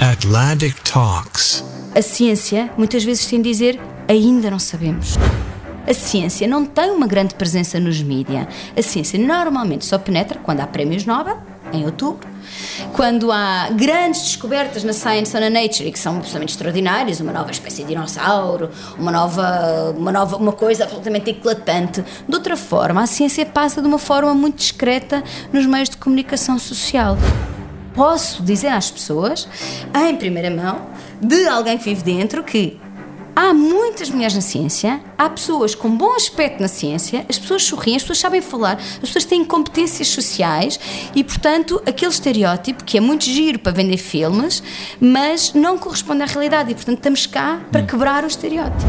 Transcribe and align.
Atlantic 0.00 0.74
Talks. 0.82 1.64
A 1.94 2.02
ciência 2.02 2.68
muitas 2.76 3.04
vezes 3.04 3.26
tem 3.26 3.40
de 3.40 3.48
dizer 3.48 3.80
ainda 4.08 4.50
não 4.50 4.58
sabemos. 4.58 5.14
A 5.86 5.94
ciência 5.94 6.48
não 6.48 6.66
tem 6.66 6.90
uma 6.90 7.06
grande 7.06 7.34
presença 7.34 7.78
nos 7.78 8.02
mídias. 8.02 8.46
A 8.76 8.82
ciência 8.82 9.18
normalmente 9.18 9.84
só 9.84 9.96
penetra 9.96 10.40
quando 10.42 10.60
há 10.60 10.66
prémios 10.66 11.06
Nobel, 11.06 11.38
em 11.72 11.84
outubro, 11.84 12.26
quando 12.92 13.30
há 13.30 13.68
grandes 13.70 14.22
descobertas 14.22 14.82
na 14.82 14.92
Science 14.92 15.34
ou 15.34 15.40
na 15.40 15.48
Nature 15.48 15.92
que 15.92 15.98
são 15.98 16.16
absolutamente 16.16 16.52
extraordinárias, 16.52 17.20
uma 17.20 17.32
nova 17.32 17.50
espécie 17.52 17.82
de 17.82 17.88
dinossauro, 17.88 18.70
uma 18.98 19.12
nova, 19.12 19.94
uma 19.96 20.10
nova, 20.10 20.36
uma 20.36 20.52
coisa 20.52 20.84
absolutamente 20.84 21.30
eclatante. 21.30 22.04
De 22.28 22.34
outra 22.34 22.56
forma, 22.56 23.02
a 23.02 23.06
ciência 23.06 23.46
passa 23.46 23.80
de 23.80 23.86
uma 23.86 23.98
forma 23.98 24.34
muito 24.34 24.56
discreta 24.56 25.22
nos 25.52 25.64
meios 25.66 25.88
de 25.88 25.96
comunicação 25.96 26.58
social. 26.58 27.16
Posso 27.94 28.42
dizer 28.42 28.68
às 28.68 28.90
pessoas, 28.90 29.48
em 29.94 30.16
primeira 30.16 30.50
mão, 30.50 30.86
de 31.20 31.46
alguém 31.46 31.78
que 31.78 31.84
vive 31.84 32.02
dentro, 32.02 32.42
que 32.42 32.78
Há 33.36 33.52
muitas 33.52 34.10
mulheres 34.10 34.32
na 34.32 34.40
ciência, 34.40 35.00
há 35.18 35.28
pessoas 35.28 35.74
com 35.74 35.90
bom 35.96 36.14
aspecto 36.14 36.60
na 36.60 36.68
ciência, 36.68 37.26
as 37.28 37.36
pessoas 37.36 37.64
sorriem, 37.64 37.96
as 37.96 38.02
pessoas 38.02 38.20
sabem 38.20 38.40
falar, 38.40 38.76
as 38.76 38.98
pessoas 39.00 39.24
têm 39.24 39.44
competências 39.44 40.06
sociais 40.06 40.78
e, 41.16 41.24
portanto, 41.24 41.82
aquele 41.84 42.12
estereótipo 42.12 42.84
que 42.84 42.96
é 42.96 43.00
muito 43.00 43.24
giro 43.24 43.58
para 43.58 43.72
vender 43.72 43.96
filmes, 43.96 44.62
mas 45.00 45.52
não 45.52 45.76
corresponde 45.76 46.22
à 46.22 46.26
realidade 46.26 46.70
e, 46.70 46.74
portanto, 46.76 46.98
estamos 46.98 47.26
cá 47.26 47.60
para 47.72 47.82
quebrar 47.82 48.22
o 48.22 48.28
estereótipo. 48.28 48.84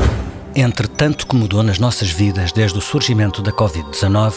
Entre 0.56 0.88
tanto 0.88 1.26
que 1.26 1.36
mudou 1.36 1.64
nas 1.64 1.80
nossas 1.80 2.12
vidas 2.12 2.52
desde 2.52 2.78
o 2.78 2.82
surgimento 2.82 3.42
da 3.42 3.52
Covid-19, 3.52 4.36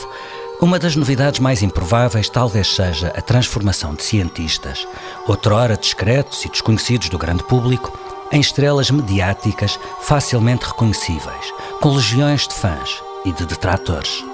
uma 0.61 0.79
das 0.79 0.97
novidades 0.97 1.39
mais 1.39 1.63
improváveis 1.63 2.29
talvez 2.29 2.75
seja 2.75 3.09
a 3.09 3.23
transformação 3.23 3.95
de 3.95 4.03
cientistas, 4.03 4.87
outrora 5.27 5.77
discretos 5.77 6.45
e 6.45 6.49
desconhecidos 6.49 7.09
do 7.09 7.19
grande 7.19 7.45
público, 7.45 7.97
em 8.33 8.41
estrelas 8.41 8.91
mediáticas 8.91 9.79
facilmente 10.01 10.67
reconhecíveis, 10.67 11.53
com 11.81 11.95
legiões 11.95 12.47
de 12.47 12.55
fãs 12.55 13.03
e 13.25 13.33
de 13.33 13.47
detratores. 13.47 14.25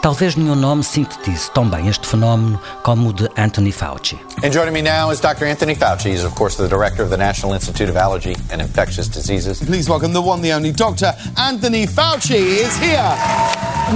Talvez 0.00 0.34
nenhum 0.36 0.54
nome 0.56 0.82
sintetize 0.82 1.50
tão 1.52 1.68
bem 1.68 1.88
este 1.88 2.06
fenómeno 2.06 2.60
como 2.82 3.10
o 3.10 3.12
de 3.12 3.28
Anthony 3.36 3.72
Fauci. 3.72 4.18
And 4.42 4.50
joining 4.52 4.72
me 4.72 4.82
now 4.82 5.10
is 5.12 5.20
Dr. 5.20 5.44
Anthony 5.46 5.74
Fauci. 5.76 6.10
He's, 6.10 6.24
of 6.24 6.34
course, 6.34 6.56
the 6.56 6.68
director 6.68 7.02
of 7.02 7.10
the 7.10 7.16
National 7.16 7.54
Institute 7.54 7.88
of 7.88 7.96
Allergy 7.96 8.34
and 8.50 8.60
Infectious 8.60 9.08
Diseases. 9.08 9.60
Please 9.60 9.88
welcome 9.88 10.12
the 10.12 10.20
one, 10.20 10.42
the 10.42 10.52
only 10.52 10.72
Dr. 10.72 11.14
Anthony 11.38 11.86
Fauci 11.86 12.60
is 12.64 12.76
here. 12.78 13.16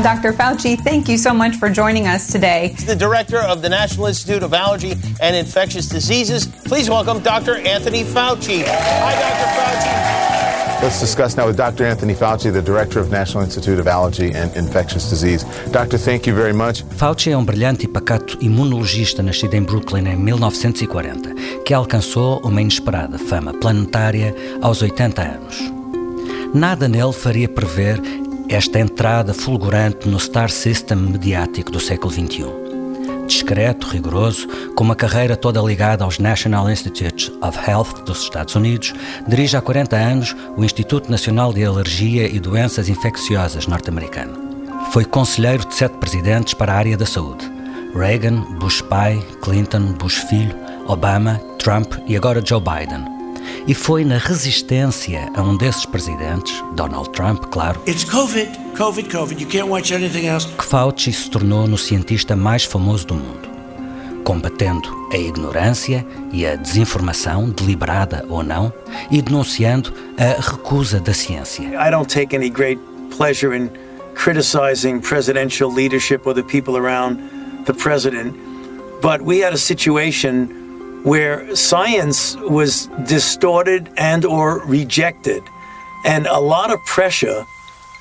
Dr. 0.03 0.33
Fauci, 0.33 0.77
thank 0.79 1.09
you 1.09 1.17
so 1.17 1.33
much 1.33 1.57
for 1.57 1.71
joining 1.71 2.07
us 2.07 2.31
today. 2.31 2.75
He's 2.77 2.87
The 2.87 2.95
director 2.95 3.39
of 3.39 3.63
the 3.63 3.69
National 3.69 4.07
Institute 4.07 4.43
of 4.43 4.53
Allergy 4.53 4.95
and 5.21 5.35
Infectious 5.35 5.89
Diseases. 5.89 6.47
Please 6.47 6.91
welcome 6.91 7.21
Dr. 7.21 7.57
Anthony 7.57 8.05
Fauci. 8.05 8.65
Hi, 8.67 9.15
Dr. 9.15 9.49
Fauci. 9.57 10.16
Let's 10.83 11.01
discuss 11.01 11.37
now 11.37 11.47
with 11.47 11.57
Dr. 11.57 11.85
Anthony 11.85 12.15
Fauci, 12.15 12.53
the 12.53 12.61
director 12.61 13.01
of 13.01 13.11
National 13.11 13.43
Institute 13.43 13.81
of 13.81 13.87
Allergy 13.89 14.33
and 14.33 14.55
Infectious 14.55 15.09
Disease. 15.09 15.45
Doctor, 15.73 15.97
thank 15.99 16.27
you 16.27 16.35
very 16.35 16.53
much. 16.53 16.85
Fauci 16.91 17.31
é 17.31 17.37
um 17.37 17.45
brilhante 17.45 17.87
e 17.87 17.89
pacato 17.89 18.37
imunologista 18.43 19.23
nascido 19.23 19.55
em 19.55 19.63
Brooklyn 19.63 20.07
em 20.07 20.17
1940, 20.17 21.35
que 21.65 21.73
alcançou 21.73 22.41
uma 22.45 22.61
inesperada 22.61 23.19
fama 23.19 23.55
planetária 23.55 24.35
aos 24.61 24.83
80 24.83 25.23
anos. 25.23 25.73
Nada 26.53 26.87
nele 26.87 27.13
faria 27.13 27.49
prever 27.49 28.01
esta 28.49 28.79
entrada 28.79 29.33
fulgurante 29.33 30.07
no 30.09 30.21
star 30.21 30.51
system 30.51 30.99
mediático 30.99 31.73
do 31.73 31.81
século 31.81 32.13
XXI 32.13 32.66
discreto, 33.27 33.89
rigoroso, 33.89 34.47
com 34.75 34.85
uma 34.85 34.95
carreira 34.95 35.37
toda 35.37 35.61
ligada 35.61 36.05
aos 36.05 36.19
National 36.19 36.71
Institutes 36.71 37.31
of 37.43 37.59
Health 37.69 38.05
dos 38.05 38.23
Estados 38.23 38.55
Unidos, 38.55 38.95
dirige 39.27 39.57
há 39.57 39.61
40 39.61 39.97
anos 39.97 40.37
o 40.57 40.65
Instituto 40.65 41.11
Nacional 41.11 41.53
de 41.53 41.65
Alergia 41.65 42.29
e 42.29 42.39
Doenças 42.39 42.89
Infecciosas 42.89 43.67
norte-americano. 43.67 44.47
Foi 44.93 45.05
conselheiro 45.05 45.67
de 45.67 45.75
sete 45.75 45.97
presidentes 45.99 46.55
para 46.55 46.73
a 46.73 46.77
área 46.77 46.97
da 46.97 47.07
saúde: 47.07 47.51
Reagan, 47.95 48.41
Bush 48.59 48.81
pai, 48.83 49.23
Clinton, 49.43 49.93
Bush 49.93 50.19
filho, 50.29 50.55
Obama, 50.87 51.41
Trump 51.59 51.95
e 52.07 52.17
agora 52.17 52.43
Joe 52.45 52.61
Biden. 52.61 53.16
E 53.67 53.75
foi 53.75 54.05
na 54.05 54.19
resistência 54.19 55.31
a 55.35 55.43
um 55.43 55.57
desses 55.57 55.85
presidentes, 55.85 56.55
Donald 56.75 57.11
Trump, 57.11 57.45
claro, 57.51 57.81
It's 57.87 58.05
COVID, 58.05 58.49
COVID, 58.77 59.09
COVID. 59.11 59.43
You 59.43 59.49
can't 59.49 59.69
watch 59.69 59.93
anything 59.93 60.27
else. 60.27 60.47
que 60.47 60.65
Fauci 60.65 61.13
se 61.13 61.31
tornou 61.31 61.67
no 61.67 61.77
cientista 61.77 62.37
mais 62.37 62.65
famoso 62.65 63.07
do 63.07 63.15
mundo, 63.15 63.49
combatendo 64.25 64.89
a 65.13 65.17
ignorância 65.17 66.07
e 66.33 66.47
a 66.47 66.57
desinformação, 66.57 67.51
deliberada 67.51 68.25
ou 68.29 68.43
não, 68.43 68.73
e 69.11 69.21
denunciando 69.23 69.93
a 70.19 70.41
recusa 70.41 71.01
da 71.01 71.13
ciência. 71.13 71.65
I 71.65 71.91
don't 71.91 72.07
take 72.13 72.37
any 72.37 72.51
great 72.51 72.81
pleasure 73.17 73.57
in 73.57 73.71
criticizing 74.15 75.01
presidential 75.01 75.73
leadership 75.73 76.27
or 76.27 76.35
the 76.35 76.43
people 76.43 76.77
around 76.77 77.19
the 77.67 77.73
president, 77.75 78.35
but 79.03 79.21
we 79.23 79.43
had 79.45 79.53
a 79.53 79.59
situation 79.59 80.49
where 81.07 81.55
science 81.55 82.35
was 82.51 82.89
distorted 83.07 83.89
and 83.97 84.25
or 84.25 84.59
rejected 84.67 85.41
and 86.05 86.27
a 86.27 86.41
lot 86.41 86.73
of 86.73 86.85
pressure 86.85 87.47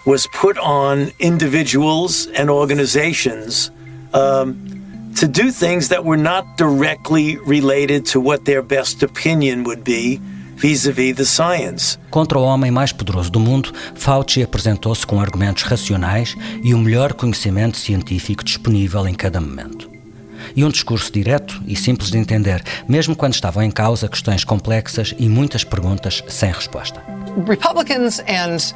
was 0.07 0.25
put 0.33 0.57
on 0.57 1.11
individuals 1.19 2.25
and 2.35 2.49
organizations 2.49 3.69
um, 4.15 4.57
to 5.15 5.27
do 5.27 5.51
things 5.51 5.89
that 5.89 6.03
were 6.03 6.17
not 6.17 6.57
directly 6.57 7.37
related 7.45 8.07
to 8.07 8.19
what 8.19 8.45
their 8.45 8.63
best 8.63 9.03
opinion 9.03 9.63
would 9.65 9.83
be 9.83 10.19
vis-à-vis 10.55 11.15
the 11.15 11.25
science. 11.25 11.99
Contra 12.09 12.39
o 12.39 12.43
homem 12.43 12.71
mais 12.71 12.91
poderoso 12.91 13.29
do 13.29 13.39
mundo, 13.39 13.71
Fauci 13.93 14.41
apresentou-se 14.41 15.05
com 15.05 15.19
argumentos 15.19 15.61
racionais 15.61 16.35
e 16.63 16.73
o 16.73 16.77
melhor 16.79 17.13
conhecimento 17.13 17.77
científico 17.77 18.43
disponível 18.43 19.07
em 19.07 19.13
cada 19.13 19.39
momento. 19.39 19.94
E 20.55 20.63
um 20.63 20.69
discurso 20.69 21.11
direto 21.11 21.61
e 21.65 21.75
simples 21.75 22.11
de 22.11 22.17
entender, 22.17 22.61
mesmo 22.87 23.15
quando 23.15 23.33
estavam 23.33 23.63
em 23.63 23.71
causa 23.71 24.07
questões 24.07 24.43
complexas 24.43 25.13
e 25.17 25.29
muitas 25.29 25.63
perguntas 25.63 26.23
sem 26.27 26.51
resposta. 26.51 27.01
Republicans 27.47 28.21
and 28.27 28.73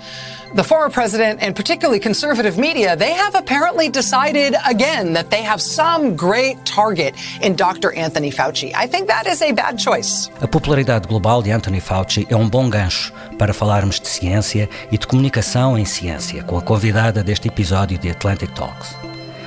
the 0.56 0.64
former 0.64 0.90
president, 0.90 1.40
and 1.42 1.56
particularly 1.56 2.00
conservative 2.00 2.58
media, 2.58 2.96
they 2.96 3.12
have 3.12 3.36
apparently 3.36 3.90
decided 3.90 4.56
again 4.66 5.14
that 5.14 5.30
they 5.30 5.44
have 5.44 5.62
some 5.62 6.16
great 6.16 6.58
target 6.66 7.14
in 7.42 7.56
Dr. 7.56 7.94
Anthony 7.96 8.32
Fauci. 8.32 8.72
I 8.76 8.88
think 8.88 9.08
that 9.08 9.28
is 9.28 9.42
a 9.42 9.52
bad 9.52 9.80
choice. 9.80 10.30
A 10.42 10.48
popularidade 10.48 11.08
global 11.08 11.42
de 11.42 11.52
Anthony 11.52 11.80
Fauci 11.80 12.26
é 12.30 12.36
um 12.36 12.50
bom 12.50 12.70
gancho 12.70 13.14
para 13.38 13.54
falarmos 13.54 14.00
de 14.00 14.08
ciência 14.08 14.70
e 14.92 14.98
de 14.98 15.08
comunicação 15.08 15.78
em 15.78 15.86
ciência 15.86 16.44
com 16.44 16.58
a 16.58 16.62
convidada 16.62 17.24
deste 17.24 17.48
episódio 17.48 17.98
de 17.98 18.10
Atlantic 18.10 18.52
Talks. 18.54 18.99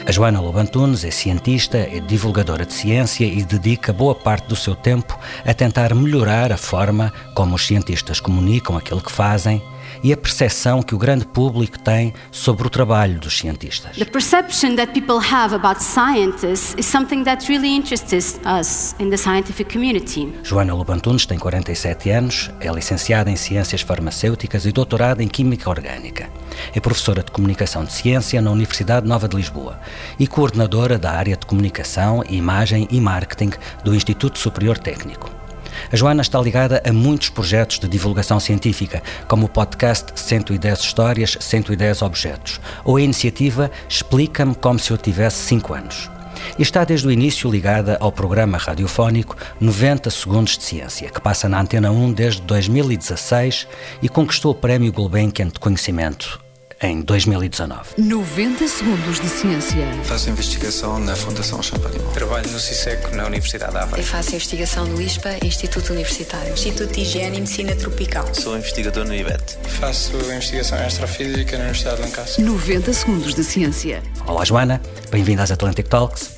A 0.04 0.10
Joana 0.10 0.40
Lobantunes 0.40 1.04
é 1.04 1.10
cientista, 1.10 1.78
é 1.78 2.00
divulgadora 2.00 2.66
de 2.66 2.72
ciência 2.72 3.24
e 3.24 3.44
dedica 3.44 3.92
boa 3.92 4.14
parte 4.14 4.48
do 4.48 4.56
seu 4.56 4.74
tempo 4.74 5.16
a 5.44 5.54
tentar 5.54 5.94
melhorar 5.94 6.52
a 6.52 6.56
forma 6.56 7.12
como 7.34 7.54
os 7.54 7.66
cientistas 7.66 8.18
comunicam 8.18 8.76
aquilo 8.76 9.00
que 9.00 9.12
fazem 9.12 9.62
e 10.02 10.12
a 10.12 10.16
percepção 10.16 10.82
que 10.82 10.94
o 10.94 10.98
grande 10.98 11.26
público 11.26 11.78
tem 11.78 12.12
sobre 12.30 12.66
o 12.66 12.70
trabalho 12.70 13.18
dos 13.18 13.36
cientistas. 13.38 13.96
The 13.96 14.04
perception 14.04 14.76
that 14.76 14.92
people 14.92 15.18
have 15.18 15.54
about 15.54 15.82
scientists 15.82 16.74
is 16.78 16.86
something 16.86 17.24
that 17.24 17.48
really 17.48 17.68
interests 17.68 18.40
us 18.46 18.94
in 18.98 19.10
the 19.10 19.16
scientific 19.16 19.72
community. 19.72 20.32
Joana 20.42 20.74
Lobantunes 20.74 21.26
tem 21.26 21.38
47 21.38 22.10
anos, 22.10 22.50
é 22.60 22.70
licenciada 22.70 23.30
em 23.30 23.36
Ciências 23.36 23.80
Farmacêuticas 23.80 24.66
e 24.66 24.72
doutorada 24.72 25.22
em 25.22 25.28
Química 25.28 25.68
Orgânica. 25.68 26.28
É 26.74 26.80
professora 26.80 27.22
de 27.22 27.30
Comunicação 27.30 27.84
de 27.84 27.92
Ciência 27.92 28.40
na 28.40 28.50
Universidade 28.50 29.06
Nova 29.06 29.28
de 29.28 29.36
Lisboa 29.36 29.80
e 30.18 30.26
coordenadora 30.26 30.98
da 30.98 31.10
área 31.12 31.36
de 31.36 31.46
Comunicação, 31.46 32.22
Imagem 32.28 32.86
e 32.90 33.00
Marketing 33.00 33.50
do 33.84 33.94
Instituto 33.94 34.38
Superior 34.38 34.78
Técnico. 34.78 35.41
A 35.90 35.96
Joana 35.96 36.22
está 36.22 36.40
ligada 36.40 36.82
a 36.84 36.92
muitos 36.92 37.28
projetos 37.28 37.78
de 37.78 37.88
divulgação 37.88 38.38
científica, 38.40 39.02
como 39.28 39.46
o 39.46 39.48
podcast 39.48 40.12
110 40.14 40.80
Histórias, 40.80 41.36
110 41.40 42.02
Objetos, 42.02 42.60
ou 42.84 42.96
a 42.96 43.02
iniciativa 43.02 43.70
Explica-me 43.88 44.54
como 44.54 44.78
se 44.78 44.90
eu 44.90 44.98
tivesse 44.98 45.38
5 45.46 45.74
anos. 45.74 46.10
e 46.58 46.62
está 46.62 46.84
desde 46.84 47.06
o 47.06 47.10
início 47.10 47.50
ligada 47.50 47.96
ao 48.00 48.10
programa 48.10 48.58
radiofónico 48.58 49.36
90 49.60 50.10
Segundos 50.10 50.58
de 50.58 50.64
Ciência, 50.64 51.08
que 51.08 51.20
passa 51.20 51.48
na 51.48 51.60
Antena 51.60 51.90
1 51.90 52.12
desde 52.12 52.42
2016 52.42 53.68
e 54.02 54.08
conquistou 54.08 54.52
o 54.52 54.54
Prémio 54.54 54.92
Gulbenkian 54.92 55.48
de 55.48 55.60
Conhecimento 55.60 56.41
em 56.82 57.00
2019. 57.00 57.90
90 57.96 58.66
Segundos 58.66 59.20
de 59.20 59.28
Ciência. 59.28 59.86
Faço 60.04 60.28
investigação 60.28 60.98
na 60.98 61.14
Fundação 61.14 61.62
Champalimau. 61.62 62.10
Trabalho 62.12 62.50
no 62.50 62.58
CISEC, 62.58 63.14
na 63.14 63.26
Universidade 63.26 63.72
de 63.72 63.78
Aveiro. 63.78 64.00
Eu 64.00 64.04
faço 64.04 64.30
investigação 64.30 64.84
no 64.86 65.00
ISPA, 65.00 65.36
Instituto 65.44 65.92
Universitário. 65.92 66.52
Instituto 66.52 66.92
de 66.92 67.00
Higiene 67.02 67.36
e 67.36 67.40
Medicina 67.40 67.76
Tropical. 67.76 68.34
Sou 68.34 68.56
investigador 68.56 69.04
no 69.04 69.14
IBET. 69.14 69.58
Faço 69.68 70.16
investigação 70.16 70.78
em 70.78 70.84
astrofísica 70.84 71.56
na 71.56 71.64
Universidade 71.64 71.96
de 71.96 72.02
Lancaster. 72.02 72.44
90 72.44 72.92
Segundos 72.92 73.34
de 73.34 73.44
Ciência. 73.44 74.02
Olá, 74.26 74.44
Joana. 74.44 74.82
Bem-vinda 75.10 75.44
às 75.44 75.52
Atlantic 75.52 75.86
Talks. 75.86 76.30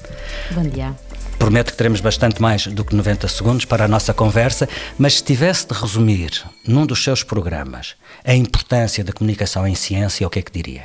Bom 0.50 0.62
dia. 0.62 0.94
Prometo 1.38 1.72
que 1.72 1.76
teremos 1.76 2.00
bastante 2.00 2.40
mais 2.40 2.66
do 2.66 2.84
que 2.84 2.94
90 2.94 3.28
segundos 3.28 3.64
para 3.64 3.84
a 3.84 3.88
nossa 3.88 4.14
conversa, 4.14 4.68
mas 4.98 5.14
se 5.14 5.24
tivesse 5.24 5.66
de 5.66 5.74
resumir 5.74 6.30
num 6.66 6.86
dos 6.86 7.02
seus 7.02 7.22
programas 7.22 7.96
a 8.24 8.34
importância 8.34 9.04
da 9.04 9.12
comunicação 9.12 9.68
em 9.68 9.74
ciência, 9.74 10.26
o 10.26 10.30
que 10.30 10.38
é 10.38 10.42
que 10.42 10.50
diria? 10.50 10.84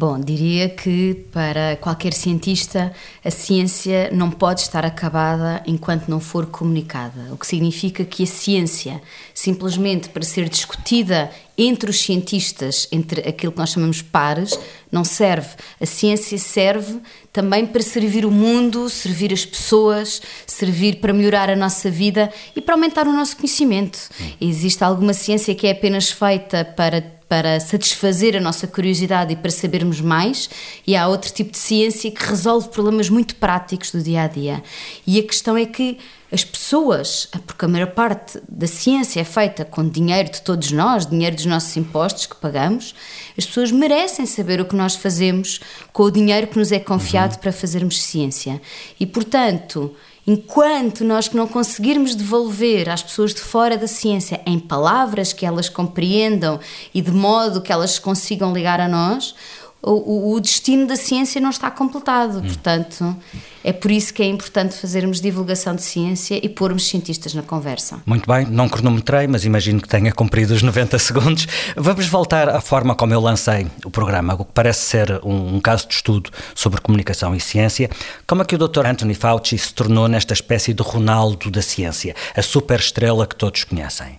Bom, 0.00 0.18
diria 0.18 0.66
que 0.66 1.26
para 1.30 1.76
qualquer 1.76 2.14
cientista 2.14 2.90
a 3.22 3.30
ciência 3.30 4.08
não 4.10 4.30
pode 4.30 4.62
estar 4.62 4.82
acabada 4.82 5.62
enquanto 5.66 6.08
não 6.08 6.18
for 6.18 6.46
comunicada, 6.46 7.28
o 7.30 7.36
que 7.36 7.46
significa 7.46 8.02
que 8.02 8.22
a 8.22 8.26
ciência, 8.26 9.02
simplesmente 9.34 10.08
para 10.08 10.22
ser 10.22 10.48
discutida 10.48 11.30
entre 11.58 11.90
os 11.90 12.00
cientistas, 12.00 12.88
entre 12.90 13.28
aquilo 13.28 13.52
que 13.52 13.58
nós 13.58 13.68
chamamos 13.68 14.00
pares, 14.00 14.58
não 14.90 15.04
serve. 15.04 15.50
A 15.78 15.84
ciência 15.84 16.38
serve 16.38 16.98
também 17.30 17.66
para 17.66 17.82
servir 17.82 18.24
o 18.24 18.30
mundo, 18.30 18.88
servir 18.88 19.34
as 19.34 19.44
pessoas, 19.44 20.22
servir 20.46 20.96
para 20.96 21.12
melhorar 21.12 21.50
a 21.50 21.56
nossa 21.56 21.90
vida 21.90 22.32
e 22.56 22.62
para 22.62 22.74
aumentar 22.74 23.06
o 23.06 23.12
nosso 23.12 23.36
conhecimento. 23.36 23.98
Existe 24.40 24.82
alguma 24.82 25.12
ciência 25.12 25.54
que 25.54 25.66
é 25.66 25.72
apenas 25.72 26.10
feita 26.10 26.64
para 26.64 27.19
para 27.30 27.60
satisfazer 27.60 28.36
a 28.36 28.40
nossa 28.40 28.66
curiosidade 28.66 29.32
e 29.32 29.36
para 29.36 29.52
sabermos 29.52 30.00
mais, 30.00 30.50
e 30.84 30.96
há 30.96 31.06
outro 31.06 31.32
tipo 31.32 31.52
de 31.52 31.58
ciência 31.58 32.10
que 32.10 32.24
resolve 32.24 32.70
problemas 32.70 33.08
muito 33.08 33.36
práticos 33.36 33.92
do 33.92 34.02
dia 34.02 34.22
a 34.22 34.26
dia. 34.26 34.60
E 35.06 35.16
a 35.20 35.22
questão 35.22 35.56
é 35.56 35.64
que 35.64 35.96
as 36.32 36.42
pessoas, 36.42 37.28
porque 37.46 37.64
a 37.64 37.68
maior 37.68 37.92
parte 37.92 38.40
da 38.48 38.66
ciência 38.66 39.20
é 39.20 39.24
feita 39.24 39.64
com 39.64 39.88
dinheiro 39.88 40.28
de 40.28 40.42
todos 40.42 40.72
nós, 40.72 41.06
dinheiro 41.06 41.36
dos 41.36 41.46
nossos 41.46 41.76
impostos 41.76 42.26
que 42.26 42.34
pagamos, 42.34 42.96
as 43.38 43.46
pessoas 43.46 43.70
merecem 43.70 44.26
saber 44.26 44.60
o 44.60 44.64
que 44.64 44.74
nós 44.74 44.96
fazemos 44.96 45.60
com 45.92 46.02
o 46.02 46.10
dinheiro 46.10 46.48
que 46.48 46.58
nos 46.58 46.72
é 46.72 46.80
confiado 46.80 47.34
uhum. 47.34 47.40
para 47.42 47.52
fazermos 47.52 48.02
ciência. 48.02 48.60
E, 48.98 49.06
portanto, 49.06 49.94
Enquanto 50.32 51.02
nós 51.02 51.28
não 51.32 51.48
conseguirmos 51.48 52.14
devolver 52.14 52.88
às 52.88 53.02
pessoas 53.02 53.34
de 53.34 53.40
fora 53.40 53.76
da 53.76 53.88
ciência 53.88 54.40
em 54.46 54.60
palavras 54.60 55.32
que 55.32 55.44
elas 55.44 55.68
compreendam 55.68 56.60
e 56.94 57.02
de 57.02 57.10
modo 57.10 57.60
que 57.60 57.72
elas 57.72 57.98
consigam 57.98 58.52
ligar 58.52 58.80
a 58.80 58.86
nós, 58.86 59.34
o, 59.82 60.34
o, 60.34 60.40
destino 60.40 60.86
da 60.86 60.96
ciência 60.96 61.40
não 61.40 61.50
está 61.50 61.70
completado. 61.70 62.38
Hum. 62.38 62.42
Portanto, 62.42 63.16
é 63.64 63.72
por 63.72 63.90
isso 63.90 64.12
que 64.12 64.22
é 64.22 64.26
importante 64.26 64.76
fazermos 64.76 65.20
divulgação 65.20 65.74
de 65.74 65.82
ciência 65.82 66.38
e 66.42 66.48
pormos 66.48 66.86
cientistas 66.88 67.34
na 67.34 67.42
conversa. 67.42 68.02
Muito 68.04 68.30
bem, 68.30 68.46
não 68.46 68.68
cronometrei, 68.68 69.26
mas 69.26 69.44
imagino 69.44 69.80
que 69.80 69.88
tenha 69.88 70.12
cumprido 70.12 70.54
os 70.54 70.62
90 70.62 70.98
segundos. 70.98 71.46
Vamos 71.76 72.06
voltar 72.06 72.48
à 72.48 72.60
forma 72.60 72.94
como 72.94 73.14
eu 73.14 73.20
lancei 73.20 73.66
o 73.84 73.90
programa, 73.90 74.34
o 74.34 74.44
que 74.44 74.52
parece 74.52 74.82
ser 74.82 75.20
um, 75.24 75.56
um 75.56 75.60
caso 75.60 75.88
de 75.88 75.94
estudo 75.94 76.30
sobre 76.54 76.80
comunicação 76.80 77.34
e 77.34 77.40
ciência. 77.40 77.90
Como 78.26 78.42
é 78.42 78.44
que 78.44 78.54
o 78.54 78.58
Dr. 78.58 78.86
Anthony 78.86 79.14
Fauci 79.14 79.56
se 79.56 79.72
tornou 79.72 80.08
nesta 80.08 80.34
espécie 80.34 80.74
de 80.74 80.82
Ronaldo 80.82 81.50
da 81.50 81.62
ciência, 81.62 82.14
a 82.36 82.42
superestrela 82.42 83.26
que 83.26 83.36
todos 83.36 83.64
conhecem? 83.64 84.18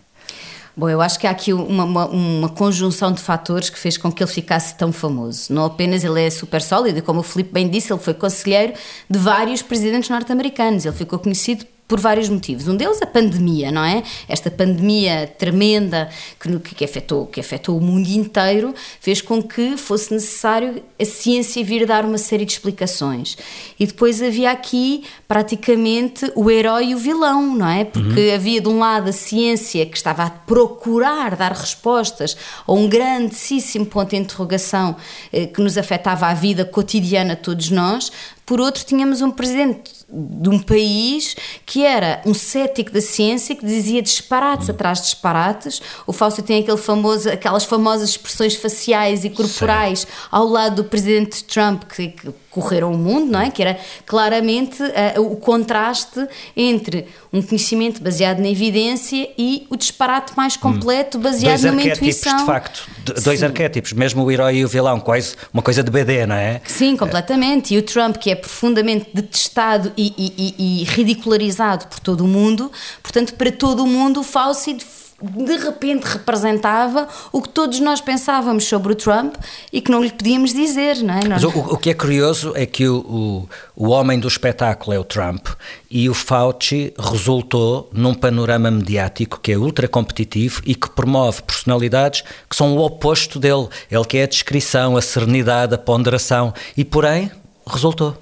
Bom, 0.76 0.90
eu 0.90 1.02
acho 1.02 1.20
que 1.20 1.28
há 1.28 1.32
aqui 1.32 1.52
uma, 1.52 1.84
uma, 1.84 2.06
uma, 2.08 2.50
conjunção 2.50 3.12
de 3.12 3.20
fatores 3.20 3.70
que 3.70 3.78
fez 3.78 3.98
com 3.98 4.12
que 4.12 4.24
ele 4.24 4.32
ficasse 4.32 4.76
tão 4.76 4.94
famoso. 4.94 5.54
Não 5.54 5.66
apenas 5.66 6.04
ele 6.04 6.22
é 6.22 6.30
super 6.30 6.62
sólido, 6.62 7.02
como 7.02 7.20
o 7.20 7.24
Filipe 7.24 7.52
bem 7.52 7.70
disse, 7.70 7.92
ele 7.92 8.00
foi 8.00 8.14
conselheiro 8.14 8.74
de 9.10 9.20
vários 9.20 9.62
presidentes 9.62 10.10
norte-americanos. 10.10 10.86
Ele 10.86 10.96
ficou 10.96 11.20
conhecido 11.20 11.66
por 11.88 12.00
vários 12.00 12.30
motivos. 12.30 12.70
Um 12.70 12.78
deles 12.78 13.02
a 13.02 13.06
pandemia, 13.06 13.70
não 13.70 13.84
é? 13.84 14.02
Esta 14.26 14.50
pandemia 14.50 15.28
tremenda 15.38 16.10
que, 16.40 16.76
que, 16.76 16.86
afetou, 16.86 17.26
que 17.26 17.42
afetou 17.42 17.78
o 17.78 17.82
mundo 17.82 18.08
inteiro 18.08 18.74
fez 19.02 19.22
com 19.22 19.44
que 19.44 19.76
fosse 19.76 20.14
necessário 20.14 20.82
a 20.98 21.04
ciência 21.04 21.62
vir 21.66 21.86
dar 21.86 22.06
uma 22.06 22.18
série 22.18 22.46
de 22.46 22.54
explicações. 22.54 23.38
E 23.78 23.86
depois 23.86 24.22
havia 24.22 24.52
aqui 24.52 25.04
praticamente 25.28 26.32
o 26.34 26.50
herói 26.50 26.92
e 26.92 26.96
o 26.96 26.98
vilão, 26.98 27.56
não 27.58 27.68
é? 27.68 27.84
Porque 27.84 28.30
uhum. 28.30 28.36
havia 28.36 28.62
de 28.62 28.70
um 28.70 28.80
lado 28.80 29.10
a 29.10 29.14
ciência 29.14 29.86
que 29.86 29.98
estava 29.98 30.24
a 30.24 30.30
procurar 30.30 31.36
dar 31.36 31.52
respostas 31.52 32.38
a 32.66 32.72
um 32.72 32.88
grandíssimo 32.88 33.86
ponto 33.86 34.12
de 34.12 34.16
interrogação 34.16 34.96
eh, 35.34 35.46
que 35.46 35.62
nos 35.62 35.78
afetava 35.78 36.28
a 36.28 36.34
vida 36.34 36.64
cotidiana 36.64 37.36
de 37.36 37.42
todos 37.42 37.70
nós, 37.70 38.12
por 38.52 38.60
outro, 38.60 38.84
tínhamos 38.84 39.22
um 39.22 39.32
presidente 39.32 40.01
de 40.14 40.50
um 40.50 40.60
país 40.60 41.36
que 41.66 41.86
era 41.86 42.22
um 42.26 42.34
cético 42.34 42.92
da 42.92 43.02
ciência, 43.02 43.56
que 43.56 43.66
dizia 43.66 44.02
disparates 44.02 44.68
hum. 44.68 44.72
atrás 44.72 45.00
de 45.00 45.06
disparates. 45.06 45.82
O 46.06 46.14
Fausto 46.14 46.42
tem 46.42 46.62
aquele 46.62 46.78
famoso, 46.78 47.30
aquelas 47.30 47.64
famosas 47.64 48.10
expressões 48.10 48.56
faciais 48.56 49.24
e 49.24 49.30
corporais 49.30 50.02
Sim. 50.02 50.08
ao 50.32 50.46
lado 50.46 50.78
do 50.78 50.84
presidente 50.84 51.44
Trump, 51.44 51.84
que, 51.84 52.10
que 52.10 52.34
correram 52.52 52.94
o 52.94 52.98
mundo, 52.98 53.32
não 53.32 53.40
é? 53.40 53.50
Que 53.50 53.62
era 53.62 53.80
claramente 54.06 54.84
uh, 54.84 55.22
o 55.22 55.38
contraste 55.38 56.28
entre 56.56 57.08
um 57.32 57.42
conhecimento 57.42 58.04
baseado 58.04 58.40
na 58.40 58.50
evidência 58.50 59.30
e 59.38 59.66
o 59.70 59.78
disparate 59.78 60.34
mais 60.36 60.58
completo 60.58 61.18
baseado 61.18 61.62
dois 61.62 61.74
numa 61.74 61.82
intuição. 61.82 62.38
de 62.38 62.46
facto, 62.46 62.88
dois 63.24 63.40
Sim. 63.40 63.46
arquétipos, 63.46 63.94
mesmo 63.94 64.24
o 64.24 64.30
herói 64.32 64.58
e 64.58 64.66
o 64.66 64.68
vilão, 64.68 65.00
quase 65.00 65.36
uma 65.54 65.64
coisa 65.64 65.82
de 65.82 65.90
BD, 65.90 66.26
não 66.26 66.36
é? 66.36 66.62
Sim, 66.66 66.98
completamente. 66.98 67.74
E 67.74 67.78
o 67.78 67.82
Trump, 67.82 68.18
que 68.18 68.30
é 68.30 68.36
profundamente 68.36 69.10
detestado 69.14 69.92
e, 69.96 70.14
e, 70.18 70.56
e, 70.60 70.82
e 70.82 70.84
ridicularizado 70.84 71.88
por 71.88 72.00
todo 72.00 72.26
o 72.26 72.28
mundo, 72.28 72.70
portanto, 73.02 73.34
para 73.36 73.52
todo 73.52 73.84
o 73.84 73.88
mundo, 73.88 74.20
o 74.20 74.24
Fauci 74.24 74.78
de 75.22 75.58
repente 75.58 76.04
representava 76.04 77.08
o 77.32 77.42
que 77.42 77.50
todos 77.50 77.80
nós 77.80 78.02
pensávamos 78.02 78.66
sobre 78.66 78.94
o 78.94 78.96
Trump 78.96 79.36
e 79.72 79.82
que 79.82 79.92
não 79.92 80.04
lhe 80.04 80.12
podíamos 80.12 80.54
dizer, 80.54 80.98
não 80.98 81.14
é? 81.14 81.22
Mas 81.28 81.44
o, 81.44 81.50
o, 81.50 81.78
que 81.78 81.90
é 81.90 81.94
curioso 81.94 82.54
é 82.56 82.66
que 82.66 82.88
o, 82.88 82.98
o, 82.98 83.50
o, 83.76 83.90
homem 83.90 84.20
do 84.20 84.28
espetáculo 84.28 84.94
é 84.96 85.00
o 85.00 85.04
Trump 85.04 85.48
e 85.90 86.10
o 86.10 86.14
Fauci 86.14 86.94
resultou 86.98 87.90
num 87.94 88.14
panorama 88.14 88.72
mediático 88.72 89.40
que 89.40 89.52
é 89.52 89.58
ultra 89.58 89.88
competitivo 89.88 90.62
e 90.66 90.76
que 90.76 90.90
promove 90.90 91.42
personalidades 91.44 92.24
que 92.50 92.56
são 92.56 92.76
o 92.76 92.84
oposto 92.84 93.40
dele. 93.40 93.68
Ele 93.90 94.06
que 94.06 94.18
é 94.18 94.24
a 94.24 94.28
descrição, 94.28 94.98
a 94.98 95.02
serenidade, 95.02 95.76
a 95.76 95.78
ponderação 95.78 96.54
e, 96.76 96.84
porém, 96.84 97.32
resultou. 97.68 98.21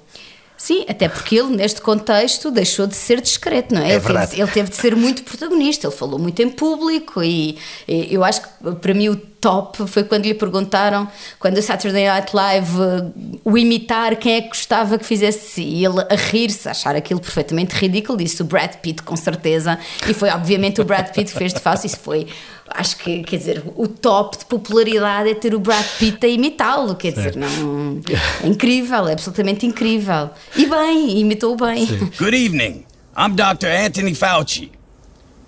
Sim, 0.60 0.84
até 0.86 1.08
porque 1.08 1.36
ele, 1.36 1.56
neste 1.56 1.80
contexto, 1.80 2.50
deixou 2.50 2.86
de 2.86 2.94
ser 2.94 3.18
discreto, 3.22 3.74
não 3.74 3.80
é? 3.80 3.92
é 3.92 3.94
ele, 3.94 4.00
teve, 4.02 4.42
ele, 4.42 4.50
teve, 4.50 4.68
de 4.68 4.76
ser 4.76 4.94
muito 4.94 5.22
protagonista, 5.22 5.86
ele 5.86 5.96
falou 5.96 6.18
muito 6.18 6.38
em 6.42 6.50
público 6.50 7.22
e, 7.22 7.56
e, 7.88 8.12
eu 8.14 8.22
acho 8.22 8.42
que 8.42 8.74
para 8.74 8.92
mim 8.92 9.08
o 9.08 9.16
top 9.16 9.88
foi 9.88 10.04
quando 10.04 10.26
lhe 10.26 10.34
perguntaram, 10.34 11.08
quando 11.38 11.56
o 11.56 11.62
Saturday 11.62 12.06
Night 12.06 12.36
Live 12.36 12.72
o 13.42 13.56
imitar 13.56 14.16
quem 14.16 14.34
é 14.34 14.42
que 14.42 14.48
gostava 14.48 14.98
que 14.98 15.06
fizesse 15.06 15.62
e 15.62 15.82
ele 15.82 15.98
a 16.02 16.14
rir-se, 16.14 16.68
a 16.68 16.72
achar 16.72 16.94
aquilo 16.94 17.20
perfeitamente 17.20 17.74
ridículo, 17.74 18.18
disse 18.18 18.42
o 18.42 18.44
Brad 18.44 18.74
Pitt 18.82 19.02
com 19.02 19.16
certeza 19.16 19.78
e 20.06 20.12
foi 20.12 20.28
obviamente 20.28 20.78
o 20.78 20.84
Brad 20.84 21.06
Pitt 21.06 21.32
que 21.32 21.38
fez 21.38 21.54
de 21.54 21.60
falso, 21.60 21.86
isso 21.86 21.98
foi 22.00 22.26
acho 22.70 22.96
que, 22.96 23.22
quer 23.22 23.36
dizer, 23.36 23.62
o 23.76 23.86
top 23.86 24.38
de 24.38 24.46
popularidade 24.46 25.30
é 25.30 25.34
ter 25.34 25.54
o 25.54 25.60
Brad 25.60 25.84
Pitt 25.98 26.24
a 26.24 26.28
imitá-lo, 26.28 26.94
quer 26.94 27.12
dizer, 27.12 27.36
não, 27.36 28.00
é 28.42 28.46
incrível, 28.46 29.08
é 29.08 29.12
absolutamente 29.12 29.66
incrível. 29.66 30.30
E 30.56 30.66
bem, 30.66 31.18
imitou 31.20 31.56
bem. 31.56 31.86
Sim. 31.86 32.10
Good 32.18 32.34
evening. 32.34 32.84
I'm 33.16 33.34
Dr. 33.34 33.66
Anthony 33.66 34.14
Fauci. 34.14 34.70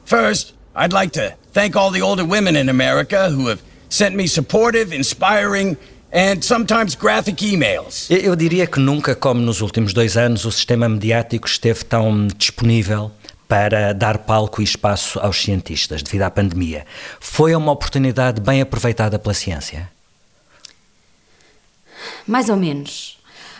First, 0.04 0.54
I'd 0.74 0.92
like 0.92 1.12
to 1.12 1.34
thank 1.52 1.76
all 1.76 1.90
the 1.90 2.02
older 2.02 2.24
women 2.24 2.56
in 2.56 2.68
America 2.68 3.30
who 3.30 3.48
have 3.48 3.62
sent 3.88 4.14
me 4.14 4.26
supportive, 4.26 4.92
inspiring 4.92 5.76
and 6.12 6.42
sometimes 6.42 6.94
graphic 6.94 7.42
emails. 7.42 8.10
Eu 8.10 8.36
diria 8.36 8.66
que 8.66 8.78
nunca, 8.78 9.14
como 9.14 9.40
nos 9.40 9.60
últimos 9.60 9.94
dois 9.94 10.16
anos, 10.16 10.44
o 10.44 10.52
sistema 10.52 10.88
mediático 10.88 11.46
esteve 11.46 11.84
tão 11.84 12.26
disponível 12.36 13.10
para 13.52 13.92
dar 13.92 14.16
palco 14.16 14.62
e 14.62 14.64
espaço 14.64 15.20
aos 15.20 15.42
cientistas 15.42 16.02
devido 16.02 16.22
à 16.22 16.30
pandemia. 16.30 16.86
Foi 17.20 17.54
uma 17.54 17.70
oportunidade 17.70 18.40
bem 18.40 18.62
aproveitada 18.62 19.18
pela 19.18 19.34
ciência? 19.34 19.90
Mais 22.26 22.48
ou 22.48 22.56
menos. 22.56 23.18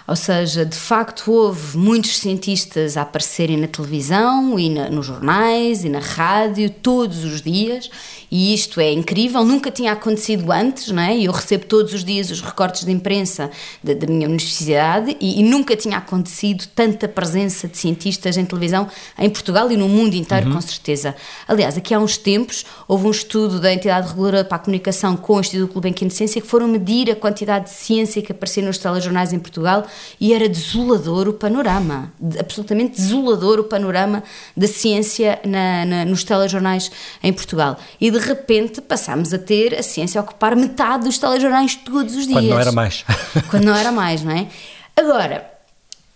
Ou 0.08 0.16
seja, 0.16 0.64
de 0.64 0.74
facto 0.74 1.30
houve 1.30 1.76
muitos 1.76 2.16
cientistas 2.16 2.96
a 2.96 3.02
aparecerem 3.02 3.58
na 3.58 3.68
televisão 3.68 4.58
e 4.58 4.70
na, 4.70 4.88
nos 4.88 5.04
jornais 5.04 5.84
e 5.84 5.90
na 5.90 6.00
rádio 6.00 6.70
todos 6.70 7.22
os 7.22 7.42
dias 7.42 7.90
e 8.34 8.54
isto 8.54 8.80
é 8.80 8.90
incrível, 8.90 9.44
nunca 9.44 9.70
tinha 9.70 9.92
acontecido 9.92 10.50
antes, 10.50 10.88
não 10.88 11.02
é? 11.02 11.18
Eu 11.20 11.30
recebo 11.32 11.66
todos 11.66 11.92
os 11.92 12.02
dias 12.02 12.30
os 12.30 12.40
recortes 12.40 12.82
de 12.82 12.90
imprensa 12.90 13.50
da, 13.84 13.92
da 13.92 14.06
minha 14.06 14.26
universidade 14.26 15.14
e, 15.20 15.38
e, 15.38 15.42
nunca 15.42 15.76
tinha 15.76 15.98
acontecido 15.98 16.64
tanta 16.74 17.06
presença 17.06 17.68
de 17.68 17.76
cientistas 17.76 18.38
em 18.38 18.46
televisão 18.46 18.88
em 19.18 19.28
Portugal 19.28 19.70
e 19.70 19.76
no 19.76 19.86
mundo 19.86 20.14
inteiro, 20.14 20.46
uhum. 20.46 20.54
com 20.54 20.60
certeza. 20.62 21.14
Aliás, 21.46 21.76
aqui 21.76 21.92
há 21.92 21.98
uns 21.98 22.16
tempos 22.16 22.64
houve 22.88 23.06
um 23.06 23.10
estudo 23.10 23.60
da 23.60 23.70
entidade 23.70 24.08
reguladora 24.08 24.42
para 24.46 24.56
a 24.56 24.60
comunicação 24.60 25.14
com 25.14 25.34
o 25.34 25.40
Instituto 25.40 25.74
Gulbenkian 25.74 26.08
de 26.08 26.14
Ciência 26.14 26.40
que 26.40 26.48
foram 26.48 26.66
medir 26.66 27.10
a 27.10 27.14
quantidade 27.14 27.66
de 27.66 27.72
ciência 27.72 28.22
que 28.22 28.32
aparecia 28.32 28.64
nos 28.64 28.78
telejornais 28.78 29.34
em 29.34 29.38
Portugal 29.38 29.86
e 30.18 30.32
era 30.32 30.48
desolador 30.48 31.28
o 31.28 31.34
panorama, 31.34 32.10
absolutamente 32.40 32.96
desolador 32.96 33.60
o 33.60 33.64
panorama 33.64 34.22
da 34.56 34.66
ciência 34.66 35.38
na, 35.44 35.84
na, 35.84 36.04
nos 36.06 36.24
telejornais 36.24 36.90
em 37.22 37.30
Portugal. 37.30 37.76
E 38.00 38.10
de 38.10 38.21
repente 38.22 38.80
passámos 38.80 39.32
a 39.32 39.38
ter 39.38 39.74
a 39.78 39.82
ciência 39.82 40.20
a 40.20 40.24
ocupar 40.24 40.56
metade 40.56 41.04
dos 41.04 41.18
telejornais 41.18 41.74
todos 41.74 42.14
os 42.16 42.26
dias. 42.26 42.40
Quando 42.40 42.48
não 42.48 42.60
era 42.60 42.72
mais. 42.72 43.04
Quando 43.50 43.64
não 43.64 43.76
era 43.76 43.92
mais, 43.92 44.22
não 44.22 44.32
é? 44.32 44.46
Agora, 44.96 45.50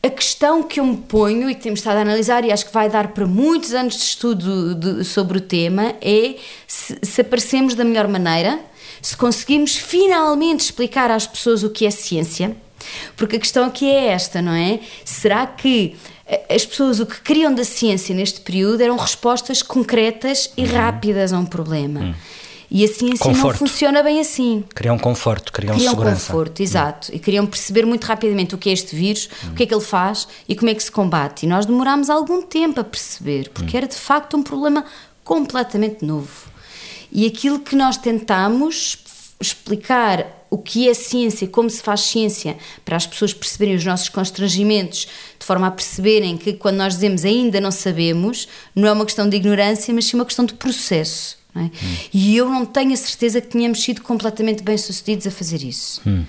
a 0.03 0.11
questão 0.11 0.63
que 0.63 0.79
eu 0.79 0.85
me 0.85 0.97
ponho 0.97 1.51
e 1.51 1.55
que 1.55 1.63
temos 1.63 1.81
estado 1.81 1.97
a 1.97 2.01
analisar, 2.03 2.45
e 2.45 2.53
acho 2.53 2.67
que 2.67 2.73
vai 2.73 2.89
dar 2.89 3.09
para 3.09 3.27
muitos 3.27 3.75
anos 3.75 3.95
de 3.95 4.03
estudo 4.03 4.75
de, 4.75 5.05
sobre 5.05 5.39
o 5.39 5.41
tema, 5.41 5.95
é 6.01 6.37
se, 6.67 6.99
se 7.03 7.21
aparecemos 7.21 7.75
da 7.75 7.85
melhor 7.85 8.07
maneira, 8.07 8.61
se 9.03 9.17
conseguimos 9.17 9.77
finalmente 9.77 10.61
explicar 10.61 11.11
às 11.11 11.27
pessoas 11.27 11.63
o 11.63 11.71
que 11.71 11.87
é 11.87 11.91
ciência. 11.91 12.57
Porque 13.17 13.37
a 13.37 13.41
questão 13.41 13.65
aqui 13.65 13.91
é 13.91 14.09
esta, 14.09 14.41
não 14.41 14.53
é? 14.53 14.81
Será 15.05 15.47
que 15.47 15.97
as 16.49 16.67
pessoas 16.67 16.99
o 16.99 17.07
que 17.07 17.21
queriam 17.21 17.55
da 17.55 17.65
ciência 17.65 18.15
neste 18.15 18.41
período 18.41 18.81
eram 18.81 18.97
respostas 18.97 19.63
concretas 19.63 20.51
e 20.57 20.65
uhum. 20.65 20.73
rápidas 20.73 21.33
a 21.33 21.39
um 21.39 21.47
problema. 21.47 22.01
Uhum. 22.01 22.15
E 22.69 22.85
a 22.85 22.89
ciência 22.89 23.19
conforto. 23.19 23.47
não 23.47 23.55
funciona 23.55 24.03
bem 24.03 24.19
assim. 24.19 24.65
Criam 24.75 24.99
conforto, 24.99 25.53
criam, 25.53 25.77
criam 25.77 25.91
segurança. 25.91 26.27
conforto, 26.27 26.61
exato. 26.61 27.15
E 27.15 27.19
queriam 27.21 27.47
perceber 27.47 27.87
muito 27.87 28.05
rapidamente 28.05 28.57
o 28.57 28.59
que 28.59 28.69
é 28.69 28.73
este 28.73 28.97
vírus, 28.97 29.29
o 29.45 29.55
que 29.55 29.63
é 29.63 29.67
que 29.67 29.73
ele 29.73 29.85
faz 29.85 30.27
e 30.49 30.57
como 30.57 30.69
é 30.69 30.75
que 30.75 30.83
se 30.83 30.91
combate. 30.91 31.45
E 31.45 31.49
nós 31.49 31.65
demorámos 31.65 32.11
algum 32.11 32.43
tempo 32.43 32.81
a 32.81 32.85
perceber, 32.85 33.51
porque 33.51 33.77
era 33.77 33.87
de 33.87 33.95
facto 33.95 34.37
um 34.37 34.43
problema 34.43 34.85
completamente 35.23 36.05
novo. 36.05 36.51
E 37.13 37.25
aquilo 37.25 37.61
que 37.61 37.77
nós 37.77 37.97
tentamos 37.97 38.99
explicar 39.41 40.27
o 40.51 40.59
que 40.59 40.89
é 40.89 40.95
ciência, 40.95 41.47
como 41.49 41.69
se 41.69 41.83
faz 41.83 42.01
ciência, 42.01 42.57
para 42.85 42.97
as 42.97 43.07
pessoas 43.07 43.35
perceberem 43.35 43.77
os 43.77 43.85
nossos 43.85 44.09
constrangimentos, 44.09 45.09
de 45.47 45.49
forma 45.49 45.69
a 45.69 45.71
perceberem 45.71 46.37
que 46.37 46.55
quando 46.55 46.79
nós 46.79 46.95
dizemos 46.95 47.25
ainda 47.25 47.61
não 47.61 47.71
sabemos, 47.71 48.49
não 48.75 48.89
é 48.89 48.93
uma 48.93 49.05
questão 49.05 49.29
de 49.29 49.37
ignorância, 49.37 49.95
mas 49.95 50.07
sim 50.07 50.17
uma 50.17 50.25
questão 50.25 50.45
de 50.45 50.55
processo. 50.55 51.39
É? 51.55 51.61
Hum. 51.61 51.71
E 52.13 52.37
eu 52.37 52.51
não 52.51 52.67
tenho 52.67 52.93
a 52.93 52.97
certeza 52.97 53.41
que 53.41 53.47
tenhamos 53.47 53.81
sido 53.81 54.03
completamente 54.03 54.63
bem-sucedidos 54.63 55.25
a 55.27 55.31
fazer 55.31 55.63
isso. 55.63 56.03
Hum 56.05 56.25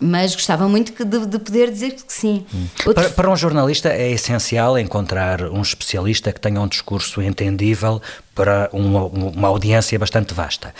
mas 0.00 0.34
gostava 0.34 0.66
muito 0.66 0.92
de, 1.04 1.26
de, 1.26 1.38
poder 1.38 1.70
dizer 1.70 1.92
que 1.92 2.02
sim. 2.08 2.46
Hum. 2.54 2.66
Outro... 2.86 3.02
Para, 3.02 3.10
para, 3.10 3.30
um 3.30 3.36
jornalista 3.36 3.90
é 3.90 4.10
essencial 4.10 4.78
encontrar 4.78 5.42
um 5.42 5.60
especialista 5.60 6.32
que 6.32 6.40
tenha 6.40 6.60
um 6.60 6.66
discurso 6.66 7.20
entendível 7.20 8.00
para 8.34 8.70
uma, 8.72 9.04
uma, 9.04 9.48
audiência 9.48 9.98
bastante 9.98 10.32
vasta. 10.32 10.74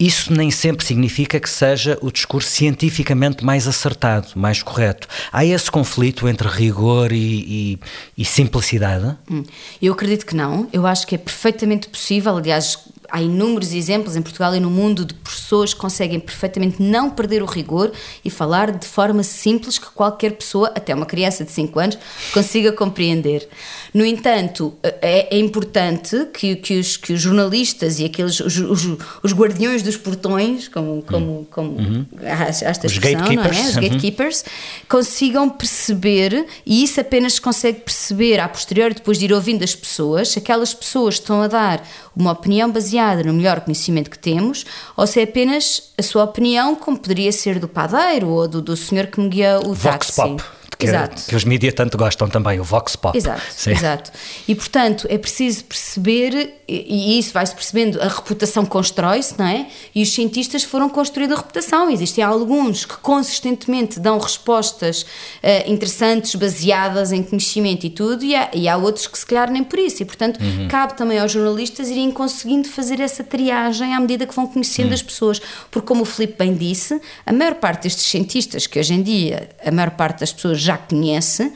Isso 0.00 0.32
nem 0.32 0.50
sempre 0.50 0.86
significa 0.86 1.38
que 1.38 1.50
seja 1.50 1.98
o 2.00 2.10
discurso 2.10 2.48
cientificamente 2.48 3.44
mais 3.44 3.68
acertado, 3.68 4.28
mais 4.34 4.62
correto. 4.62 5.06
Há 5.30 5.44
esse 5.44 5.70
conflito 5.70 6.26
entre 6.26 6.48
rigor 6.48 7.12
e, 7.12 7.16
e, 7.16 7.78
e 8.16 8.24
simplicidade? 8.24 9.16
Hum. 9.30 9.42
Eu 9.82 9.92
acredito 9.92 10.24
que 10.24 10.34
não. 10.34 10.66
Eu 10.72 10.86
acho 10.86 11.06
que 11.06 11.14
é 11.14 11.18
perfeitamente 11.18 11.88
possível, 11.88 12.38
aliás, 12.38 12.78
há 13.10 13.22
inúmeros 13.22 13.72
exemplos 13.72 14.16
em 14.16 14.22
Portugal 14.22 14.54
e 14.54 14.60
no 14.60 14.70
mundo 14.70 15.04
de 15.04 15.14
pessoas 15.14 15.74
que 15.74 15.80
conseguem 15.80 16.18
perfeitamente 16.18 16.82
não 16.82 17.10
perder 17.10 17.42
o 17.42 17.46
rigor 17.46 17.92
e 18.24 18.30
falar 18.30 18.72
de 18.72 18.86
forma 18.86 19.22
simples 19.22 19.78
que 19.78 19.86
qualquer 19.86 20.32
pessoa, 20.32 20.72
até 20.74 20.94
uma 20.94 21.06
criança 21.06 21.44
de 21.44 21.50
5 21.50 21.78
anos, 21.78 21.98
consiga 22.32 22.72
compreender. 22.72 23.48
No 23.92 24.04
entanto, 24.04 24.74
é, 24.82 25.36
é 25.36 25.38
importante 25.38 26.28
que, 26.32 26.56
que, 26.56 26.78
os, 26.78 26.96
que 26.96 27.12
os 27.12 27.20
jornalistas 27.20 28.00
e 28.00 28.04
aqueles 28.04 28.40
os, 28.40 28.56
os, 28.56 28.98
os 29.22 29.32
guardiões 29.32 29.82
dos 29.82 29.96
portões, 29.96 30.68
como, 30.68 31.02
como, 31.02 31.40
hum. 31.40 31.46
como 31.50 31.78
uhum. 31.78 32.06
esta 32.20 32.86
os 32.86 32.98
gatekeepers, 32.98 33.56
é? 33.56 33.60
os 33.60 33.76
uhum. 33.76 33.82
gatekeepers 33.82 34.40
uhum. 34.40 34.84
consigam 34.88 35.50
perceber, 35.50 36.46
e 36.66 36.82
isso 36.82 37.00
apenas 37.00 37.34
se 37.34 37.40
consegue 37.40 37.80
perceber 37.80 38.40
a 38.40 38.48
posteriori, 38.48 38.94
depois 38.94 39.18
de 39.18 39.26
ir 39.26 39.32
ouvindo 39.32 39.62
as 39.62 39.74
pessoas, 39.74 40.30
se 40.30 40.38
aquelas 40.38 40.74
pessoas 40.74 41.14
estão 41.14 41.42
a 41.42 41.46
dar 41.46 41.86
uma 42.16 42.32
opinião 42.32 42.70
baseada 42.70 43.22
no 43.22 43.32
melhor 43.32 43.60
conhecimento 43.60 44.10
que 44.10 44.18
temos, 44.18 44.64
ou 44.96 45.06
se 45.06 45.20
é 45.20 45.24
apenas 45.24 45.92
a 45.98 46.02
sua 46.02 46.24
opinião, 46.24 46.74
como 46.74 46.98
poderia 46.98 47.32
ser 47.32 47.58
do 47.58 47.68
padeiro 47.68 48.28
ou 48.28 48.48
do, 48.48 48.62
do 48.62 48.76
senhor 48.76 49.06
que 49.06 49.20
me 49.20 49.28
guia 49.28 49.58
o 49.60 49.74
Vox 49.74 49.82
táxi. 49.82 50.14
Pop 50.16 50.42
que, 50.76 50.86
exato. 50.86 51.22
que 51.26 51.36
os 51.36 51.44
mídias 51.44 51.74
tanto 51.74 51.96
gostam 51.96 52.28
também, 52.28 52.60
o 52.60 52.64
Vox 52.64 52.96
Pop. 52.96 53.16
Exato, 53.16 53.42
Sim. 53.50 53.70
exato. 53.72 54.10
E 54.46 54.54
portanto 54.54 55.06
é 55.10 55.18
preciso 55.18 55.64
perceber, 55.64 56.54
e 56.66 57.18
isso 57.18 57.32
vai-se 57.32 57.54
percebendo, 57.54 58.00
a 58.00 58.08
reputação 58.08 58.64
constrói-se, 58.64 59.38
não 59.38 59.46
é? 59.46 59.66
E 59.94 60.02
os 60.02 60.12
cientistas 60.12 60.62
foram 60.62 60.88
construindo 60.88 61.32
a 61.32 61.36
reputação. 61.36 61.90
Existem 61.90 62.24
alguns 62.24 62.84
que 62.84 62.96
consistentemente 62.98 64.00
dão 64.00 64.18
respostas 64.18 65.02
uh, 65.02 65.70
interessantes, 65.70 66.34
baseadas 66.34 67.12
em 67.12 67.22
conhecimento 67.22 67.84
e 67.84 67.90
tudo, 67.90 68.24
e 68.24 68.34
há, 68.34 68.50
e 68.54 68.68
há, 68.68 68.76
outros 68.76 69.06
que 69.06 69.18
se 69.18 69.26
calhar 69.26 69.50
nem 69.50 69.62
por 69.62 69.78
isso. 69.78 70.02
E 70.02 70.06
portanto 70.06 70.40
uhum. 70.40 70.68
cabe 70.68 70.96
também 70.96 71.18
aos 71.18 71.32
jornalistas 71.32 71.88
irem 71.88 72.10
conseguindo 72.10 72.68
fazer 72.68 73.00
essa 73.00 73.22
triagem 73.22 73.94
à 73.94 74.00
medida 74.00 74.26
que 74.26 74.34
vão 74.34 74.46
conhecendo 74.46 74.88
uhum. 74.88 74.94
as 74.94 75.02
pessoas. 75.02 75.40
Porque, 75.70 75.86
como 75.86 76.02
o 76.02 76.04
Filipe 76.06 76.36
bem 76.38 76.54
disse, 76.54 77.00
a 77.26 77.32
maior 77.32 77.54
parte 77.54 77.82
destes 77.84 78.06
cientistas, 78.06 78.66
que 78.66 78.78
hoje 78.78 78.94
em 78.94 79.02
dia 79.02 79.48
a 79.64 79.70
maior 79.70 79.90
parte 79.90 80.20
das 80.20 80.32
pessoas 80.32 80.60
já 80.64 80.76
conhece, 80.76 81.52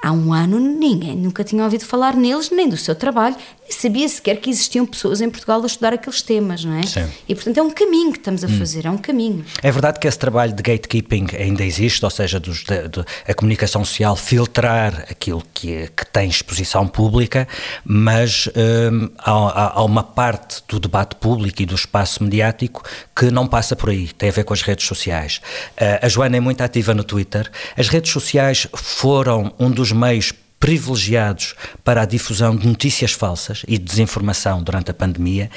há 0.00 0.12
um 0.12 0.32
ano 0.32 0.58
ninguém 0.60 1.16
nunca 1.16 1.42
tinha 1.42 1.64
ouvido 1.64 1.84
falar 1.84 2.14
neles, 2.14 2.50
nem 2.50 2.68
do 2.68 2.76
seu 2.76 2.94
trabalho, 2.94 3.36
sabia 3.68 4.08
sequer 4.08 4.36
que 4.36 4.48
existiam 4.48 4.86
pessoas 4.86 5.20
em 5.20 5.28
Portugal 5.28 5.62
a 5.62 5.66
estudar 5.66 5.92
aqueles 5.92 6.22
temas, 6.22 6.64
não 6.64 6.74
é? 6.74 6.82
Sim. 6.84 7.06
E 7.28 7.34
portanto 7.34 7.58
é 7.58 7.62
um 7.62 7.70
caminho 7.70 8.12
que 8.12 8.18
estamos 8.18 8.44
a 8.44 8.46
hum. 8.46 8.58
fazer, 8.58 8.86
hum. 8.86 8.88
é 8.88 8.90
um 8.92 8.98
caminho. 8.98 9.44
É 9.62 9.70
verdade 9.70 9.98
que 9.98 10.06
esse 10.06 10.18
trabalho 10.18 10.52
de 10.52 10.62
gatekeeping 10.62 11.26
ainda 11.36 11.64
existe, 11.64 12.04
ou 12.04 12.10
seja, 12.10 12.38
dos, 12.40 12.64
de, 12.64 12.88
de, 12.88 13.04
a 13.26 13.34
comunicação 13.34 13.84
social 13.84 14.16
filtrar 14.16 15.06
aquilo 15.10 15.42
que, 15.52 15.88
que 15.94 16.06
tem 16.06 16.28
exposição 16.28 16.86
pública, 16.86 17.46
mas 17.84 18.48
hum, 18.92 19.10
há, 19.18 19.78
há, 19.78 19.84
uma 19.84 20.02
parte 20.02 20.62
do 20.68 20.78
debate 20.78 21.16
público 21.16 21.60
e 21.62 21.66
do 21.66 21.74
espaço 21.74 22.22
mediático 22.22 22.82
que 23.14 23.30
não 23.30 23.46
passa 23.46 23.74
por 23.74 23.90
aí, 23.90 24.08
tem 24.08 24.28
a 24.28 24.32
ver 24.32 24.44
com 24.44 24.54
as 24.54 24.62
redes 24.62 24.86
sociais. 24.86 25.40
Uh, 25.76 26.06
a 26.06 26.08
Joana 26.08 26.36
é 26.36 26.40
muito 26.40 26.60
ativa 26.60 26.94
no 26.94 27.04
Twitter. 27.04 27.50
As 27.76 27.88
redes 27.88 28.12
sociais 28.12 28.66
foram 28.74 29.52
um 29.58 29.70
dos 29.70 29.87
meios 29.92 30.32
privilegiados 30.60 31.54
para 31.84 32.02
a 32.02 32.06
difusão 32.06 32.56
de 32.56 32.66
notícias 32.66 33.12
falsas 33.12 33.62
e 33.68 33.78
desinformação 33.78 34.62
durante 34.62 34.90
a 34.90 34.94
pandemia, 34.94 35.50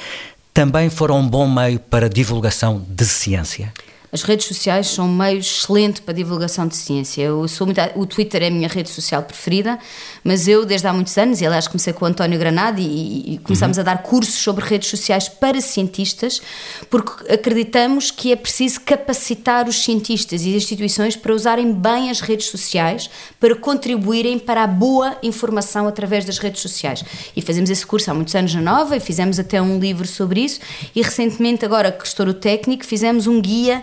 também 0.54 0.90
foram 0.90 1.18
um 1.18 1.28
bom 1.28 1.48
meio 1.48 1.80
para 1.80 2.08
divulgação 2.08 2.84
de 2.88 3.04
ciência? 3.04 3.72
As 4.12 4.20
redes 4.24 4.46
sociais 4.46 4.88
são 4.88 5.06
um 5.06 5.16
meio 5.16 5.38
excelente 5.38 6.02
para 6.02 6.12
a 6.12 6.14
divulgação 6.14 6.68
de 6.68 6.76
ciência. 6.76 7.22
Eu 7.22 7.48
sou 7.48 7.66
muito, 7.66 7.80
o 7.94 8.04
Twitter 8.04 8.42
é 8.42 8.48
a 8.48 8.50
minha 8.50 8.68
rede 8.68 8.90
social 8.90 9.22
preferida, 9.22 9.78
mas 10.22 10.46
eu, 10.46 10.66
desde 10.66 10.86
há 10.86 10.92
muitos 10.92 11.16
anos, 11.16 11.40
e 11.40 11.46
aliás 11.46 11.66
comecei 11.66 11.94
com 11.94 12.04
o 12.04 12.08
António 12.08 12.38
Granado 12.38 12.78
e, 12.78 13.36
e 13.36 13.38
começámos 13.38 13.78
uhum. 13.78 13.80
a 13.80 13.84
dar 13.84 14.02
cursos 14.02 14.34
sobre 14.34 14.66
redes 14.66 14.90
sociais 14.90 15.30
para 15.30 15.58
cientistas, 15.62 16.42
porque 16.90 17.32
acreditamos 17.32 18.10
que 18.10 18.32
é 18.32 18.36
preciso 18.36 18.82
capacitar 18.82 19.66
os 19.66 19.82
cientistas 19.82 20.42
e 20.42 20.50
as 20.50 20.56
instituições 20.56 21.16
para 21.16 21.32
usarem 21.34 21.72
bem 21.72 22.10
as 22.10 22.20
redes 22.20 22.48
sociais, 22.48 23.08
para 23.40 23.56
contribuírem 23.56 24.38
para 24.38 24.64
a 24.64 24.66
boa 24.66 25.16
informação 25.22 25.88
através 25.88 26.26
das 26.26 26.36
redes 26.36 26.60
sociais. 26.60 27.02
E 27.34 27.40
fazemos 27.40 27.70
esse 27.70 27.86
curso 27.86 28.10
há 28.10 28.14
muitos 28.14 28.34
anos 28.34 28.54
na 28.54 28.60
Nova 28.60 28.94
e 28.94 29.00
fizemos 29.00 29.38
até 29.38 29.62
um 29.62 29.78
livro 29.78 30.06
sobre 30.06 30.40
isso 30.42 30.60
e 30.94 31.00
recentemente, 31.00 31.64
agora 31.64 31.90
que 31.90 32.06
estou 32.06 32.26
no 32.26 32.34
técnico, 32.34 32.84
fizemos 32.84 33.26
um 33.26 33.40
guia 33.40 33.82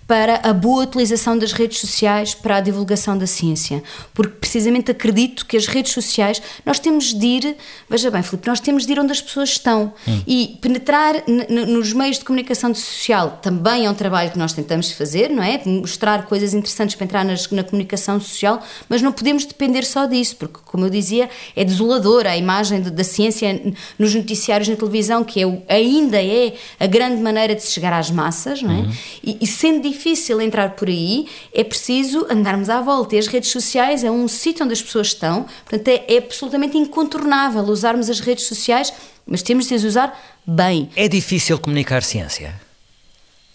para 0.11 0.41
a 0.43 0.51
boa 0.51 0.83
utilização 0.83 1.37
das 1.37 1.53
redes 1.53 1.79
sociais 1.79 2.35
para 2.35 2.57
a 2.57 2.59
divulgação 2.59 3.17
da 3.17 3.25
ciência. 3.25 3.81
Porque 4.13 4.35
precisamente 4.41 4.91
acredito 4.91 5.45
que 5.45 5.55
as 5.55 5.67
redes 5.67 5.93
sociais, 5.93 6.41
nós 6.65 6.79
temos 6.79 7.13
de 7.13 7.25
ir, 7.25 7.55
veja 7.89 8.11
bem, 8.11 8.21
Filipe, 8.21 8.45
nós 8.45 8.59
temos 8.59 8.85
de 8.85 8.91
ir 8.91 8.99
onde 8.99 9.13
as 9.13 9.21
pessoas 9.21 9.51
estão. 9.51 9.93
Hum. 10.05 10.21
E 10.27 10.57
penetrar 10.59 11.23
nos 11.49 11.93
meios 11.93 12.19
de 12.19 12.25
comunicação 12.25 12.75
social 12.75 13.39
também 13.41 13.85
é 13.85 13.89
um 13.89 13.93
trabalho 13.93 14.29
que 14.31 14.37
nós 14.37 14.51
tentamos 14.51 14.91
fazer, 14.91 15.29
não 15.29 15.41
é? 15.41 15.61
Mostrar 15.65 16.25
coisas 16.25 16.53
interessantes 16.53 16.95
para 16.95 17.05
entrar 17.05 17.23
nas, 17.23 17.49
na 17.49 17.63
comunicação 17.63 18.19
social, 18.19 18.61
mas 18.89 19.01
não 19.01 19.13
podemos 19.13 19.45
depender 19.45 19.85
só 19.85 20.07
disso, 20.07 20.35
porque, 20.35 20.59
como 20.65 20.87
eu 20.87 20.89
dizia, 20.89 21.29
é 21.55 21.63
desoladora 21.63 22.31
a 22.31 22.37
imagem 22.37 22.81
de, 22.81 22.91
da 22.91 23.05
ciência 23.05 23.73
nos 23.97 24.13
noticiários 24.13 24.67
na 24.67 24.75
televisão, 24.75 25.23
que 25.23 25.41
é, 25.41 25.73
ainda 25.73 26.21
é 26.21 26.53
a 26.77 26.85
grande 26.85 27.21
maneira 27.21 27.55
de 27.55 27.63
se 27.63 27.71
chegar 27.71 27.93
às 27.93 28.11
massas, 28.11 28.61
não 28.61 28.71
é? 28.71 28.81
Hum. 28.81 28.91
E, 29.23 29.37
e 29.39 29.47
sendo 29.47 29.81
difícil 29.81 30.00
entrar 30.41 30.71
por 30.71 30.87
aí, 30.87 31.27
é 31.53 31.63
preciso 31.63 32.25
andarmos 32.29 32.69
à 32.69 32.81
volta. 32.81 33.15
E 33.15 33.19
as 33.19 33.27
redes 33.27 33.51
sociais 33.51 34.03
é 34.03 34.11
um 34.11 34.27
sítio 34.27 34.65
onde 34.65 34.73
as 34.73 34.81
pessoas 34.81 35.07
estão, 35.07 35.45
portanto 35.65 35.87
é, 35.87 36.15
é 36.15 36.17
absolutamente 36.17 36.77
incontornável 36.77 37.63
usarmos 37.63 38.09
as 38.09 38.19
redes 38.19 38.45
sociais, 38.45 38.93
mas 39.25 39.41
temos 39.41 39.67
de 39.67 39.75
as 39.75 39.83
usar 39.83 40.19
bem. 40.45 40.89
É 40.95 41.07
difícil 41.07 41.57
comunicar 41.59 42.03
ciência? 42.03 42.59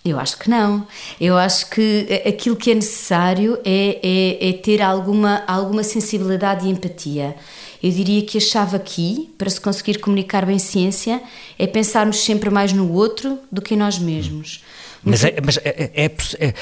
Eu 0.05 0.21
acho 0.21 0.39
que 0.39 0.49
não. 0.49 0.87
Eu 1.21 1.37
acho 1.37 1.69
que 1.69 2.23
aquilo 2.25 2.55
que 2.55 2.71
é 2.71 2.75
necessário 2.75 3.59
é, 3.65 3.99
é, 4.01 4.51
é, 4.51 4.53
ter 4.53 4.81
alguma, 4.81 5.43
alguma 5.49 5.83
sensibilidade 5.83 6.65
e 6.65 6.71
empatia. 6.71 7.35
Eu 7.83 7.91
diria 7.91 8.23
que 8.23 8.39
a 8.39 8.41
chave 8.41 8.77
aqui, 8.77 9.31
para 9.37 9.51
se 9.51 9.61
conseguir 9.61 9.99
comunicar 9.99 10.47
bem 10.47 10.61
ciência, 10.61 11.21
é 11.59 11.67
pensarmos 11.67 12.19
sempre 12.19 12.51
mais 12.51 12.73
no 12.73 12.93
outro 12.93 13.39
do 13.51 13.61
que 13.61 13.75
em 13.75 13.77
nós 13.77 13.99
mesmos. 13.99 14.63
Mas, 15.03 15.25
é, 15.25 15.35
mas 15.45 15.57
é, 15.59 15.91
é, 15.95 16.05
é, 16.05 16.55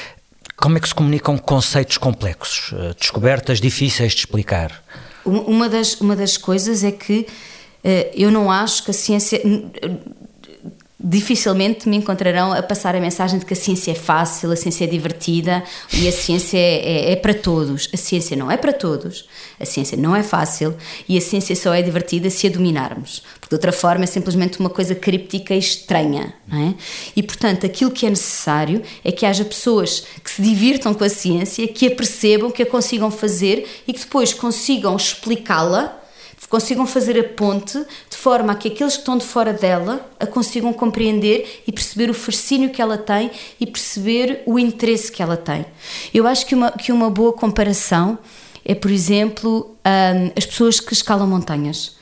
como 0.55 0.77
é 0.77 0.79
que 0.79 0.87
se 0.87 0.95
comunicam 0.95 1.37
conceitos 1.37 1.97
complexos, 1.97 2.71
eh, 2.73 2.93
descobertas 2.97 3.59
difíceis 3.59 4.13
de 4.13 4.19
explicar? 4.19 4.83
Uma 5.25 5.67
das, 5.67 5.99
uma 5.99 6.15
das 6.15 6.37
coisas 6.37 6.83
é 6.83 6.91
que 6.91 7.27
eh, 7.83 8.11
eu 8.15 8.31
não 8.31 8.49
acho 8.49 8.83
que 8.83 8.91
a 8.91 8.93
ciência 8.93 9.41
dificilmente 11.07 11.87
me 11.87 11.97
encontrarão 11.97 12.51
a 12.51 12.63
passar 12.63 12.95
a 12.95 12.99
mensagem 12.99 13.37
de 13.37 13.45
que 13.45 13.53
a 13.53 13.55
ciência 13.55 13.91
é 13.91 13.95
fácil, 13.95 14.51
a 14.51 14.55
ciência 14.55 14.85
é 14.85 14.87
divertida 14.87 15.63
e 15.93 16.07
a 16.07 16.11
ciência 16.11 16.57
é, 16.57 17.09
é, 17.09 17.11
é, 17.11 17.15
para 17.15 17.35
todos. 17.35 17.87
A 17.93 17.97
ciência 17.97 18.35
não 18.35 18.49
é 18.49 18.57
para 18.57 18.73
todos, 18.73 19.29
a 19.59 19.65
ciência 19.65 19.95
não 19.95 20.15
é 20.15 20.23
fácil 20.23 20.75
e 21.07 21.15
a 21.15 21.21
ciência 21.21 21.55
só 21.55 21.75
é 21.75 21.83
divertida 21.83 22.31
se 22.31 22.47
a 22.47 22.49
dominarmos. 22.49 23.21
Porque 23.39 23.49
de 23.49 23.55
outra 23.55 23.71
forma 23.71 24.05
é 24.05 24.07
simplesmente 24.07 24.59
uma 24.59 24.69
coisa 24.69 24.95
críptica 24.95 25.53
e 25.53 25.59
estranha. 25.59 26.33
Não 26.47 26.69
é? 26.69 26.73
E 27.15 27.21
portanto, 27.21 27.67
aquilo 27.67 27.91
que 27.91 28.07
é 28.07 28.09
necessário 28.09 28.81
é 29.03 29.11
que 29.11 29.27
haja 29.27 29.45
pessoas 29.45 30.07
que 30.23 30.31
se 30.31 30.41
divirtam 30.41 30.91
com 30.95 31.03
a 31.03 31.09
ciência, 31.09 31.67
que 31.67 31.85
a 31.85 31.91
percebam, 31.91 32.49
que 32.49 32.63
a 32.63 32.65
consigam 32.65 33.11
fazer 33.11 33.83
e 33.87 33.93
que 33.93 33.99
depois 33.99 34.33
consigam 34.33 34.95
explicá-la 34.95 36.01
consigam 36.47 36.85
fazer 36.85 37.19
a 37.19 37.23
ponte 37.23 37.83
forma 38.25 38.53
a 38.53 38.55
que 38.55 38.69
aqueles 38.69 38.93
que 38.93 39.01
estão 39.01 39.19
de 39.19 39.23
fora 39.23 39.53
dela 39.53 40.03
a 40.19 40.25
consigam 40.25 40.73
compreender 40.73 41.61
e 41.67 41.71
perceber 41.71 42.09
o 42.09 42.13
fascínio 42.15 42.71
que 42.71 42.81
ela 42.81 42.97
tem 42.97 43.29
e 43.59 43.67
perceber 43.67 44.41
o 44.47 44.57
interesse 44.57 45.11
que 45.11 45.21
ela 45.21 45.37
tem. 45.37 45.63
Eu 46.11 46.25
acho 46.25 46.43
que 46.47 46.55
uma, 46.55 46.71
que 46.71 46.91
uma 46.91 47.07
boa 47.07 47.31
comparação 47.33 48.17
é, 48.65 48.73
por 48.73 48.89
exemplo, 48.89 49.77
um, 49.85 50.31
as 50.35 50.43
pessoas 50.43 50.79
que 50.79 50.91
escalam 50.91 51.27
montanhas. 51.27 51.97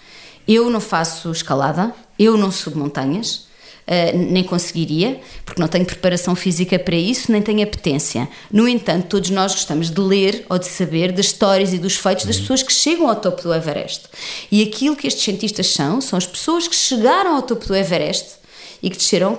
Eu 0.47 0.69
não 0.69 0.79
faço 0.79 1.29
escalada, 1.29 1.93
eu 2.17 2.37
não 2.37 2.51
subo 2.51 2.79
montanhas, 2.79 3.49
Uh, 3.85 4.17
nem 4.17 4.43
conseguiria, 4.43 5.19
porque 5.43 5.59
não 5.59 5.67
tenho 5.67 5.85
preparação 5.85 6.35
física 6.35 6.79
para 6.79 6.95
isso, 6.95 7.31
nem 7.31 7.41
tenho 7.41 7.61
apetência. 7.61 8.29
No 8.49 8.67
entanto, 8.67 9.07
todos 9.07 9.29
nós 9.29 9.51
gostamos 9.51 9.91
de 9.91 9.99
ler 9.99 10.45
ou 10.49 10.57
de 10.57 10.67
saber 10.67 11.11
das 11.11 11.25
histórias 11.25 11.73
e 11.73 11.77
dos 11.77 11.97
feitos 11.97 12.25
das 12.25 12.37
uhum. 12.37 12.41
pessoas 12.43 12.63
que 12.63 12.71
chegam 12.71 13.09
ao 13.09 13.15
topo 13.17 13.41
do 13.41 13.53
Everest. 13.53 14.03
E 14.49 14.63
aquilo 14.63 14.95
que 14.95 15.05
estes 15.05 15.23
cientistas 15.23 15.67
são, 15.67 15.99
são 15.99 16.17
as 16.17 16.25
pessoas 16.25 16.67
que 16.67 16.75
chegaram 16.75 17.35
ao 17.35 17.41
topo 17.41 17.65
do 17.67 17.75
Everest 17.75 18.37
e 18.81 18.89
que 18.89 18.97
desceram 18.97 19.37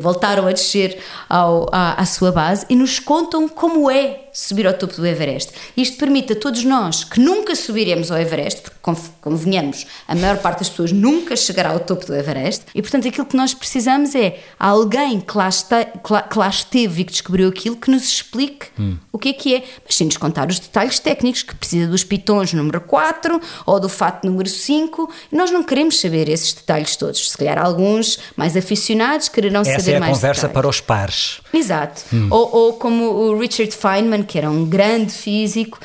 voltaram 0.00 0.46
a 0.46 0.52
descer 0.52 0.98
ao, 1.28 1.68
à, 1.70 2.00
à, 2.00 2.06
sua 2.06 2.32
base 2.32 2.64
e 2.70 2.74
nos 2.74 2.98
contam 2.98 3.46
como 3.48 3.90
é 3.90 4.23
subir 4.34 4.66
ao 4.66 4.74
topo 4.74 4.96
do 4.96 5.06
Everest. 5.06 5.52
Isto 5.76 5.96
permite 5.96 6.32
a 6.32 6.36
todos 6.36 6.64
nós 6.64 7.04
que 7.04 7.20
nunca 7.20 7.54
subiremos 7.54 8.10
ao 8.10 8.18
Everest, 8.18 8.62
porque 8.62 9.00
convenhamos, 9.20 9.86
a 10.08 10.14
maior 10.14 10.38
parte 10.38 10.58
das 10.58 10.68
pessoas 10.68 10.90
nunca 10.90 11.36
chegará 11.36 11.70
ao 11.70 11.80
topo 11.80 12.04
do 12.04 12.14
Everest, 12.14 12.64
e 12.74 12.82
portanto 12.82 13.06
aquilo 13.06 13.24
que 13.24 13.36
nós 13.36 13.54
precisamos 13.54 14.14
é 14.14 14.40
alguém 14.58 15.20
que 15.20 15.38
lá, 15.38 15.48
está, 15.48 15.84
que 15.84 16.38
lá, 16.38 16.48
esteve 16.48 17.02
e 17.02 17.04
que 17.04 17.12
descobriu 17.12 17.48
aquilo 17.48 17.76
que 17.76 17.90
nos 17.90 18.04
explique 18.04 18.66
hum. 18.78 18.96
o 19.12 19.18
que 19.18 19.28
é 19.28 19.32
que 19.32 19.54
é, 19.54 19.62
mas 19.84 19.94
sem 19.94 20.06
nos 20.06 20.16
contar 20.16 20.48
os 20.48 20.58
detalhes 20.58 20.98
técnicos, 20.98 21.42
que 21.44 21.54
precisa 21.54 21.86
dos 21.86 22.02
pitons 22.02 22.52
número 22.52 22.80
4 22.80 23.40
ou 23.64 23.78
do 23.78 23.88
fato 23.88 24.26
número 24.26 24.48
5, 24.48 25.08
nós 25.30 25.52
não 25.52 25.62
queremos 25.62 26.00
saber 26.00 26.28
esses 26.28 26.52
detalhes 26.52 26.96
todos. 26.96 27.30
Se 27.30 27.38
calhar 27.38 27.58
alguns 27.58 28.18
mais 28.36 28.56
aficionados 28.56 29.28
quererão 29.28 29.60
Essa 29.60 29.78
saber 29.78 29.92
é 29.92 30.00
mais 30.00 30.12
a 30.12 30.14
conversa 30.14 30.48
detalhes. 30.48 30.54
para 30.54 30.68
os 30.68 30.80
pares. 30.80 31.40
Exato. 31.52 32.02
Hum. 32.12 32.28
Ou, 32.30 32.56
ou 32.56 32.72
como 32.74 33.04
o 33.04 33.38
Richard 33.38 33.72
Feynman, 33.72 34.23
que 34.24 34.38
era 34.38 34.50
um 34.50 34.64
grande 34.64 35.12
físico, 35.12 35.78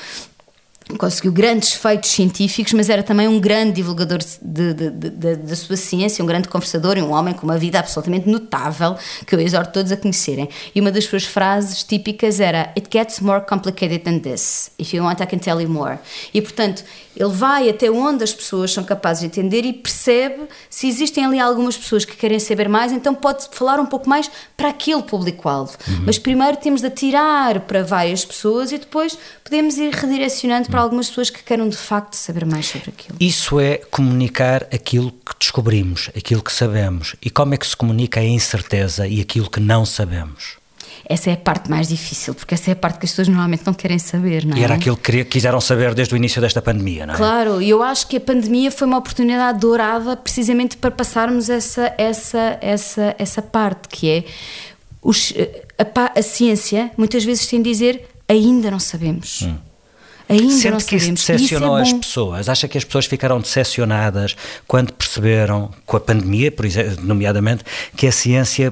conseguiu 0.98 1.32
grandes 1.32 1.74
feitos 1.74 2.10
científicos, 2.10 2.74
mas 2.74 2.90
era 2.90 3.04
também 3.04 3.28
um 3.28 3.40
grande 3.40 3.74
divulgador 3.74 4.20
da 4.42 5.56
sua 5.56 5.78
ciência, 5.78 6.24
um 6.24 6.28
grande 6.28 6.48
conversador 6.48 6.98
e 6.98 7.02
um 7.02 7.12
homem 7.12 7.34
com 7.34 7.46
uma 7.46 7.58
vida 7.58 7.80
absolutamente 7.80 8.28
notável, 8.28 8.98
que 9.26 9.36
eu 9.36 9.40
exorto 9.40 9.72
todos 9.72 9.92
a 9.92 9.98
conhecerem. 9.98 10.50
E 10.74 10.82
uma 10.82 10.92
das 10.92 11.06
suas 11.06 11.26
frases 11.26 11.84
típicas 11.84 12.40
era: 12.40 12.72
It 12.76 12.88
gets 12.92 13.20
more 13.20 13.42
complicated 13.46 14.00
than 14.00 14.20
this. 14.20 14.72
If 14.80 14.94
you 14.94 15.04
want, 15.04 15.20
I 15.22 15.28
can 15.28 15.38
tell 15.38 15.62
you 15.62 15.70
more. 15.70 16.00
E 16.34 16.42
portanto, 16.42 16.84
ele 17.16 17.30
vai 17.30 17.70
até 17.70 17.92
onde 17.92 18.24
as 18.24 18.34
pessoas 18.34 18.72
são 18.72 18.84
capazes 18.84 19.20
de 19.22 19.26
entender 19.28 19.66
e 19.66 19.74
percebe 19.74 20.48
se 20.70 20.88
existem 20.88 21.26
ali 21.26 21.38
algumas 21.38 21.78
pessoas 21.78 22.06
que 22.06 22.16
querem 22.16 22.40
saber 22.40 22.70
mais, 22.70 22.94
então 22.94 23.14
pode 23.14 23.48
falar 23.52 23.80
um 23.80 23.86
pouco 23.86 24.08
mais 24.08 24.32
para 24.56 24.70
aquele 24.70 25.04
público-alvo. 25.04 25.78
Uhum. 25.88 26.04
Mas 26.06 26.18
primeiro 26.18 26.58
temos 26.58 26.80
de 26.82 26.88
atirar 26.88 27.60
para 27.62 27.84
várias 27.84 28.24
pessoas 28.24 28.72
e 28.72 28.78
depois 28.78 29.18
podemos 29.44 29.78
ir 29.78 29.94
redirecionando 29.94 30.70
para 30.70 30.79
algumas 30.80 31.10
pessoas 31.10 31.30
que 31.30 31.44
queiram 31.44 31.68
de 31.68 31.78
facto 31.78 32.16
saber 32.16 32.46
mais 32.46 32.66
sobre 32.66 32.90
aquilo. 32.90 33.18
Isso 33.20 33.60
é 33.60 33.78
comunicar 33.78 34.64
aquilo 34.74 35.12
que 35.12 35.34
descobrimos, 35.40 36.10
aquilo 36.16 36.42
que 36.42 36.52
sabemos. 36.52 37.16
E 37.22 37.30
como 37.30 37.54
é 37.54 37.58
que 37.58 37.68
se 37.68 37.76
comunica 37.76 38.20
a 38.20 38.24
incerteza 38.24 39.08
e 39.08 39.22
aquilo 39.22 39.50
que 39.50 39.60
não 39.60 39.86
sabemos? 39.86 40.60
essa 41.10 41.32
é 41.32 41.34
a 41.34 41.38
parte 41.38 41.72
mais 41.72 41.88
difícil, 41.88 42.36
porque 42.36 42.54
essa 42.54 42.70
é 42.70 42.74
a 42.74 42.76
parte 42.76 43.00
que 43.00 43.06
as 43.06 43.12
pessoas 43.12 43.28
normalmente 43.28 43.64
não 43.66 43.74
querem 43.74 43.98
saber, 43.98 44.46
não 44.46 44.56
é? 44.56 44.60
E 44.60 44.64
era 44.64 44.76
aquilo 44.76 44.96
que 44.96 45.26
quiseram 45.26 45.60
saber 45.60 45.96
desde 45.96 46.14
o 46.14 46.18
início 46.18 46.40
desta 46.40 46.62
pandemia, 46.62 47.08
não 47.08 47.16
é? 47.16 47.18
Claro, 47.18 47.60
e 47.60 47.70
eu 47.70 47.82
acho 47.82 48.08
que 48.08 48.18
a 48.18 48.22
pandemia 48.22 48.72
foi 48.72 48.88
uma 48.88 48.98
oportunidade 48.98 49.60
dourada 49.60 50.16
precisamente 50.16 50.78
para 50.78 50.92
passarmos 50.92 51.50
essa, 51.50 51.94
essa, 51.98 52.60
essa, 52.62 53.16
essa 53.18 53.42
parte, 53.42 53.90
que 53.90 54.08
é 54.08 54.24
os, 55.02 55.34
a, 55.80 56.20
a 56.20 56.22
ciência 56.22 56.92
muitas 56.96 57.24
vezes 57.24 57.48
tem 57.48 57.60
de 57.60 57.70
dizer 57.72 58.08
ainda 58.28 58.70
não 58.70 58.80
sabemos. 58.80 59.42
Hum. 59.42 59.58
Ainda 60.30 60.54
Sente 60.54 60.70
não 60.70 60.78
que 60.78 60.96
isso 60.96 61.06
sabemos. 61.06 61.22
decepcionou 61.26 61.82
isso 61.82 61.92
é 61.92 61.96
as 61.96 62.06
pessoas? 62.06 62.50
Acha 62.50 62.68
que 62.68 62.78
as 62.78 62.84
pessoas 62.84 63.06
ficaram 63.08 63.40
decepcionadas 63.40 64.36
quando 64.68 64.94
perceberam, 64.94 65.72
com 65.86 65.98
a 65.98 66.00
pandemia, 66.00 66.52
por 66.52 66.66
exemplo, 66.66 67.04
nomeadamente, 67.04 67.64
que 67.96 68.06
a 68.06 68.12
ciência 68.12 68.72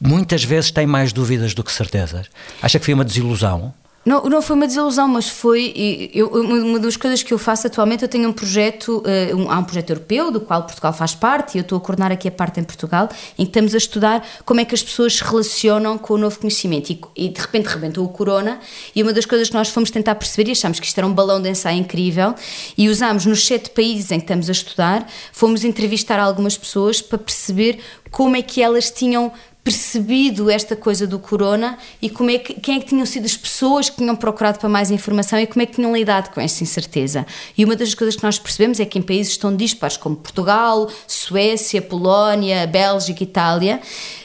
muitas 0.00 0.44
vezes 0.44 0.70
tem 0.70 0.86
mais 0.86 1.12
dúvidas 1.12 1.54
do 1.54 1.64
que 1.64 1.72
certezas. 1.72 2.26
Acha 2.62 2.78
que 2.78 2.84
foi 2.84 2.94
uma 2.94 3.04
desilusão? 3.04 3.74
Não, 4.04 4.24
não 4.24 4.42
foi 4.42 4.56
uma 4.56 4.66
desilusão, 4.66 5.06
mas 5.06 5.28
foi. 5.28 6.10
Eu, 6.12 6.28
uma 6.28 6.80
das 6.80 6.96
coisas 6.96 7.22
que 7.22 7.32
eu 7.32 7.38
faço 7.38 7.68
atualmente, 7.68 8.02
eu 8.02 8.08
tenho 8.08 8.28
um 8.28 8.32
projeto, 8.32 9.00
uh, 9.06 9.36
um, 9.36 9.48
há 9.48 9.58
um 9.58 9.64
projeto 9.64 9.90
europeu, 9.90 10.32
do 10.32 10.40
qual 10.40 10.64
Portugal 10.64 10.92
faz 10.92 11.14
parte, 11.14 11.54
e 11.54 11.58
eu 11.58 11.62
estou 11.62 11.78
a 11.78 11.80
coordenar 11.80 12.10
aqui 12.10 12.26
a 12.26 12.30
parte 12.30 12.58
em 12.58 12.64
Portugal, 12.64 13.08
em 13.38 13.44
que 13.44 13.50
estamos 13.50 13.74
a 13.74 13.78
estudar 13.78 14.26
como 14.44 14.58
é 14.58 14.64
que 14.64 14.74
as 14.74 14.82
pessoas 14.82 15.14
se 15.14 15.22
relacionam 15.22 15.96
com 15.96 16.14
o 16.14 16.18
novo 16.18 16.40
conhecimento. 16.40 16.90
E, 16.90 17.00
e 17.14 17.28
de 17.28 17.40
repente 17.40 17.66
rebentou 17.66 18.04
o 18.04 18.08
corona, 18.08 18.58
e 18.94 19.04
uma 19.04 19.12
das 19.12 19.24
coisas 19.24 19.48
que 19.48 19.54
nós 19.54 19.68
fomos 19.68 19.88
tentar 19.88 20.16
perceber, 20.16 20.48
e 20.48 20.52
achámos 20.52 20.80
que 20.80 20.86
isto 20.86 20.98
era 20.98 21.06
um 21.06 21.12
balão 21.12 21.40
de 21.40 21.48
ensaio 21.48 21.78
incrível, 21.78 22.34
e 22.76 22.88
usámos 22.88 23.24
nos 23.24 23.46
sete 23.46 23.70
países 23.70 24.10
em 24.10 24.18
que 24.18 24.24
estamos 24.24 24.48
a 24.48 24.52
estudar, 24.52 25.06
fomos 25.32 25.62
entrevistar 25.62 26.18
algumas 26.18 26.58
pessoas 26.58 27.00
para 27.00 27.18
perceber 27.18 27.78
como 28.10 28.36
é 28.36 28.42
que 28.42 28.60
elas 28.60 28.90
tinham 28.90 29.32
percebido 29.64 30.50
esta 30.50 30.74
coisa 30.74 31.06
do 31.06 31.18
corona 31.18 31.78
e 32.00 32.10
como 32.10 32.30
é 32.30 32.38
que, 32.38 32.54
quem 32.54 32.76
é 32.76 32.80
que 32.80 32.86
tinham 32.86 33.06
sido 33.06 33.26
as 33.26 33.36
pessoas 33.36 33.88
que 33.88 33.96
tinham 33.96 34.16
procurado 34.16 34.58
para 34.58 34.68
mais 34.68 34.90
informação 34.90 35.38
e 35.38 35.46
como 35.46 35.62
é 35.62 35.66
que 35.66 35.74
tinham 35.76 35.94
lidado 35.94 36.32
com 36.34 36.40
esta 36.40 36.64
incerteza. 36.64 37.24
E 37.56 37.64
uma 37.64 37.76
das 37.76 37.94
coisas 37.94 38.16
que 38.16 38.24
nós 38.24 38.38
percebemos 38.38 38.80
é 38.80 38.84
que 38.84 38.98
em 38.98 39.02
países 39.02 39.36
tão 39.36 39.54
dispares 39.54 39.96
como 39.96 40.16
Portugal, 40.16 40.90
Suécia, 41.06 41.80
Polónia, 41.80 42.66
Bélgica, 42.66 43.22
Itália, 43.22 43.80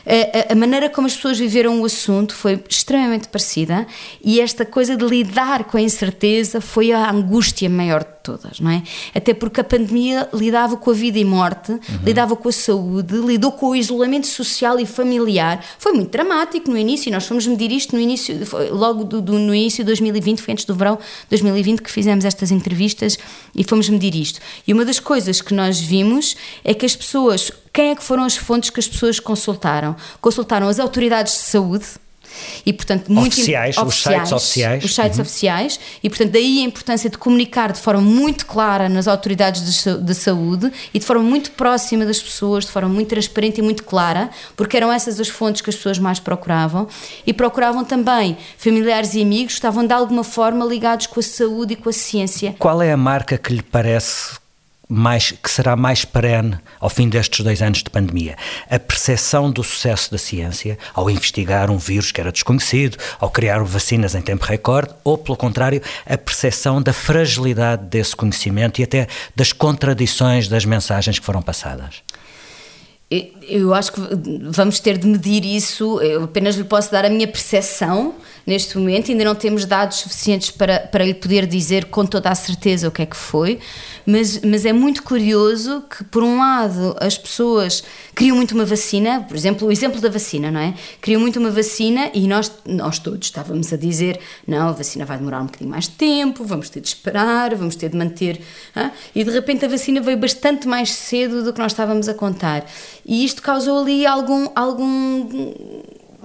a, 0.08 0.54
a, 0.54 0.56
maneira 0.56 0.90
como 0.90 1.06
as 1.06 1.16
pessoas 1.16 1.38
viveram 1.38 1.82
o 1.82 1.86
assunto 1.86 2.34
foi 2.34 2.64
extremamente 2.70 3.28
parecida 3.28 3.86
e 4.24 4.40
esta 4.40 4.66
coisa 4.66 4.96
de 4.96 5.06
lidar 5.06 5.66
com 5.66 5.78
a 5.78 5.82
incerteza 5.82 6.62
foi 6.62 6.94
a 6.94 7.12
angústia 7.12 7.70
maior 7.70 8.04
de 8.04 8.18
todas, 8.24 8.60
não 8.60 8.72
é? 8.72 8.84
Até 9.14 9.34
porque 9.34 9.62
a 9.62 9.64
pandemia 9.64 10.30
lidava 10.34 10.78
com 10.78 10.92
a 10.92 10.94
vida 10.94 11.18
e 11.18 11.26
morte, 11.26 11.72
uhum. 11.72 11.80
lidava 12.04 12.36
com 12.36 12.48
a 12.48 12.52
saúde, 12.52 13.16
lidou 13.18 13.52
com 13.52 13.68
o 13.68 13.76
isolamento 13.76 14.28
social 14.28 14.80
e 14.80 14.86
familiar. 14.86 15.64
Foi 15.78 15.94
muito 15.94 16.12
dramático 16.12 16.70
no 16.70 16.78
início, 16.78 17.12
nós 17.12 17.26
fomos 17.26 17.46
medir 17.46 17.72
isto 17.72 17.96
no 17.96 18.02
início, 18.02 18.38
logo 18.72 19.04
do, 19.04 19.22
do, 19.22 19.40
no 19.40 19.54
início 19.54 19.84
de 19.84 19.88
2020, 19.88 20.42
foi 20.42 20.54
antes 20.54 20.66
do 20.66 20.76
verão 20.76 20.96
de 20.96 21.30
2020 21.30 21.82
que 21.82 21.92
fizemos 21.92 22.26
estas 22.26 22.52
entrevistas 22.52 23.18
e 23.56 23.64
fomos 23.64 23.90
medir 23.90 24.16
isto. 24.16 24.40
E 24.66 24.74
uma 24.74 24.86
das 24.86 25.00
coisas 25.00 25.42
que 25.42 25.54
nós 25.54 25.80
vimos 25.80 26.36
é 26.64 26.74
que 26.74 26.86
as 26.86 26.96
pessoas 26.96 27.52
quem 27.78 27.92
é 27.92 27.96
que 27.96 28.04
foram 28.04 28.24
as 28.24 28.36
fontes 28.36 28.72
que 28.72 28.80
as 28.80 28.88
pessoas 28.88 29.20
consultaram? 29.20 29.96
Consultaram 30.20 30.68
as 30.68 30.80
autoridades 30.80 31.34
de 31.34 31.40
saúde, 31.42 31.86
E, 32.66 32.74
portanto, 32.74 33.12
muito 33.12 33.34
oficiais, 33.34 33.78
os 33.78 33.96
sites 33.96 34.32
oficiais. 34.32 34.84
Os 34.84 34.96
sites 34.96 35.18
uhum. 35.18 35.22
oficiais. 35.22 35.80
E, 36.04 36.10
portanto, 36.10 36.32
daí 36.32 36.60
a 36.60 36.64
importância 36.64 37.10
de 37.10 37.18
comunicar 37.18 37.72
de 37.72 37.80
forma 37.80 38.02
muito 38.02 38.48
clara 38.48 38.90
nas 38.90 39.08
autoridades 39.08 39.84
de, 39.84 39.98
de, 40.02 40.16
saúde 40.16 40.72
e 40.94 41.00
de 41.00 41.06
forma 41.06 41.24
muito 41.24 41.52
próxima 41.52 42.04
das 42.04 42.22
pessoas, 42.22 42.66
de 42.66 42.72
forma 42.72 42.90
muito 42.90 43.10
transparente 43.10 43.60
e 43.60 43.62
muito 43.62 43.84
clara, 43.84 44.30
porque 44.56 44.76
eram 44.76 44.92
essas 44.92 45.20
as 45.20 45.30
fontes 45.30 45.62
que 45.62 45.70
as 45.70 45.76
pessoas 45.76 46.00
mais 46.00 46.20
procuravam. 46.20 46.88
E 47.26 47.32
procuravam 47.32 47.86
também 47.86 48.38
familiares 48.58 49.14
e 49.14 49.22
amigos 49.22 49.54
que 49.54 49.60
estavam 49.60 49.86
de 49.86 49.94
alguma 49.94 50.24
forma 50.24 50.66
ligados 50.66 51.06
com 51.06 51.20
a 51.20 51.24
saúde 51.24 51.74
e 51.74 51.76
com 51.76 51.90
a 51.90 51.94
ciência. 51.94 52.56
Qual 52.58 52.82
é 52.82 52.92
a 52.92 52.98
marca 52.98 53.38
que 53.38 53.54
lhe 53.54 53.64
parece 53.64 54.47
mais, 54.90 55.32
que 55.32 55.50
será 55.50 55.76
mais 55.76 56.06
perene 56.06 56.58
ao 56.80 56.90
fim 56.90 57.10
destes 57.10 57.44
dois 57.44 57.62
anos 57.62 57.84
de 57.84 57.90
pandemia. 57.90 58.36
A 58.70 58.80
percepção 58.80 59.52
do 59.52 59.64
sucesso 59.64 60.12
da 60.12 60.18
ciência 60.18 60.78
ao 60.94 61.10
investigar 61.10 61.70
um 61.70 61.78
vírus 61.78 62.12
que 62.12 62.22
era 62.22 62.32
desconhecido, 62.32 62.98
ao 63.20 63.30
criar 63.30 63.64
vacinas 63.64 64.16
em 64.16 64.22
tempo 64.22 64.46
recorde, 64.46 64.94
ou, 65.04 65.18
pelo 65.18 65.38
contrário, 65.38 65.82
a 66.06 66.18
percepção 66.18 66.82
da 66.82 66.94
fragilidade 66.94 67.86
desse 67.86 68.16
conhecimento 68.16 68.80
e 68.80 68.84
até 68.84 69.08
das 69.36 69.52
contradições 69.52 70.48
das 70.48 70.64
mensagens 70.66 71.20
que 71.20 71.26
foram 71.26 71.42
passadas. 71.42 72.02
Eu 73.10 73.74
acho 73.74 73.94
que 73.94 74.02
vamos 74.50 74.82
ter 74.82 74.98
de 74.98 75.08
medir 75.08 75.46
isso. 75.46 76.02
Eu 76.02 76.26
apenas 76.26 76.56
lhe 76.56 76.66
posso 76.66 76.92
dar 76.92 77.06
a 77.06 77.10
minha 77.10 77.28
percepção 77.28 78.16
neste 78.48 78.78
momento. 78.78 79.12
Ainda 79.12 79.26
não 79.26 79.36
temos 79.36 79.66
dados 79.66 79.98
suficientes 79.98 80.50
para, 80.50 80.80
para 80.80 81.04
lhe 81.04 81.14
poder 81.14 81.46
dizer 81.46 81.86
com 81.86 82.06
toda 82.06 82.30
a 82.30 82.36
certeza 82.36 82.88
o 82.88 82.92
que 82.92 83.02
é 83.02 83.06
que 83.06 83.18
foi. 83.18 83.60
Mas, 84.06 84.40
mas 84.40 84.66
é 84.66 84.72
muito 84.72 85.04
curioso 85.04 85.84
que, 85.90 86.06
por 86.06 86.24
um 86.24 86.38
lado, 86.38 86.96
as 87.02 87.18
pessoas 87.18 87.84
queriam 88.16 88.38
muito 88.38 88.56
uma 88.56 88.64
vacina. 88.64 89.26
Por 89.28 89.36
exemplo, 89.36 89.68
o 89.68 89.72
exemplo 89.72 90.00
da 90.00 90.10
vacina, 90.10 90.50
não 90.50 90.62
é? 90.62 90.74
Queriam 91.02 91.20
muito 91.20 91.38
uma 91.40 91.52
vacina 91.52 92.10
e 92.14 92.26
nós, 92.26 92.50
nós 92.66 93.00
todos 93.00 93.28
estávamos 93.28 93.74
a 93.74 93.76
dizer: 93.76 94.18
não, 94.48 94.70
a 94.70 94.72
vacina 94.72 95.04
vai 95.04 95.18
demorar 95.18 95.42
um 95.42 95.48
bocadinho 95.48 95.70
mais 95.70 95.84
de 95.84 95.92
tempo, 95.92 96.46
vamos 96.46 96.70
ter 96.70 96.80
de 96.80 96.88
esperar, 96.88 97.54
vamos 97.54 97.76
ter 97.76 97.90
de 97.90 97.98
manter. 97.98 98.40
Hein? 98.74 98.92
E 99.14 99.26
de 99.26 99.30
repente 99.30 99.66
a 99.66 99.68
vacina 99.68 100.00
veio 100.00 100.18
bastante 100.18 100.70
mais 100.70 100.94
cedo 100.94 101.44
do 101.44 101.52
que 101.52 101.60
nós 101.60 101.74
estávamos 101.74 102.08
a 102.08 102.14
contar. 102.14 102.66
E 103.06 103.26
isto 103.26 103.42
causou 103.42 103.82
ali 103.82 104.06
algum, 104.06 104.48
algum 104.56 105.28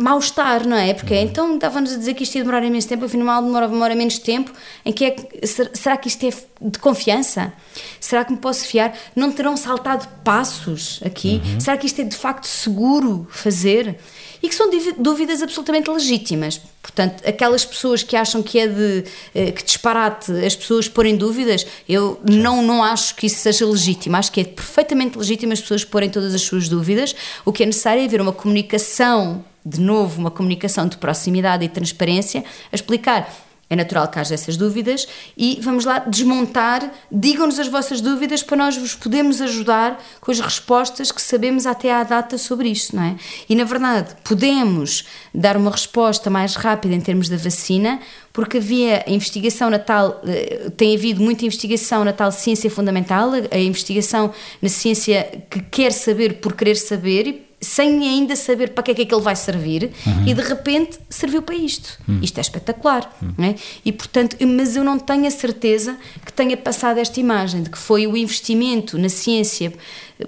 mal-estar, 0.02 0.66
não 0.66 0.76
é? 0.76 0.92
Porque 0.92 1.14
então 1.14 1.56
dava-nos 1.56 1.92
a 1.92 1.96
dizer 1.96 2.14
que 2.14 2.24
isto 2.24 2.34
ia 2.34 2.42
demorar 2.42 2.64
imenso 2.64 2.88
tempo, 2.88 3.04
afinal 3.04 3.42
demora, 3.42 3.68
demora 3.68 3.94
menos 3.94 4.18
tempo. 4.18 4.52
Em 4.84 4.92
que 4.92 5.04
é 5.04 5.10
que, 5.10 5.46
será 5.46 5.96
que 5.96 6.08
isto 6.08 6.26
é 6.26 6.30
de 6.60 6.78
confiança? 6.78 7.52
Será 8.00 8.24
que 8.24 8.32
me 8.32 8.38
posso 8.38 8.64
fiar? 8.64 8.94
Não 9.14 9.30
terão 9.30 9.56
saltado 9.56 10.08
passos 10.24 11.00
aqui? 11.04 11.40
Uhum. 11.44 11.60
Será 11.60 11.76
que 11.76 11.86
isto 11.86 12.00
é 12.00 12.04
de 12.04 12.16
facto 12.16 12.46
seguro 12.46 13.26
fazer? 13.30 13.98
e 14.42 14.48
que 14.48 14.54
são 14.54 14.68
dúvidas 14.98 15.40
absolutamente 15.40 15.88
legítimas. 15.88 16.60
Portanto, 16.82 17.22
aquelas 17.24 17.64
pessoas 17.64 18.02
que 18.02 18.16
acham 18.16 18.42
que 18.42 18.58
é 18.58 18.66
de 18.66 19.04
eh, 19.32 19.52
que 19.52 19.62
disparate 19.62 20.32
as 20.44 20.56
pessoas 20.56 20.88
porem 20.88 21.16
dúvidas, 21.16 21.64
eu 21.88 22.20
não, 22.28 22.60
não 22.60 22.82
acho 22.82 23.14
que 23.14 23.26
isso 23.26 23.36
seja 23.36 23.64
legítimo. 23.64 24.16
Acho 24.16 24.32
que 24.32 24.40
é 24.40 24.44
perfeitamente 24.44 25.16
legítimo 25.16 25.52
as 25.52 25.60
pessoas 25.60 25.84
porem 25.84 26.10
todas 26.10 26.34
as 26.34 26.42
suas 26.42 26.68
dúvidas. 26.68 27.14
O 27.44 27.52
que 27.52 27.62
é 27.62 27.66
necessário 27.66 28.02
é 28.02 28.04
haver 28.04 28.20
uma 28.20 28.32
comunicação, 28.32 29.44
de 29.64 29.80
novo, 29.80 30.20
uma 30.20 30.30
comunicação 30.30 30.86
de 30.86 30.96
proximidade 30.96 31.64
e 31.64 31.68
transparência, 31.68 32.44
a 32.70 32.74
explicar 32.74 33.28
é 33.72 33.76
natural 33.76 34.06
que 34.08 34.18
haja 34.18 34.34
essas 34.34 34.58
dúvidas 34.58 35.08
e 35.34 35.58
vamos 35.62 35.86
lá 35.86 36.00
desmontar, 36.00 36.92
digam-nos 37.10 37.58
as 37.58 37.68
vossas 37.68 38.02
dúvidas 38.02 38.42
para 38.42 38.58
nós 38.58 38.76
vos 38.76 38.94
podermos 38.94 39.40
ajudar 39.40 39.98
com 40.20 40.30
as 40.30 40.40
respostas 40.40 41.10
que 41.10 41.22
sabemos 41.22 41.64
até 41.64 41.90
à 41.90 42.02
data 42.02 42.36
sobre 42.36 42.68
isto, 42.68 42.94
não 42.94 43.02
é? 43.02 43.16
E 43.48 43.56
na 43.56 43.64
verdade, 43.64 44.14
podemos 44.24 45.06
dar 45.34 45.56
uma 45.56 45.70
resposta 45.70 46.28
mais 46.28 46.54
rápida 46.54 46.94
em 46.94 47.00
termos 47.00 47.30
da 47.30 47.38
vacina, 47.38 47.98
porque 48.30 48.58
havia 48.58 49.10
investigação 49.10 49.70
na 49.70 49.78
tal, 49.78 50.20
eh, 50.26 50.70
tem 50.76 50.94
havido 50.94 51.22
muita 51.22 51.46
investigação 51.46 52.04
na 52.04 52.12
tal 52.12 52.30
ciência 52.30 52.70
fundamental, 52.70 53.30
a 53.50 53.58
investigação 53.58 54.34
na 54.60 54.68
ciência 54.68 55.44
que 55.48 55.60
quer 55.62 55.92
saber 55.92 56.40
por 56.40 56.52
querer 56.54 56.76
saber 56.76 57.51
sem 57.62 58.08
ainda 58.08 58.34
saber 58.34 58.70
para 58.70 58.82
que 58.82 58.90
é 58.90 58.94
que 58.94 59.02
aquilo 59.02 59.20
vai 59.20 59.36
servir 59.36 59.92
uhum. 60.04 60.26
e 60.26 60.34
de 60.34 60.42
repente 60.42 60.98
serviu 61.08 61.40
para 61.40 61.54
isto. 61.54 61.98
Uhum. 62.08 62.18
Isto 62.20 62.38
é 62.38 62.40
espetacular. 62.40 63.16
Uhum. 63.22 63.44
É? 63.44 63.54
E 63.84 63.92
portanto, 63.92 64.36
mas 64.44 64.74
eu 64.76 64.82
não 64.82 64.98
tenho 64.98 65.26
a 65.26 65.30
certeza 65.30 65.96
que 66.26 66.32
tenha 66.32 66.56
passado 66.56 66.98
esta 66.98 67.20
imagem 67.20 67.62
de 67.62 67.70
que 67.70 67.78
foi 67.78 68.06
o 68.06 68.16
investimento 68.16 68.98
na 68.98 69.08
ciência 69.08 69.72
eh, 70.18 70.26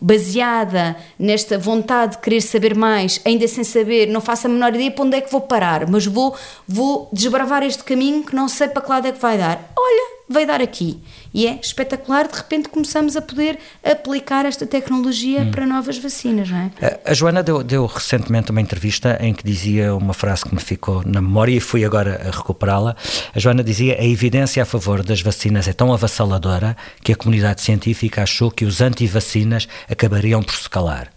baseada 0.00 0.96
nesta 1.18 1.56
vontade 1.56 2.16
de 2.16 2.18
querer 2.18 2.40
saber 2.40 2.74
mais, 2.74 3.20
ainda 3.24 3.46
sem 3.46 3.64
saber, 3.64 4.08
não 4.08 4.20
faço 4.20 4.46
a 4.46 4.50
menor 4.50 4.74
ideia 4.74 4.90
para 4.90 5.04
onde 5.04 5.16
é 5.16 5.20
que 5.20 5.30
vou 5.30 5.40
parar, 5.40 5.88
mas 5.88 6.04
vou, 6.04 6.36
vou 6.66 7.08
desbravar 7.12 7.62
este 7.62 7.84
caminho 7.84 8.24
que 8.24 8.34
não 8.34 8.48
sei 8.48 8.68
para 8.68 8.82
que 8.82 8.90
lado 8.90 9.06
é 9.06 9.12
que 9.12 9.20
vai 9.20 9.38
dar. 9.38 9.72
Olha, 9.76 10.21
vai 10.28 10.46
dar 10.46 10.60
aqui. 10.60 11.00
E 11.34 11.46
é 11.46 11.58
espetacular, 11.60 12.28
de 12.28 12.36
repente 12.36 12.68
começamos 12.68 13.16
a 13.16 13.22
poder 13.22 13.58
aplicar 13.84 14.44
esta 14.44 14.66
tecnologia 14.66 15.42
hum. 15.42 15.50
para 15.50 15.66
novas 15.66 15.98
vacinas, 15.98 16.50
não 16.50 16.58
é? 16.58 17.00
A 17.04 17.14
Joana 17.14 17.42
deu, 17.42 17.62
deu, 17.62 17.86
recentemente 17.86 18.50
uma 18.50 18.60
entrevista 18.60 19.18
em 19.20 19.34
que 19.34 19.44
dizia 19.44 19.94
uma 19.94 20.14
frase 20.14 20.44
que 20.44 20.54
me 20.54 20.60
ficou 20.60 21.02
na 21.04 21.20
memória 21.20 21.52
e 21.52 21.60
fui 21.60 21.84
agora 21.84 22.20
a 22.26 22.36
recuperá-la. 22.36 22.96
A 23.34 23.38
Joana 23.38 23.64
dizia: 23.64 23.98
a 23.98 24.04
evidência 24.04 24.62
a 24.62 24.66
favor 24.66 25.02
das 25.02 25.20
vacinas 25.20 25.68
é 25.68 25.72
tão 25.72 25.92
avassaladora 25.92 26.76
que 27.02 27.12
a 27.12 27.16
comunidade 27.16 27.60
científica 27.60 28.22
achou 28.22 28.50
que 28.50 28.64
os 28.64 28.80
anti-vacinas 28.80 29.68
acabariam 29.88 30.42
por 30.42 30.54
se 30.54 30.68
calar. 30.68 31.10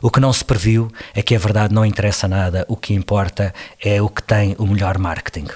O 0.00 0.10
que 0.10 0.20
não 0.20 0.32
se 0.32 0.44
previu 0.44 0.90
é 1.14 1.22
que 1.22 1.34
a 1.34 1.38
verdade 1.38 1.74
não 1.74 1.84
interessa 1.84 2.28
nada, 2.28 2.64
o 2.68 2.76
que 2.76 2.94
importa 2.94 3.54
é 3.80 4.02
o 4.02 4.08
que 4.08 4.22
tem 4.22 4.54
o 4.58 4.66
melhor 4.66 4.98
marketing. 4.98 5.46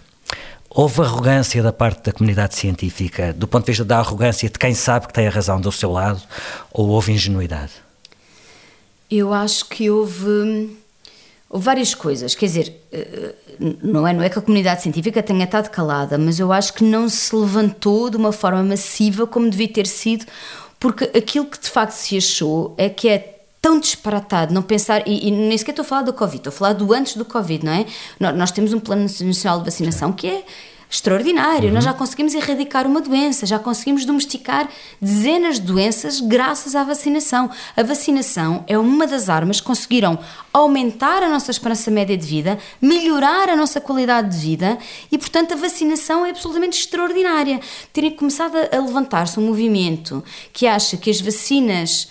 Houve 0.79 1.01
arrogância 1.01 1.63
da 1.63 1.73
parte 1.73 2.03
da 2.05 2.13
comunidade 2.13 2.55
científica, 2.55 3.33
do 3.33 3.49
ponto 3.49 3.65
de 3.65 3.71
vista 3.71 3.83
da 3.83 3.97
arrogância 3.97 4.47
de 4.47 4.59
quem 4.59 4.75
sabe 4.75 5.07
que 5.07 5.13
tem 5.15 5.27
a 5.27 5.31
razão 5.31 5.59
do 5.59 5.73
seu 5.73 5.91
lado, 5.91 6.21
ou 6.71 6.89
houve 6.89 7.13
ingenuidade? 7.13 7.73
Eu 9.11 9.33
acho 9.33 9.71
que 9.71 9.89
houve, 9.89 10.77
houve 11.49 11.65
várias 11.65 11.95
coisas. 11.95 12.35
Quer 12.35 12.45
dizer, 12.45 12.77
eh, 12.93 13.35
não 13.83 14.07
é, 14.07 14.13
não 14.13 14.23
é 14.23 14.29
que 14.29 14.39
a 14.39 14.43
comunidade 14.43 14.83
científica 14.83 15.23
tenha 15.23 15.45
estado 15.45 15.71
calada, 15.71 16.19
mas 16.19 16.39
eu 16.39 16.53
acho 16.53 16.75
que 16.75 16.85
não 16.85 17.09
se 17.09 17.35
levantou 17.35 18.11
de 18.11 18.19
uma 18.19 18.31
forma 18.31 18.63
massiva 18.63 19.27
como 19.27 19.49
devia 19.49 19.69
ter 19.69 19.87
sido, 19.87 20.27
porque 20.79 21.05
aquilo 21.17 21.47
que 21.47 21.59
de 21.59 21.71
facto 21.71 21.93
se 21.93 22.19
achou 22.19 22.75
é 22.77 22.91
que 22.91 23.09
é 23.09 23.36
tão 23.61 23.81
disparatado 23.81 24.55
não 24.55 24.63
pensar, 24.63 25.07
e, 25.07 25.29
e, 25.29 25.31
nem 25.31 25.57
sequer 25.59 25.73
estou 25.73 25.83
a 25.83 25.87
falar 25.87 26.03
do 26.03 26.13
Covid, 26.13 26.37
estou 26.37 26.51
a 26.51 26.57
falar 26.57 26.73
do 26.73 26.93
antes 26.93 27.17
do 27.17 27.25
Covid, 27.25 27.65
não 27.65 27.73
é? 27.73 27.87
Nós, 28.19 28.51
temos 28.51 28.73
um 28.73 28.81
plano 28.81 29.03
nacional 29.03 29.59
de 29.59 29.65
vacinação 29.65 30.13
que 30.13 30.27
é 30.27 30.45
extraordinário. 30.89 31.69
Uhum. 31.69 31.75
Nós 31.75 31.85
já 31.85 31.93
conseguimos 31.93 32.35
erradicar 32.35 32.87
uma 32.87 33.01
doença, 33.01 33.45
já 33.45 33.59
conseguimos 33.59 34.05
domesticar 34.05 34.69
dezenas 35.01 35.57
de 35.57 35.67
doenças 35.67 36.21
graças 36.21 36.75
à 36.75 36.85
vacinação. 36.85 37.51
A 37.77 37.83
vacinação 37.83 38.65
é 38.67 38.79
uma 38.79 39.07
das 39.07 39.29
armas 39.29 39.61
que 39.61 39.67
conseguiram 39.67 40.19
aumentar 40.53 41.23
a 41.23 41.29
nossa 41.29 41.51
esperança 41.51 41.91
média 41.91 42.17
de 42.17 42.27
vida, 42.27 42.59
melhorar 42.81 43.49
a 43.49 43.57
nossa 43.57 43.81
qualidade 43.81 44.31
de 44.31 44.39
vida 44.39 44.79
e, 45.11 45.19
portanto, 45.19 45.53
a 45.53 45.57
vacinação 45.57 46.25
é 46.25 46.31
absolutamente 46.31 46.79
extraordinária. 46.79 47.61
Terem 47.93 48.13
começado 48.13 48.57
a 48.57 48.79
levantar-se 48.79 49.39
um 49.41 49.47
movimento 49.47 50.23
que 50.53 50.67
acha 50.67 50.97
que 50.97 51.11
as 51.11 51.21
vacinas 51.21 52.09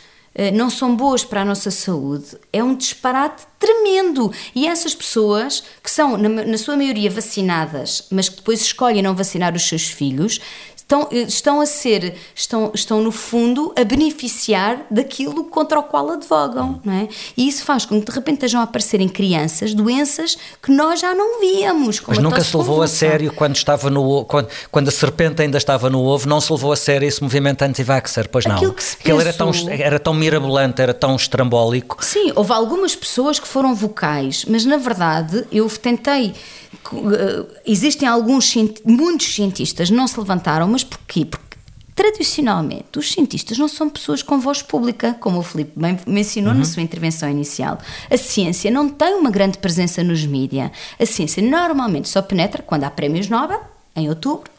não 0.53 0.69
são 0.69 0.95
boas 0.95 1.23
para 1.23 1.41
a 1.41 1.45
nossa 1.45 1.71
saúde, 1.71 2.37
é 2.51 2.61
um 2.63 2.75
disparate 2.75 3.43
tremendo. 3.57 4.31
E 4.53 4.67
essas 4.67 4.93
pessoas, 4.93 5.63
que 5.81 5.89
são, 5.89 6.17
na, 6.17 6.29
na 6.29 6.57
sua 6.57 6.75
maioria, 6.75 7.09
vacinadas, 7.09 8.03
mas 8.11 8.27
que 8.27 8.37
depois 8.37 8.61
escolhem 8.61 9.01
não 9.01 9.15
vacinar 9.15 9.55
os 9.55 9.67
seus 9.67 9.87
filhos, 9.87 10.41
estão, 10.85 11.09
estão 11.11 11.61
a 11.61 11.65
ser, 11.65 12.15
estão, 12.33 12.71
estão 12.73 13.01
no 13.01 13.11
fundo 13.11 13.73
a 13.75 13.83
beneficiar 13.83 14.85
daquilo 14.89 15.45
contra 15.45 15.79
o 15.79 15.83
qual 15.83 16.11
advogam, 16.11 16.79
não 16.83 16.93
é? 16.93 17.07
E 17.35 17.47
isso 17.47 17.63
faz 17.63 17.85
com 17.85 17.99
que 17.99 18.05
de 18.05 18.15
repente 18.15 18.35
estejam 18.35 18.61
a 18.61 18.63
aparecer 18.63 19.01
em 19.01 19.09
crianças 19.09 19.73
doenças 19.73 20.37
que 20.61 20.71
nós 20.71 20.99
já 20.99 21.13
não 21.13 21.39
víamos. 21.39 22.01
Mas 22.07 22.19
nunca 22.19 22.41
se 22.41 22.55
levou 22.55 22.81
a 22.81 22.87
sério 22.87 23.33
quando 23.33 23.55
estava 23.55 23.89
no 23.89 24.23
quando, 24.25 24.47
quando 24.71 24.87
a 24.87 24.91
serpente 24.91 25.41
ainda 25.41 25.57
estava 25.57 25.89
no 25.89 26.03
ovo, 26.03 26.29
não 26.29 26.39
se 26.39 26.51
levou 26.53 26.71
a 26.71 26.75
sério 26.75 27.07
esse 27.07 27.21
movimento 27.21 27.63
anti-vaxxer, 27.63 28.29
pois 28.29 28.45
não. 28.45 28.55
Aquilo 28.55 28.73
que 28.73 28.83
se 28.83 28.97
pensou... 28.97 29.21
era 29.21 29.33
tão, 29.33 29.51
era 29.69 29.99
tão 29.99 30.13
mirabolante, 30.13 30.81
era 30.81 30.93
tão 30.93 31.15
estrambólico. 31.15 31.97
Sim, 32.03 32.31
houve 32.35 32.53
algumas 32.53 32.95
pessoas 32.95 33.39
que 33.39 33.47
foram 33.47 33.73
vocais, 33.73 34.45
mas 34.47 34.65
na 34.65 34.77
verdade 34.77 35.45
eu 35.51 35.67
tentei 35.69 36.33
existem 37.65 38.07
alguns 38.07 38.53
muitos 38.85 39.33
cientistas 39.33 39.89
não 39.89 40.07
se 40.07 40.19
levantaram, 40.19 40.67
mas 40.67 40.83
porquê? 40.83 41.25
Porque 41.25 41.45
tradicionalmente 41.95 42.99
os 42.99 43.11
cientistas 43.11 43.57
não 43.57 43.67
são 43.67 43.89
pessoas 43.89 44.21
com 44.21 44.39
voz 44.39 44.61
pública, 44.61 45.15
como 45.19 45.39
o 45.39 45.43
Filipe 45.43 45.71
bem 45.75 45.97
mencionou 46.05 46.51
uhum. 46.51 46.59
na 46.59 46.65
sua 46.65 46.83
intervenção 46.83 47.29
inicial. 47.29 47.79
A 48.11 48.17
ciência 48.17 48.69
não 48.69 48.89
tem 48.89 49.15
uma 49.15 49.31
grande 49.31 49.57
presença 49.57 50.03
nos 50.03 50.25
mídias. 50.25 50.71
A 50.99 51.05
ciência 51.05 51.41
normalmente 51.41 52.09
só 52.09 52.21
penetra 52.21 52.61
quando 52.61 52.83
há 52.83 52.91
prémios 52.91 53.29
Nobel, 53.29 53.61
em 53.95 54.09
outubro, 54.09 54.51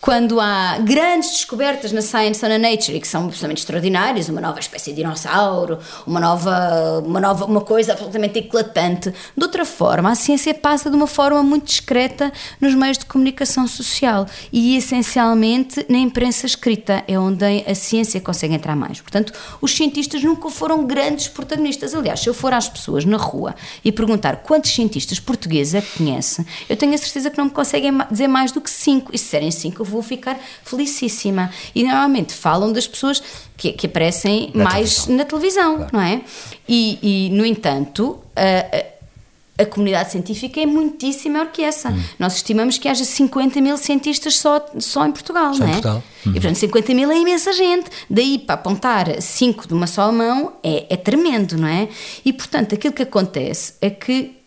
Quando 0.00 0.40
há 0.40 0.78
grandes 0.78 1.30
descobertas 1.30 1.92
na 1.92 2.02
Science 2.02 2.44
and 2.44 2.58
Nature 2.58 2.96
e 2.96 3.00
que 3.00 3.08
são 3.08 3.24
absolutamente 3.24 3.60
extraordinárias, 3.60 4.28
uma 4.28 4.40
nova 4.40 4.60
espécie 4.60 4.90
de 4.90 4.96
dinossauro, 4.96 5.78
uma 6.06 6.20
nova, 6.20 7.02
uma 7.04 7.20
nova 7.20 7.44
uma 7.44 7.60
coisa 7.60 7.92
absolutamente 7.92 8.38
eclatante. 8.38 9.12
De 9.36 9.42
outra 9.42 9.64
forma, 9.64 10.10
a 10.10 10.14
ciência 10.14 10.54
passa 10.54 10.88
de 10.88 10.96
uma 10.96 11.06
forma 11.06 11.42
muito 11.42 11.66
discreta 11.66 12.32
nos 12.60 12.74
meios 12.74 12.98
de 12.98 13.06
comunicação 13.06 13.66
social 13.66 14.26
e 14.52 14.76
essencialmente 14.76 15.84
na 15.88 15.98
imprensa 15.98 16.46
escrita 16.46 17.04
é 17.06 17.18
onde 17.18 17.44
a 17.66 17.74
ciência 17.74 18.20
consegue 18.20 18.54
entrar 18.54 18.76
mais. 18.76 19.00
Portanto, 19.00 19.32
os 19.60 19.74
cientistas 19.74 20.22
nunca 20.22 20.48
foram 20.50 20.86
grandes 20.86 21.28
protagonistas. 21.28 21.94
Aliás, 21.94 22.20
se 22.20 22.28
eu 22.28 22.34
for 22.34 22.52
às 22.52 22.68
pessoas 22.68 23.04
na 23.04 23.16
rua 23.16 23.54
e 23.84 23.92
perguntar 23.92 24.36
quantos 24.38 24.70
cientistas 24.72 25.20
portugueses 25.20 25.74
é 25.74 25.80
que 25.80 25.98
conhece, 25.98 26.44
eu 26.68 26.76
tenho 26.76 26.94
a 26.94 26.98
certeza 26.98 27.30
que 27.30 27.38
não 27.38 27.46
me 27.46 27.50
conseguem 27.50 27.92
dizer 28.10 28.28
mais 28.28 28.52
do 28.52 28.60
que 28.60 28.70
cinco. 28.70 29.10
E 29.14 29.18
se 29.18 29.26
cinco, 29.54 29.82
eu 29.82 29.86
vou 29.86 30.02
ficar 30.02 30.38
felicíssima. 30.64 31.50
E 31.74 31.82
normalmente 31.82 32.34
falam 32.34 32.72
das 32.72 32.86
pessoas 32.86 33.22
que, 33.56 33.72
que 33.72 33.86
aparecem 33.86 34.50
na 34.54 34.64
mais 34.64 35.04
televisão. 35.04 35.16
na 35.16 35.24
televisão, 35.24 35.76
claro. 35.76 35.90
não 35.92 36.00
é? 36.00 36.22
E, 36.68 36.98
e 37.02 37.30
no 37.30 37.44
entanto, 37.44 38.18
a, 38.34 39.62
a, 39.62 39.66
comunidade 39.66 40.10
científica 40.12 40.60
é 40.60 40.66
muitíssimo 40.66 41.34
maior 41.34 41.50
que 41.52 41.62
essa. 41.62 41.90
Hum. 41.90 42.02
Nós 42.18 42.36
estimamos 42.36 42.78
que 42.78 42.88
haja 42.88 43.04
50 43.04 43.60
mil 43.60 43.76
cientistas 43.76 44.38
só, 44.38 44.64
só 44.78 45.06
em 45.06 45.12
Portugal, 45.12 45.52
só 45.52 45.60
não 45.60 45.66
é? 45.66 45.72
Portugal. 45.72 46.02
Uhum. 46.24 46.32
E 46.32 46.34
portanto, 46.34 46.56
50 46.56 46.94
mil 46.94 47.10
é 47.10 47.18
imensa 47.18 47.52
gente. 47.52 47.90
Daí 48.08 48.38
para 48.38 48.54
apontar 48.54 49.20
5 49.20 49.68
de 49.68 49.74
uma 49.74 49.86
só 49.86 50.10
mão 50.10 50.54
é, 50.62 50.86
é 50.88 50.96
tremendo, 50.96 51.58
não 51.58 51.68
é? 51.68 51.88
E 52.24 52.32
portanto, 52.32 52.74
aquilo 52.74 52.94
que 52.94 53.02
acontece 53.02 53.74
é 53.80 53.90
que, 53.90 54.39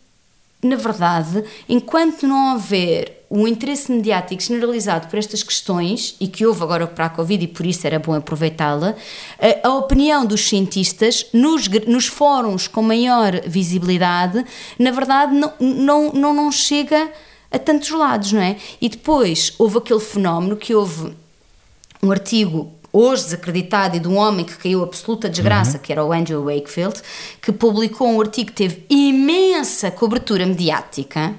na 0.65 0.75
verdade, 0.75 1.43
enquanto 1.67 2.27
não 2.27 2.53
houver 2.53 3.23
o 3.29 3.47
interesse 3.47 3.91
mediático 3.91 4.43
generalizado 4.43 5.07
por 5.07 5.17
estas 5.17 5.41
questões, 5.41 6.15
e 6.19 6.27
que 6.27 6.45
houve 6.45 6.61
agora 6.61 6.85
para 6.85 7.05
a 7.05 7.09
Covid 7.09 7.43
e 7.43 7.47
por 7.47 7.65
isso 7.65 7.87
era 7.87 7.97
bom 7.97 8.13
aproveitá-la, 8.13 8.95
a, 9.39 9.67
a, 9.67 9.73
opinião 9.73 10.23
dos 10.23 10.47
cientistas 10.47 11.25
nos, 11.33 11.67
nos 11.87 12.05
fóruns 12.05 12.67
com 12.67 12.83
maior 12.83 13.41
visibilidade, 13.47 14.45
na 14.77 14.91
verdade, 14.91 15.33
não, 15.33 15.51
não, 15.59 16.13
não, 16.13 16.33
não 16.33 16.51
chega 16.51 17.11
a 17.51 17.57
tantos 17.57 17.89
lados, 17.89 18.33
não 18.33 18.41
é? 18.41 18.55
E 18.79 18.87
depois 18.87 19.53
houve 19.57 19.79
aquele 19.79 19.99
fenómeno 19.99 20.55
que 20.55 20.75
houve 20.75 21.13
um 22.03 22.11
artigo 22.11 22.71
hoje 22.93 23.23
desacreditado 23.23 23.97
e 23.97 23.99
de 23.99 24.07
um 24.07 24.15
homem 24.15 24.45
que 24.45 24.55
caiu 24.55 24.83
absoluta 24.83 25.27
desgraça, 25.27 25.77
uhum. 25.77 25.83
que 25.83 25.91
era 25.91 26.05
o 26.05 26.13
Andrew 26.13 26.45
Wakefield, 26.45 27.01
que 27.41 27.51
publicou 27.51 28.07
um 28.07 28.21
artigo 28.21 28.51
que 28.51 28.55
teve 28.55 28.85
imensa 28.87 29.89
cobertura 29.89 30.45
mediática, 30.45 31.33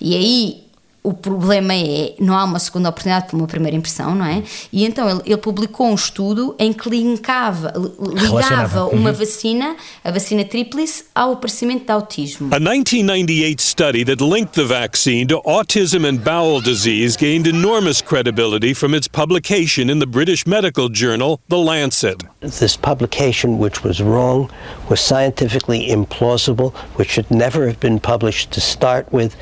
e 0.00 0.14
aí 0.14 0.67
o 1.02 1.14
problema 1.14 1.74
é, 1.74 2.14
não 2.18 2.36
há 2.36 2.44
uma 2.44 2.58
segunda 2.58 2.88
oportunidade 2.88 3.28
por 3.28 3.36
uma 3.36 3.46
primeira 3.46 3.76
impressão, 3.76 4.14
não 4.14 4.26
é? 4.26 4.42
E 4.72 4.84
então 4.84 5.08
ele, 5.08 5.20
ele 5.24 5.36
publicou 5.36 5.86
um 5.86 5.94
estudo 5.94 6.54
em 6.58 6.72
que 6.72 6.88
linkava, 6.90 7.72
ligava 7.98 8.86
uma 8.86 9.10
uhum. 9.10 9.16
vacina, 9.16 9.76
a 10.04 10.10
vacina 10.10 10.44
tríplice, 10.44 11.04
ao 11.14 11.32
aparecimento 11.32 11.86
de 11.86 11.92
autismo. 11.92 12.48
A 12.52 12.58
1998 12.58 13.62
study 13.62 14.04
that 14.04 14.22
linked 14.22 14.54
the 14.54 14.64
vaccine 14.64 15.26
to 15.28 15.40
autism 15.46 16.04
and 16.04 16.18
bowel 16.18 16.60
disease 16.60 17.16
gained 17.16 17.46
enormous 17.46 18.02
credibility 18.02 18.74
from 18.74 18.94
its 18.94 19.08
publication 19.08 19.88
in 19.88 20.00
the 20.00 20.06
British 20.06 20.46
medical 20.46 20.88
journal, 20.88 21.40
The 21.48 21.58
Lancet. 21.58 22.22
This 22.40 22.76
publication, 22.76 23.58
which 23.58 23.82
was 23.82 24.00
wrong, 24.00 24.50
was 24.88 25.00
scientifically 25.00 25.88
implausible, 25.88 26.74
which 26.96 27.10
should 27.10 27.30
never 27.30 27.66
have 27.66 27.80
been 27.80 27.98
published 27.98 28.52
to 28.52 28.60
start 28.60 29.10
with, 29.12 29.34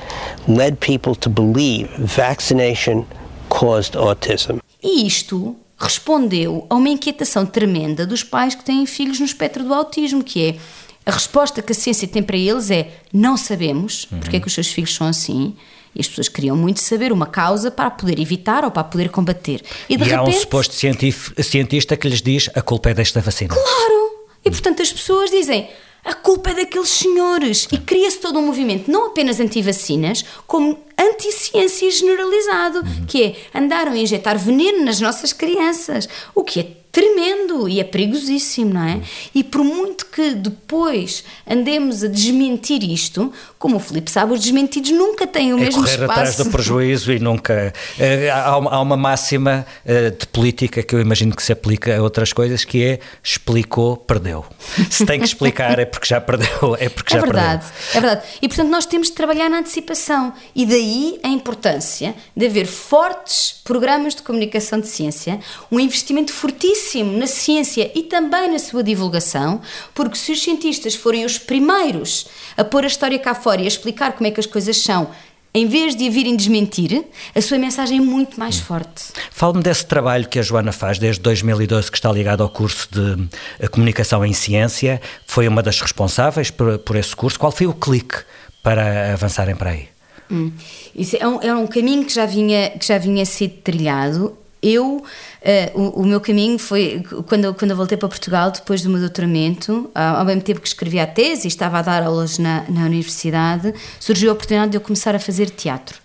led 0.46 0.80
people 0.80 1.14
to 1.16 1.28
believe 1.28 1.45
believe 1.52 1.88
vaccination 1.98 3.04
caused 3.48 3.96
autism. 3.96 4.58
E 4.82 5.06
isto 5.06 5.56
respondeu 5.78 6.66
a 6.70 6.74
uma 6.74 6.88
inquietação 6.88 7.44
tremenda 7.44 8.06
dos 8.06 8.22
pais 8.22 8.54
que 8.54 8.64
têm 8.64 8.86
filhos 8.86 9.20
no 9.20 9.26
espectro 9.26 9.62
do 9.62 9.74
autismo, 9.74 10.24
que 10.24 10.42
é 10.42 10.56
a 11.04 11.12
resposta 11.12 11.62
que 11.62 11.72
a 11.72 11.74
ciência 11.74 12.08
tem 12.08 12.22
para 12.22 12.36
eles 12.36 12.70
é 12.70 12.90
não 13.12 13.36
sabemos 13.36 14.08
uhum. 14.10 14.18
porque 14.18 14.36
é 14.36 14.40
que 14.40 14.46
os 14.46 14.52
seus 14.52 14.68
filhos 14.68 14.94
são 14.94 15.06
assim. 15.06 15.54
E 15.94 16.00
as 16.00 16.08
pessoas 16.08 16.28
queriam 16.28 16.56
muito 16.56 16.80
saber 16.80 17.10
uma 17.10 17.26
causa 17.26 17.70
para 17.70 17.90
poder 17.90 18.18
evitar 18.20 18.64
ou 18.64 18.70
para 18.70 18.84
poder 18.84 19.08
combater. 19.08 19.62
E, 19.88 19.96
de 19.96 20.02
e 20.02 20.06
repente, 20.06 20.14
há 20.14 20.22
um 20.22 20.32
suposto 20.32 20.74
cientista 20.74 21.96
que 21.96 22.08
lhes 22.08 22.20
diz 22.20 22.50
a 22.54 22.60
culpa 22.60 22.90
é 22.90 22.94
desta 22.94 23.20
vacina. 23.20 23.54
Claro! 23.54 24.26
E 24.44 24.50
portanto 24.50 24.82
as 24.82 24.92
pessoas 24.92 25.30
dizem 25.30 25.68
a 26.04 26.14
culpa 26.14 26.50
é 26.50 26.54
daqueles 26.54 26.88
senhores. 26.88 27.66
E 27.72 27.78
cria-se 27.78 28.18
todo 28.18 28.38
um 28.38 28.46
movimento, 28.46 28.90
não 28.90 29.06
apenas 29.06 29.40
anti-vacinas, 29.40 30.24
como 30.46 30.78
anti-ciência 30.98 31.90
generalizado, 31.90 32.78
uhum. 32.78 33.06
que 33.06 33.22
é 33.24 33.58
andaram 33.58 33.92
a 33.92 33.98
injetar 33.98 34.38
veneno 34.38 34.84
nas 34.84 35.00
nossas 35.00 35.32
crianças, 35.32 36.08
o 36.34 36.42
que 36.42 36.60
é 36.60 36.66
tremendo 36.96 37.68
e 37.68 37.78
é 37.78 37.84
perigosíssimo, 37.84 38.72
não 38.72 38.82
é? 38.82 39.02
E 39.34 39.44
por 39.44 39.62
muito 39.62 40.06
que 40.06 40.30
depois 40.30 41.24
andemos 41.46 42.02
a 42.02 42.08
desmentir 42.08 42.82
isto, 42.82 43.30
como 43.58 43.76
o 43.76 43.78
Filipe 43.78 44.10
sabe, 44.10 44.32
os 44.32 44.40
desmentidos 44.40 44.92
nunca 44.92 45.26
têm 45.26 45.52
o 45.52 45.58
é 45.58 45.60
mesmo 45.60 45.82
correr 45.82 46.00
espaço. 46.00 46.10
atrás 46.10 46.36
do 46.38 46.46
prejuízo 46.46 47.12
e 47.12 47.18
nunca. 47.18 47.74
Eh, 47.98 48.30
há 48.30 48.80
uma 48.80 48.96
máxima 48.96 49.66
eh, 49.84 50.08
de 50.08 50.26
política 50.28 50.82
que 50.82 50.94
eu 50.94 51.00
imagino 51.00 51.36
que 51.36 51.42
se 51.42 51.52
aplica 51.52 51.94
a 51.94 52.00
outras 52.00 52.32
coisas 52.32 52.64
que 52.64 52.82
é 52.82 52.98
explicou, 53.22 53.98
perdeu. 53.98 54.46
Se 54.88 55.04
tem 55.04 55.18
que 55.18 55.26
explicar 55.26 55.78
é 55.78 55.84
porque 55.84 56.06
já 56.06 56.18
perdeu, 56.18 56.78
é 56.80 56.88
porque 56.88 57.14
é 57.14 57.20
já 57.20 57.26
verdade, 57.26 57.64
perdeu. 57.66 57.88
É 57.90 58.00
verdade. 58.00 58.26
E 58.40 58.48
portanto 58.48 58.70
nós 58.70 58.86
temos 58.86 59.08
de 59.08 59.12
trabalhar 59.12 59.50
na 59.50 59.58
antecipação 59.58 60.32
e 60.54 60.64
daí 60.64 60.85
a 61.22 61.28
importância 61.28 62.14
de 62.36 62.46
haver 62.46 62.66
fortes 62.66 63.60
programas 63.64 64.14
de 64.14 64.22
comunicação 64.22 64.80
de 64.80 64.86
ciência, 64.86 65.40
um 65.70 65.80
investimento 65.80 66.32
fortíssimo 66.32 67.16
na 67.16 67.26
ciência 67.26 67.90
e 67.94 68.02
também 68.02 68.50
na 68.50 68.58
sua 68.58 68.82
divulgação, 68.82 69.60
porque 69.94 70.16
se 70.16 70.32
os 70.32 70.42
cientistas 70.42 70.94
forem 70.94 71.24
os 71.24 71.38
primeiros 71.38 72.26
a 72.56 72.64
pôr 72.64 72.84
a 72.84 72.86
história 72.86 73.18
cá 73.18 73.34
fora 73.34 73.60
e 73.60 73.64
a 73.64 73.68
explicar 73.68 74.12
como 74.12 74.26
é 74.26 74.30
que 74.30 74.40
as 74.40 74.46
coisas 74.46 74.76
são, 74.76 75.10
em 75.56 75.66
vez 75.66 75.96
de 75.96 76.06
a 76.06 76.10
virem 76.10 76.36
desmentir, 76.36 77.06
a 77.34 77.40
sua 77.40 77.56
mensagem 77.56 77.96
é 77.96 78.00
muito 78.00 78.38
mais 78.38 78.58
forte. 78.58 79.04
Fale-me 79.30 79.62
desse 79.62 79.86
trabalho 79.86 80.28
que 80.28 80.38
a 80.38 80.42
Joana 80.42 80.70
faz 80.70 80.98
desde 80.98 81.22
2012, 81.22 81.90
que 81.90 81.96
está 81.96 82.12
ligado 82.12 82.42
ao 82.42 82.50
curso 82.50 82.86
de 82.92 83.26
eh, 83.58 83.66
Comunicação 83.66 84.22
em 84.22 84.34
Ciência. 84.34 85.00
Foi 85.26 85.48
uma 85.48 85.62
das 85.62 85.80
responsáveis 85.80 86.50
por, 86.50 86.78
por 86.80 86.94
esse 86.94 87.16
curso. 87.16 87.38
Qual 87.38 87.50
foi 87.50 87.66
o 87.66 87.72
clique 87.72 88.18
para 88.62 89.14
avançarem 89.14 89.56
para 89.56 89.70
aí? 89.70 89.95
Hum. 90.30 90.52
Isso 90.94 91.16
é 91.18 91.26
um, 91.26 91.40
é 91.40 91.54
um 91.54 91.66
caminho 91.66 92.04
que 92.04 92.12
já 92.12 92.26
vinha, 92.26 92.70
que 92.70 92.86
já 92.86 92.98
vinha 92.98 93.24
sido 93.24 93.54
trilhado 93.62 94.36
eu, 94.62 94.96
uh, 94.96 95.80
o, 95.80 96.00
o, 96.02 96.04
meu 96.04 96.20
caminho 96.20 96.58
foi, 96.58 97.04
quando, 97.26 97.54
quando 97.54 97.70
eu 97.70 97.76
voltei 97.76 97.96
para 97.96 98.08
Portugal, 98.08 98.50
depois 98.50 98.82
do 98.82 98.90
meu 98.90 98.98
doutoramento, 98.98 99.90
ao 99.94 100.24
mesmo 100.24 100.42
tempo 100.42 100.60
que 100.60 100.66
escrevi 100.66 100.98
a 100.98 101.06
tese 101.06 101.46
e 101.46 101.48
estava 101.48 101.78
a 101.78 101.82
dar 101.82 102.02
aulas 102.02 102.38
na, 102.38 102.64
na 102.68 102.84
universidade, 102.84 103.72
surgiu 104.00 104.30
a 104.30 104.32
oportunidade 104.32 104.72
de 104.72 104.76
eu 104.76 104.80
começar 104.80 105.14
a 105.14 105.18
fazer 105.18 105.50
teatro. 105.50 105.98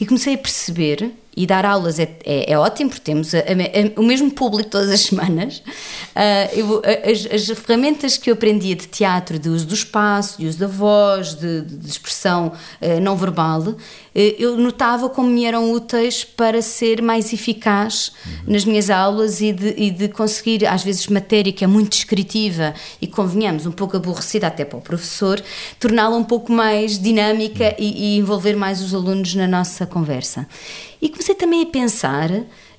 E 0.00 0.06
comecei 0.06 0.34
a 0.34 0.38
perceber 0.38 1.10
e 1.36 1.46
dar 1.46 1.66
aulas 1.66 1.98
é, 1.98 2.16
é, 2.24 2.52
é 2.52 2.58
ótimo, 2.58 2.88
porque 2.88 3.04
temos 3.04 3.34
a, 3.34 3.40
a, 3.40 4.00
o 4.00 4.02
mesmo 4.02 4.30
público 4.30 4.70
todas 4.70 4.88
as 4.88 5.00
semanas. 5.02 5.58
Uh, 5.58 6.54
eu, 6.54 6.82
as, 7.04 7.26
as, 7.50 7.58
ferramentas 7.58 8.16
que 8.16 8.30
eu 8.30 8.34
aprendia 8.34 8.74
de 8.74 8.88
teatro, 8.88 9.38
de 9.38 9.50
uso 9.50 9.66
do 9.66 9.74
espaço, 9.74 10.38
de 10.38 10.46
uso 10.46 10.58
da 10.58 10.66
voz, 10.66 11.34
de, 11.34 11.60
de 11.60 11.88
expressão 11.88 12.52
uh, 12.80 13.00
não 13.02 13.16
verbal, 13.16 13.60
uh, 13.60 13.76
eu 14.14 14.56
notava 14.56 15.10
como 15.10 15.28
me 15.28 15.44
eram 15.44 15.70
úteis 15.72 16.24
para 16.24 16.62
ser 16.62 17.02
mais 17.02 17.30
eficaz 17.30 18.12
uhum. 18.24 18.54
nas 18.54 18.64
minhas 18.64 18.88
aulas 18.88 19.42
e 19.42 19.52
de, 19.52 19.74
e 19.76 19.90
de 19.90 20.08
conseguir, 20.08 20.66
às 20.66 20.82
vezes, 20.82 21.06
matéria 21.08 21.52
que 21.52 21.62
é 21.62 21.66
muito 21.66 21.90
descritiva 21.90 22.72
e, 22.98 23.06
convenhamos, 23.06 23.66
um 23.66 23.72
pouco 23.72 23.94
aborrecida 23.94 24.46
até 24.46 24.64
para 24.64 24.78
o 24.78 24.80
professor, 24.80 25.42
torná-la 25.78 26.16
um 26.16 26.24
pouco 26.24 26.50
mais 26.50 26.98
dinâmica 26.98 27.64
uhum. 27.64 27.74
e, 27.78 28.14
e 28.14 28.18
envolver 28.18 28.56
mais 28.56 28.80
os 28.80 28.94
alunos 28.94 29.34
na 29.34 29.46
nossa 29.46 29.84
conversa. 29.84 30.46
E 31.00 31.08
comecei 31.08 31.34
também 31.34 31.62
a 31.62 31.66
pensar 31.66 32.30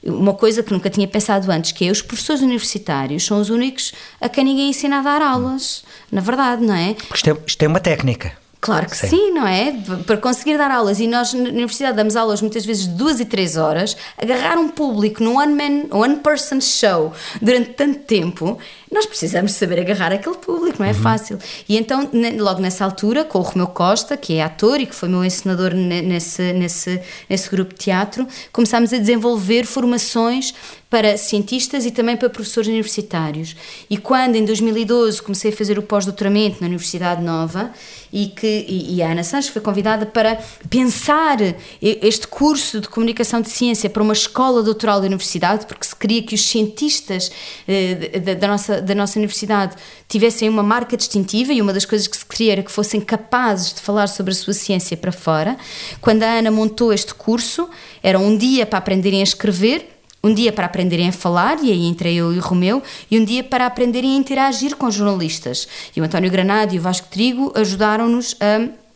uma 0.03 0.33
coisa 0.33 0.63
que 0.63 0.71
nunca 0.71 0.89
tinha 0.89 1.07
pensado 1.07 1.51
antes, 1.51 1.71
que 1.71 1.85
é 1.85 1.91
os 1.91 2.01
professores 2.01 2.41
universitários 2.41 3.25
são 3.25 3.39
os 3.41 3.49
únicos 3.49 3.93
a 4.21 4.29
quem 4.29 4.43
ninguém 4.43 4.69
ensina 4.69 4.99
a 4.99 5.01
dar 5.01 5.21
aulas, 5.21 5.83
na 6.11 6.21
verdade, 6.21 6.65
não 6.65 6.73
é? 6.73 6.93
Porque 6.93 7.15
isto 7.15 7.29
é, 7.29 7.37
isto 7.45 7.63
é 7.63 7.67
uma 7.67 7.79
técnica. 7.79 8.46
Claro 8.59 8.87
que 8.87 8.97
sim. 8.97 9.07
sim. 9.07 9.31
não 9.31 9.47
é? 9.47 9.71
Para 10.05 10.17
conseguir 10.17 10.57
dar 10.57 10.71
aulas, 10.71 10.99
e 10.99 11.07
nós 11.07 11.33
na 11.33 11.49
universidade 11.49 11.95
damos 11.95 12.15
aulas 12.15 12.41
muitas 12.41 12.65
vezes 12.65 12.87
de 12.87 12.93
duas 12.93 13.19
e 13.19 13.25
três 13.25 13.55
horas, 13.55 13.95
agarrar 14.17 14.57
um 14.57 14.67
público 14.67 15.23
num 15.23 15.37
one-man, 15.37 15.85
one-person 15.91 16.59
show 16.59 17.13
durante 17.41 17.69
tanto 17.73 17.99
tempo, 17.99 18.57
nós 18.91 19.05
precisamos 19.05 19.51
saber 19.51 19.79
agarrar 19.79 20.11
aquele 20.11 20.37
público, 20.37 20.77
não 20.79 20.85
é 20.85 20.91
uhum. 20.91 20.95
fácil. 20.95 21.37
E 21.69 21.77
então, 21.77 22.09
logo 22.37 22.59
nessa 22.59 22.83
altura, 22.83 23.23
com 23.23 23.39
o 23.39 23.41
Romeu 23.41 23.67
Costa, 23.67 24.17
que 24.17 24.35
é 24.35 24.43
ator 24.43 24.79
e 24.79 24.85
que 24.85 24.95
foi 24.95 25.07
meu 25.09 25.23
ensinador 25.23 25.73
nesse, 25.73 26.53
nesse, 26.53 27.01
nesse 27.29 27.49
grupo 27.49 27.73
de 27.73 27.79
teatro, 27.79 28.27
começámos 28.51 28.91
a 28.91 28.97
desenvolver 28.97 29.65
formações 29.65 30.53
para 30.89 31.17
cientistas 31.17 31.85
e 31.85 31.91
também 31.91 32.15
para 32.15 32.29
professores 32.29 32.69
universitários. 32.69 33.55
E 33.89 33.97
quando 33.97 34.35
em 34.35 34.45
2012 34.45 35.21
comecei 35.21 35.51
a 35.51 35.55
fazer 35.55 35.77
o 35.77 35.81
pós-doutoramento 35.81 36.61
na 36.61 36.67
Universidade 36.67 37.21
Nova 37.21 37.71
e 38.11 38.27
que 38.27 38.65
e, 38.67 38.95
e 38.95 39.03
a 39.03 39.11
Ana 39.11 39.23
Sanches 39.23 39.51
foi 39.51 39.61
convidada 39.61 40.05
para 40.05 40.39
pensar 40.69 41.37
este 41.81 42.27
curso 42.27 42.79
de 42.79 42.87
comunicação 42.87 43.41
de 43.41 43.49
ciência 43.49 43.89
para 43.89 44.01
uma 44.01 44.13
escola 44.13 44.63
doutoral 44.63 45.01
da 45.01 45.07
universidade, 45.07 45.65
porque 45.65 45.85
se 45.85 45.95
queria 45.95 46.23
que 46.23 46.33
os 46.33 46.47
cientistas 46.47 47.29
eh, 47.67 48.19
da, 48.19 48.33
da, 48.35 48.47
nossa, 48.47 48.81
da 48.81 48.95
nossa 48.95 49.19
universidade 49.19 49.75
tivessem 50.07 50.47
uma 50.47 50.63
marca 50.63 50.95
distintiva 50.95 51.51
e 51.51 51.61
uma 51.61 51.73
das 51.73 51.83
coisas 51.83 52.07
que 52.07 52.15
se 52.15 52.25
queria 52.25 52.53
era 52.53 52.63
que 52.63 52.71
fossem 52.71 53.01
capazes 53.01 53.73
de 53.73 53.81
falar 53.81 54.07
sobre 54.07 54.31
a 54.31 54.35
sua 54.35 54.53
ciência 54.53 54.95
para 54.95 55.11
fora. 55.11 55.57
Quando 55.99 56.23
a 56.23 56.27
Ana 56.27 56.49
montou 56.49 56.93
este 56.93 57.13
curso, 57.13 57.69
era 58.01 58.17
um 58.17 58.37
dia 58.37 58.65
para 58.65 58.79
aprenderem 58.79 59.19
a 59.19 59.23
escrever 59.23 59.96
um 60.27 60.33
dia 60.33 60.51
para 60.51 60.65
aprenderem 60.65 61.09
a 61.09 61.11
falar, 61.11 61.63
e 61.63 61.71
aí 61.71 61.85
entrei 61.85 62.15
eu 62.15 62.33
e 62.33 62.37
o 62.37 62.41
Romeu, 62.41 62.83
e 63.09 63.19
um 63.19 63.25
dia 63.25 63.43
para 63.43 63.65
aprenderem 63.65 64.15
a 64.15 64.17
interagir 64.17 64.75
com 64.75 64.89
jornalistas. 64.91 65.67
E 65.95 66.01
o 66.01 66.03
António 66.03 66.29
Granado 66.29 66.75
e 66.75 66.79
o 66.79 66.81
Vasco 66.81 67.07
Trigo 67.09 67.51
ajudaram-nos 67.55 68.35
a 68.39 68.87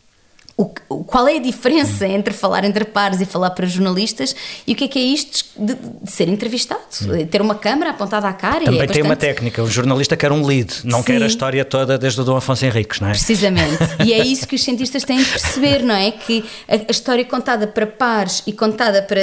o, 0.56 0.66
qual 1.04 1.26
é 1.28 1.36
a 1.36 1.40
diferença 1.40 2.06
entre 2.06 2.32
falar 2.32 2.64
entre 2.64 2.84
pares 2.84 3.20
e 3.20 3.24
falar 3.24 3.50
para 3.50 3.66
jornalistas 3.66 4.34
e 4.66 4.72
o 4.72 4.76
que 4.76 4.84
é 4.84 4.88
que 4.88 4.98
é 4.98 5.02
isto 5.02 5.44
de, 5.56 5.74
de 5.74 6.10
ser 6.10 6.28
entrevistado? 6.28 6.80
Hum. 7.02 7.26
Ter 7.26 7.40
uma 7.40 7.54
câmera 7.54 7.90
apontada 7.90 8.28
à 8.28 8.32
cara? 8.32 8.64
Também 8.64 8.82
é 8.82 8.86
tem 8.86 9.02
uma 9.02 9.16
técnica. 9.16 9.62
O 9.62 9.70
jornalista 9.70 10.16
quer 10.16 10.30
um 10.30 10.44
lead, 10.44 10.80
não 10.84 10.98
Sim. 10.98 11.04
quer 11.04 11.22
a 11.22 11.26
história 11.26 11.64
toda 11.64 11.98
desde 11.98 12.20
o 12.20 12.24
Dom 12.24 12.36
Afonso 12.36 12.64
Henriques, 12.64 13.00
não 13.00 13.08
é? 13.08 13.12
Precisamente. 13.12 13.78
e 14.04 14.12
é 14.12 14.24
isso 14.24 14.46
que 14.46 14.54
os 14.54 14.62
cientistas 14.62 15.04
têm 15.04 15.18
de 15.18 15.24
perceber, 15.24 15.82
não 15.82 15.94
é? 15.94 16.10
Que 16.10 16.44
a, 16.68 16.74
a 16.74 16.90
história 16.90 17.24
contada 17.24 17.66
para 17.66 17.86
pares 17.86 18.42
e 18.46 18.52
contada 18.52 19.02
para, 19.02 19.20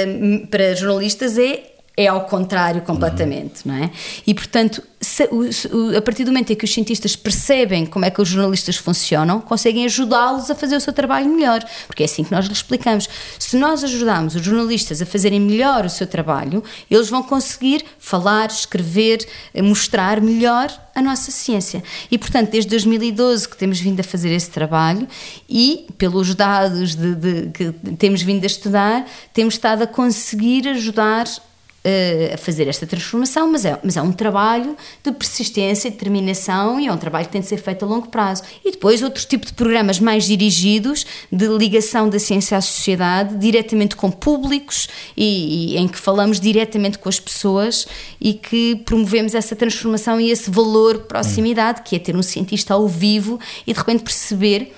para 0.50 0.74
jornalistas 0.74 1.38
é 1.38 1.62
é 2.00 2.06
ao 2.06 2.22
contrário 2.22 2.82
completamente, 2.82 3.66
uhum. 3.66 3.72
não 3.72 3.84
é? 3.84 3.90
E 4.26 4.34
portanto, 4.34 4.82
se, 5.00 5.24
o, 5.24 5.96
a 5.96 6.02
partir 6.02 6.24
do 6.24 6.28
momento 6.30 6.52
em 6.52 6.56
que 6.56 6.64
os 6.64 6.72
cientistas 6.72 7.16
percebem 7.16 7.86
como 7.86 8.04
é 8.04 8.10
que 8.10 8.20
os 8.20 8.28
jornalistas 8.28 8.76
funcionam, 8.76 9.40
conseguem 9.40 9.86
ajudá-los 9.86 10.50
a 10.50 10.54
fazer 10.54 10.76
o 10.76 10.80
seu 10.80 10.92
trabalho 10.92 11.28
melhor, 11.28 11.64
porque 11.86 12.02
é 12.02 12.06
assim 12.06 12.22
que 12.22 12.30
nós 12.30 12.46
lhes 12.46 12.58
explicamos. 12.58 13.08
Se 13.38 13.56
nós 13.56 13.82
ajudarmos 13.82 14.34
os 14.34 14.42
jornalistas 14.42 15.00
a 15.00 15.06
fazerem 15.06 15.40
melhor 15.40 15.86
o 15.86 15.90
seu 15.90 16.06
trabalho, 16.06 16.62
eles 16.90 17.08
vão 17.08 17.22
conseguir 17.22 17.84
falar, 17.98 18.50
escrever, 18.50 19.26
mostrar 19.62 20.20
melhor 20.20 20.70
a 20.94 21.00
nossa 21.00 21.30
ciência. 21.30 21.82
E, 22.10 22.18
portanto, 22.18 22.50
desde 22.50 22.68
2012 22.70 23.48
que 23.48 23.56
temos 23.56 23.80
vindo 23.80 24.00
a 24.00 24.04
fazer 24.04 24.30
esse 24.30 24.50
trabalho 24.50 25.08
e, 25.48 25.86
pelos 25.96 26.34
dados 26.34 26.94
de, 26.94 27.14
de, 27.14 27.50
que 27.50 27.72
temos 27.96 28.20
vindo 28.22 28.44
a 28.44 28.46
estudar, 28.46 29.06
temos 29.32 29.54
estado 29.54 29.82
a 29.82 29.86
conseguir 29.86 30.68
ajudar 30.68 31.26
a 32.34 32.36
fazer 32.36 32.68
esta 32.68 32.86
transformação, 32.86 33.50
mas 33.50 33.64
é, 33.64 33.78
mas 33.82 33.96
é 33.96 34.02
um 34.02 34.12
trabalho 34.12 34.76
de 35.02 35.12
persistência, 35.12 35.90
determinação 35.90 36.78
e 36.78 36.86
é 36.86 36.92
um 36.92 36.96
trabalho 36.98 37.24
que 37.24 37.32
tem 37.32 37.40
de 37.40 37.46
ser 37.46 37.56
feito 37.56 37.84
a 37.84 37.88
longo 37.88 38.08
prazo. 38.08 38.42
E 38.62 38.70
depois 38.70 39.02
outro 39.02 39.24
tipo 39.26 39.46
de 39.46 39.54
programas 39.54 39.98
mais 39.98 40.24
dirigidos, 40.24 41.06
de 41.32 41.46
ligação 41.46 42.10
da 42.10 42.18
ciência 42.18 42.58
à 42.58 42.60
sociedade, 42.60 43.36
diretamente 43.38 43.96
com 43.96 44.10
públicos 44.10 44.88
e, 45.16 45.74
e 45.74 45.78
em 45.78 45.88
que 45.88 45.98
falamos 45.98 46.38
diretamente 46.38 46.98
com 46.98 47.08
as 47.08 47.18
pessoas 47.18 47.86
e 48.20 48.34
que 48.34 48.76
promovemos 48.84 49.34
essa 49.34 49.56
transformação 49.56 50.20
e 50.20 50.30
esse 50.30 50.50
valor 50.50 50.98
proximidade, 51.00 51.80
que 51.82 51.96
é 51.96 51.98
ter 51.98 52.14
um 52.14 52.22
cientista 52.22 52.74
ao 52.74 52.86
vivo 52.86 53.40
e 53.66 53.72
de 53.72 53.78
repente 53.78 54.02
perceber 54.02 54.74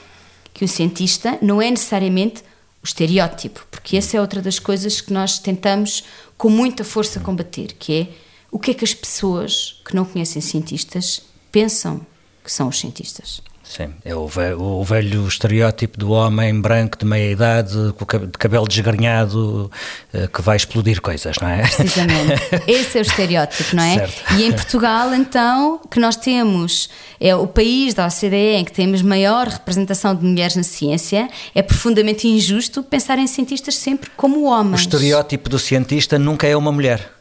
que 0.54 0.64
o 0.64 0.68
cientista 0.68 1.36
não 1.42 1.60
é 1.60 1.68
necessariamente 1.68 2.44
o 2.82 2.86
estereótipo, 2.86 3.64
porque 3.70 3.96
essa 3.96 4.16
é 4.16 4.20
outra 4.20 4.42
das 4.42 4.58
coisas 4.58 5.00
que 5.00 5.12
nós 5.12 5.38
tentamos 5.38 6.02
com 6.42 6.50
muita 6.50 6.82
força 6.82 7.20
combater, 7.20 7.72
que 7.78 8.00
é 8.00 8.08
o 8.50 8.58
que 8.58 8.72
é 8.72 8.74
que 8.74 8.82
as 8.82 8.92
pessoas 8.92 9.80
que 9.84 9.94
não 9.94 10.04
conhecem 10.04 10.42
cientistas 10.42 11.22
pensam 11.52 12.04
que 12.42 12.50
são 12.50 12.66
os 12.66 12.80
cientistas. 12.80 13.40
Sim, 13.74 13.88
é 14.04 14.14
o 14.14 14.26
velho, 14.26 14.60
o 14.60 14.84
velho, 14.84 15.26
estereótipo 15.26 15.96
do 15.96 16.10
homem 16.10 16.60
branco 16.60 16.98
de 16.98 17.06
meia 17.06 17.32
idade, 17.32 17.72
de 17.72 18.38
cabelo 18.38 18.68
desgrenhado, 18.68 19.70
eh, 20.12 20.26
que 20.26 20.42
vai 20.42 20.58
explodir 20.58 21.00
coisas, 21.00 21.36
não 21.40 21.48
é? 21.48 21.62
Precisamente. 21.62 22.42
Esse 22.68 22.98
é 22.98 23.00
o 23.00 23.02
estereótipo, 23.02 23.74
não 23.74 23.82
é? 23.82 23.94
Certo. 23.94 24.34
E 24.34 24.44
em 24.44 24.52
Portugal, 24.52 25.14
então, 25.14 25.80
que 25.90 25.98
nós 25.98 26.16
temos, 26.16 26.90
é 27.18 27.34
o 27.34 27.46
país 27.46 27.94
da 27.94 28.06
OCDE 28.06 28.56
em 28.56 28.64
que 28.66 28.72
temos 28.72 29.00
maior 29.00 29.48
representação 29.48 30.14
de 30.14 30.22
mulheres 30.22 30.54
na 30.54 30.62
ciência, 30.62 31.30
é 31.54 31.62
profundamente 31.62 32.28
injusto 32.28 32.82
pensar 32.82 33.18
em 33.18 33.26
cientistas 33.26 33.76
sempre 33.76 34.10
como 34.18 34.44
homens. 34.44 34.80
O 34.80 34.82
estereótipo 34.82 35.48
do 35.48 35.58
cientista 35.58 36.18
nunca 36.18 36.46
é 36.46 36.54
uma 36.54 36.70
mulher. 36.70 37.11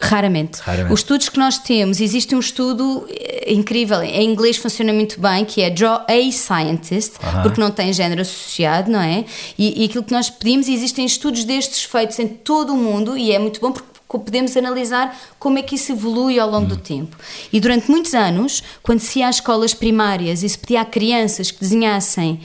Raramente. 0.00 0.60
Raramente. 0.60 0.92
Os 0.92 1.00
estudos 1.00 1.28
que 1.28 1.38
nós 1.38 1.58
temos, 1.58 2.00
existe 2.00 2.34
um 2.34 2.40
estudo 2.40 3.06
eh, 3.10 3.52
incrível, 3.52 4.02
em 4.02 4.30
inglês 4.30 4.56
funciona 4.56 4.92
muito 4.92 5.20
bem, 5.20 5.44
que 5.44 5.60
é 5.60 5.70
Draw 5.70 6.06
a 6.08 6.32
Scientist, 6.32 7.16
uh 7.16 7.20
-huh. 7.20 7.42
porque 7.42 7.60
não 7.60 7.70
tem 7.70 7.92
género 7.92 8.22
associado, 8.22 8.90
não 8.90 9.00
é? 9.00 9.24
E, 9.58 9.82
e 9.82 9.84
aquilo 9.84 10.02
que 10.02 10.12
nós 10.12 10.30
pedimos, 10.30 10.68
existem 10.68 11.04
estudos 11.04 11.44
destes 11.44 11.84
feitos 11.84 12.18
em 12.18 12.28
todo 12.28 12.72
o 12.72 12.76
mundo 12.76 13.16
e 13.16 13.32
é 13.32 13.38
muito 13.38 13.60
bom 13.60 13.72
porque 13.72 13.92
podemos 14.18 14.56
analisar 14.56 15.18
como 15.38 15.58
é 15.58 15.62
que 15.62 15.74
isso 15.74 15.92
evolui 15.92 16.38
ao 16.38 16.50
longo 16.50 16.66
hum. 16.66 16.68
do 16.68 16.76
tempo. 16.76 17.16
E 17.52 17.60
durante 17.60 17.90
muitos 17.90 18.14
anos, 18.14 18.62
quando 18.82 19.00
se 19.00 19.20
ia 19.20 19.28
às 19.28 19.36
escolas 19.36 19.74
primárias 19.74 20.42
e 20.42 20.48
se 20.48 20.58
pedia 20.58 20.82
a 20.82 20.84
crianças 20.84 21.50
que 21.50 21.60
desenhassem 21.60 22.40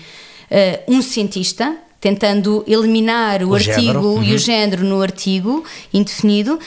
uh, 0.50 0.94
um 0.94 1.02
cientista, 1.02 1.76
tentando 2.00 2.64
eliminar 2.68 3.44
o, 3.44 3.50
o 3.50 3.56
artigo 3.56 4.00
uhum. 4.00 4.24
e 4.24 4.30
o 4.30 4.32
uhum. 4.34 4.38
género 4.38 4.84
no 4.84 5.02
artigo 5.02 5.64
indefinido, 5.94 6.60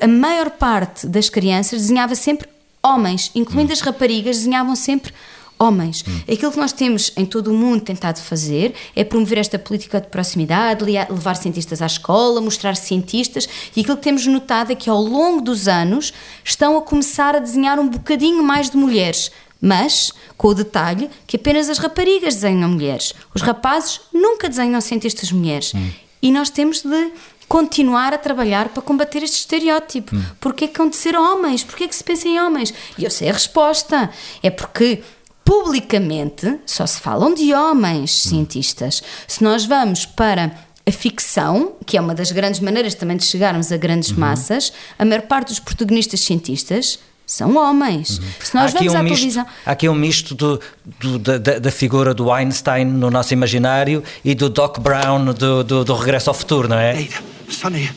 a 0.00 0.06
maior 0.06 0.50
parte 0.50 1.06
das 1.06 1.28
crianças 1.28 1.82
desenhava 1.82 2.14
sempre 2.14 2.48
homens, 2.82 3.30
incluindo 3.34 3.68
uhum. 3.68 3.72
as 3.72 3.80
raparigas, 3.80 4.38
desenhavam 4.38 4.76
sempre 4.76 5.12
homens. 5.60 6.02
Hum. 6.08 6.32
Aquilo 6.32 6.50
que 6.50 6.58
nós 6.58 6.72
temos 6.72 7.12
em 7.14 7.26
todo 7.26 7.48
o 7.48 7.54
mundo 7.54 7.82
tentado 7.82 8.18
fazer 8.18 8.74
é 8.96 9.04
promover 9.04 9.36
esta 9.36 9.58
política 9.58 10.00
de 10.00 10.08
proximidade, 10.08 10.82
levar 10.82 11.36
cientistas 11.36 11.82
à 11.82 11.86
escola, 11.86 12.40
mostrar 12.40 12.74
cientistas, 12.74 13.46
e 13.76 13.82
aquilo 13.82 13.98
que 13.98 14.02
temos 14.02 14.26
notado 14.26 14.72
é 14.72 14.74
que 14.74 14.88
ao 14.88 15.02
longo 15.02 15.42
dos 15.42 15.68
anos 15.68 16.14
estão 16.42 16.78
a 16.78 16.82
começar 16.82 17.36
a 17.36 17.38
desenhar 17.38 17.78
um 17.78 17.88
bocadinho 17.88 18.42
mais 18.42 18.70
de 18.70 18.78
mulheres 18.78 19.30
mas 19.60 20.12
com 20.36 20.48
o 20.48 20.54
detalhe 20.54 21.10
que 21.26 21.36
apenas 21.36 21.68
as 21.68 21.78
raparigas 21.78 22.34
desenham 22.34 22.68
mulheres. 22.68 23.12
Os 23.34 23.42
rapazes 23.42 24.00
nunca 24.12 24.48
desenham 24.48 24.80
cientistas 24.80 25.30
mulheres. 25.30 25.72
Hum. 25.74 25.90
E 26.22 26.30
nós 26.30 26.50
temos 26.50 26.82
de 26.82 27.12
continuar 27.48 28.14
a 28.14 28.18
trabalhar 28.18 28.68
para 28.68 28.82
combater 28.82 29.22
este 29.22 29.38
estereótipo. 29.38 30.14
Hum. 30.14 30.22
Porquê 30.40 30.68
que 30.68 30.96
ser 30.96 31.16
homens? 31.16 31.64
Porquê 31.64 31.88
que 31.88 31.94
se 31.94 32.04
pensa 32.04 32.28
em 32.28 32.40
homens? 32.40 32.72
E 32.96 33.04
eu 33.04 33.10
sei 33.10 33.28
a 33.28 33.32
resposta. 33.32 34.10
É 34.42 34.50
porque 34.50 35.02
publicamente 35.44 36.60
só 36.64 36.86
se 36.86 37.00
falam 37.00 37.34
de 37.34 37.52
homens 37.52 38.24
hum. 38.24 38.30
cientistas. 38.30 39.02
Se 39.26 39.42
nós 39.42 39.64
vamos 39.64 40.06
para 40.06 40.54
a 40.86 40.92
ficção, 40.92 41.74
que 41.84 41.96
é 41.96 42.00
uma 42.00 42.14
das 42.14 42.32
grandes 42.32 42.60
maneiras 42.60 42.94
também 42.94 43.16
de 43.16 43.24
chegarmos 43.24 43.70
a 43.70 43.76
grandes 43.76 44.10
uhum. 44.10 44.18
massas, 44.18 44.72
a 44.98 45.04
maior 45.04 45.22
parte 45.22 45.48
dos 45.48 45.60
protagonistas 45.60 46.20
cientistas 46.20 46.98
são 47.30 47.56
homens. 47.56 48.18
Uhum. 48.18 48.24
Se 48.40 48.54
nós 48.56 48.72
vamos 48.72 48.92
um 48.92 48.98
à 48.98 49.02
misto, 49.04 49.14
televisão. 49.14 49.46
Há 49.64 49.70
aqui 49.70 49.88
um 49.88 49.94
misto 49.94 50.34
do, 50.34 50.60
do, 50.98 51.16
da, 51.16 51.38
da, 51.38 51.70
figura 51.70 52.12
do 52.12 52.32
Einstein 52.32 52.84
no 52.84 53.08
nosso 53.08 53.32
imaginário 53.32 54.02
e 54.24 54.34
do 54.34 54.50
Doc 54.50 54.80
Brown 54.80 55.26
do, 55.26 55.62
do, 55.62 55.84
do 55.84 55.94
Regresso 55.94 56.28
ao 56.28 56.34
Futuro, 56.34 56.66
não 56.66 56.76
é? 56.76 57.06
Sunday, 57.48 57.88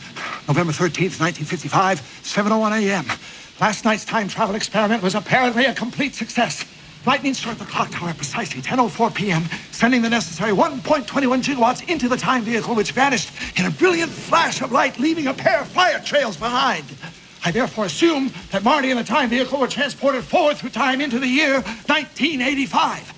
November 0.48 0.72
13th, 0.72 1.20
1955, 1.20 2.04
7:01 2.24 2.74
a.m. 2.74 3.06
Last 3.60 3.84
night's 3.84 4.06
time 4.06 4.28
travel 4.28 4.56
experiment 4.56 5.02
was 5.02 5.16
apparently 5.16 5.66
a 5.66 5.74
complete 5.74 6.16
success. 6.16 6.64
Lightning 7.08 7.34
struck 7.34 7.58
the 7.58 7.66
clock 7.66 7.90
tower 7.90 8.14
precisely 8.14 8.62
10.04 8.62 9.16
p.m., 9.16 9.44
sending 9.72 10.04
the 10.04 10.10
necessary 10.10 10.52
1.21 10.52 11.42
gigawatts 11.42 11.90
into 11.90 12.08
the 12.08 12.18
time 12.18 12.44
vehicle, 12.44 12.76
which 12.76 12.92
vanished 12.92 13.32
in 13.58 13.66
a 13.66 13.72
brilliant 13.72 14.12
flash 14.12 14.62
of 14.62 14.72
light, 14.72 15.00
leaving 15.00 15.26
a 15.26 15.34
pair 15.34 15.62
of 15.62 15.68
fire 15.70 16.00
trails 16.00 16.38
behind. 16.38 16.86
I 17.46 17.52
therefore 17.52 17.86
assume 17.86 18.32
that 18.52 18.64
Marty 18.64 18.90
and 18.92 19.00
the 19.00 19.04
time 19.04 19.30
vehicle 19.30 19.60
were 19.60 19.68
transported 19.68 20.24
forward 20.24 20.58
through 20.58 20.70
time 20.70 21.02
into 21.02 21.20
the 21.20 21.28
year 21.28 21.56
1985. 21.56 23.13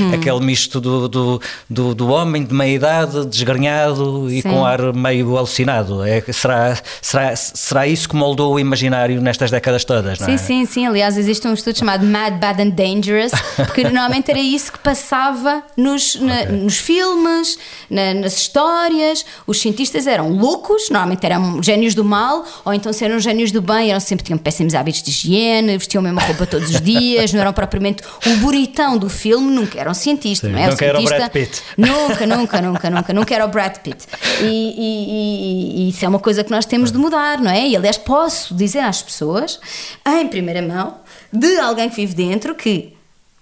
Hum. 0.00 0.12
Aquele 0.12 0.40
misto 0.40 0.80
do, 0.80 1.08
do, 1.08 1.40
do, 1.70 1.94
do, 1.94 2.08
homem 2.08 2.44
de 2.44 2.52
meia 2.52 2.74
idade, 2.74 3.24
desgrenhado 3.26 4.28
e 4.28 4.42
Sim. 4.42 4.50
com 4.50 4.66
ar 4.66 4.92
meio 4.92 5.36
alucinado. 5.36 6.02
É, 6.02 6.20
será, 6.32 6.76
será, 7.00 7.36
será 7.36 7.86
isso 7.86 8.08
que 8.08 8.16
moldou 8.16 8.54
o 8.54 8.58
imaginário 8.58 9.20
nestas 9.20 9.52
décadas 9.52 9.84
todas, 9.84 10.18
não 10.18 10.26
sim, 10.26 10.34
é? 10.34 10.38
Sim, 10.38 10.66
sim, 10.66 10.86
Aliás, 10.86 11.16
existe 11.16 11.46
um 11.46 11.54
estudo 11.54 11.78
chamado 11.78 12.04
Mad, 12.04 12.34
Bad 12.40 12.60
and 12.60 12.70
Dangerous, 12.70 13.30
porque 13.56 13.84
normalmente 13.84 14.30
era 14.30 14.40
isso 14.40 14.72
que 14.72 14.78
passava 14.80 15.62
nos, 15.76 16.16
na, 16.16 16.42
okay. 16.42 16.56
nos 16.56 16.78
filmes, 16.78 17.56
na, 17.88 18.12
nas 18.14 18.36
histórias. 18.36 19.24
Os 19.46 19.60
cientistas 19.60 20.08
eram 20.08 20.30
loucos, 20.30 20.90
normalmente 20.90 21.24
eram 21.24 21.62
gênios 21.62 21.94
do 21.94 22.04
mal, 22.04 22.44
ou 22.64 22.74
então 22.74 22.92
se 22.92 23.04
eram 23.04 23.20
gênios 23.20 23.52
do 23.52 23.62
bem, 23.62 23.90
eram 23.90 24.00
sempre 24.00 24.24
tinham 24.24 24.38
péssimos 24.38 24.74
hábitos 24.74 25.02
de 25.02 25.10
higiene, 25.10 25.78
vestiam 25.78 26.00
a 26.00 26.04
mesma 26.04 26.22
roupa 26.22 26.44
todos 26.44 26.70
os 26.70 26.80
dias, 26.82 27.32
não 27.32 27.40
eram 27.40 27.52
propriamente 27.52 28.02
o 28.26 28.36
bonitão 28.38 28.98
do 28.98 29.08
filme 29.08 29.43
filme 29.44 29.54
nunca 29.54 29.78
era 29.80 29.90
um 29.90 29.94
cientista, 29.94 30.46
Sim, 30.46 30.52
não 30.52 30.58
é? 30.60 30.68
nunca 30.70 30.84
o 30.84 30.88
era 30.88 30.98
o 30.98 31.06
cientista, 31.06 31.30
Brad 31.30 31.32
Pitt. 31.32 31.62
Nunca, 31.76 32.26
nunca, 32.26 32.62
nunca, 32.62 32.90
nunca, 32.90 33.12
nunca 33.12 33.34
era 33.34 33.44
o 33.44 33.48
Brad 33.48 33.76
Pitt. 33.78 34.06
E- 34.40 34.44
e- 34.44 35.86
e 35.86 35.88
isso 35.90 36.04
é 36.04 36.08
uma 36.08 36.18
coisa 36.18 36.42
que 36.42 36.50
nós 36.50 36.64
temos 36.64 36.90
de 36.90 36.98
mudar, 36.98 37.38
não 37.40 37.50
é? 37.50 37.68
E 37.68 37.76
aliás, 37.76 37.98
posso 37.98 38.54
dizer 38.54 38.80
às 38.80 39.02
pessoas, 39.02 39.60
em 40.06 40.26
primeira 40.28 40.62
mão, 40.62 40.96
de 41.32 41.58
alguém 41.58 41.88
que 41.90 41.96
vive 41.96 42.14
dentro, 42.14 42.54
que 42.54 42.93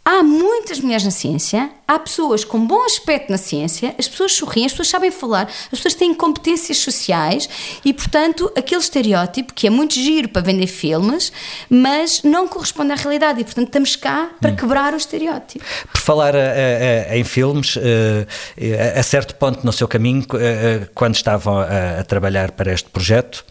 Há 0.04 0.20
muitas 0.20 0.80
mulheres 0.80 1.04
na 1.04 1.12
ciência, 1.12 1.70
há 1.86 1.96
pessoas 1.96 2.44
com 2.44 2.66
bom 2.66 2.84
aspecto 2.84 3.30
na 3.30 3.38
ciência, 3.38 3.94
as 3.96 4.08
pessoas 4.08 4.32
sorriem, 4.32 4.66
as 4.66 4.72
pessoas 4.72 4.88
sabem 4.88 5.12
falar, 5.12 5.44
as 5.44 5.78
pessoas 5.78 5.94
têm 5.94 6.12
competências 6.12 6.78
sociais 6.78 7.48
e, 7.84 7.94
portanto, 7.94 8.50
aquele 8.56 8.80
estereótipo 8.80 9.54
que 9.54 9.68
é 9.68 9.70
muito 9.70 9.94
giro 9.94 10.28
para 10.28 10.42
vender 10.42 10.66
filmes, 10.66 11.32
mas 11.70 12.24
não 12.24 12.48
corresponde 12.48 12.90
à 12.90 12.96
realidade 12.96 13.40
e, 13.40 13.44
portanto, 13.44 13.68
estamos 13.68 13.94
cá 13.94 14.30
para 14.40 14.50
quebrar 14.50 14.92
o 14.92 14.96
estereótipo. 14.96 15.64
Por 15.92 16.00
falar 16.00 16.34
eh, 16.34 17.06
eh, 17.08 17.18
em 17.18 17.22
filmes, 17.22 17.78
eh, 17.78 18.98
a 18.98 19.02
certo 19.04 19.36
ponto 19.36 19.64
no 19.64 19.72
seu 19.72 19.86
caminho, 19.86 20.26
eh, 20.34 20.82
eh, 20.82 20.88
quando 20.96 21.14
estavam 21.14 21.58
a, 21.58 22.00
a 22.00 22.04
trabalhar 22.04 22.50
para 22.50 22.72
este 22.72 22.90
projeto, 22.90 23.44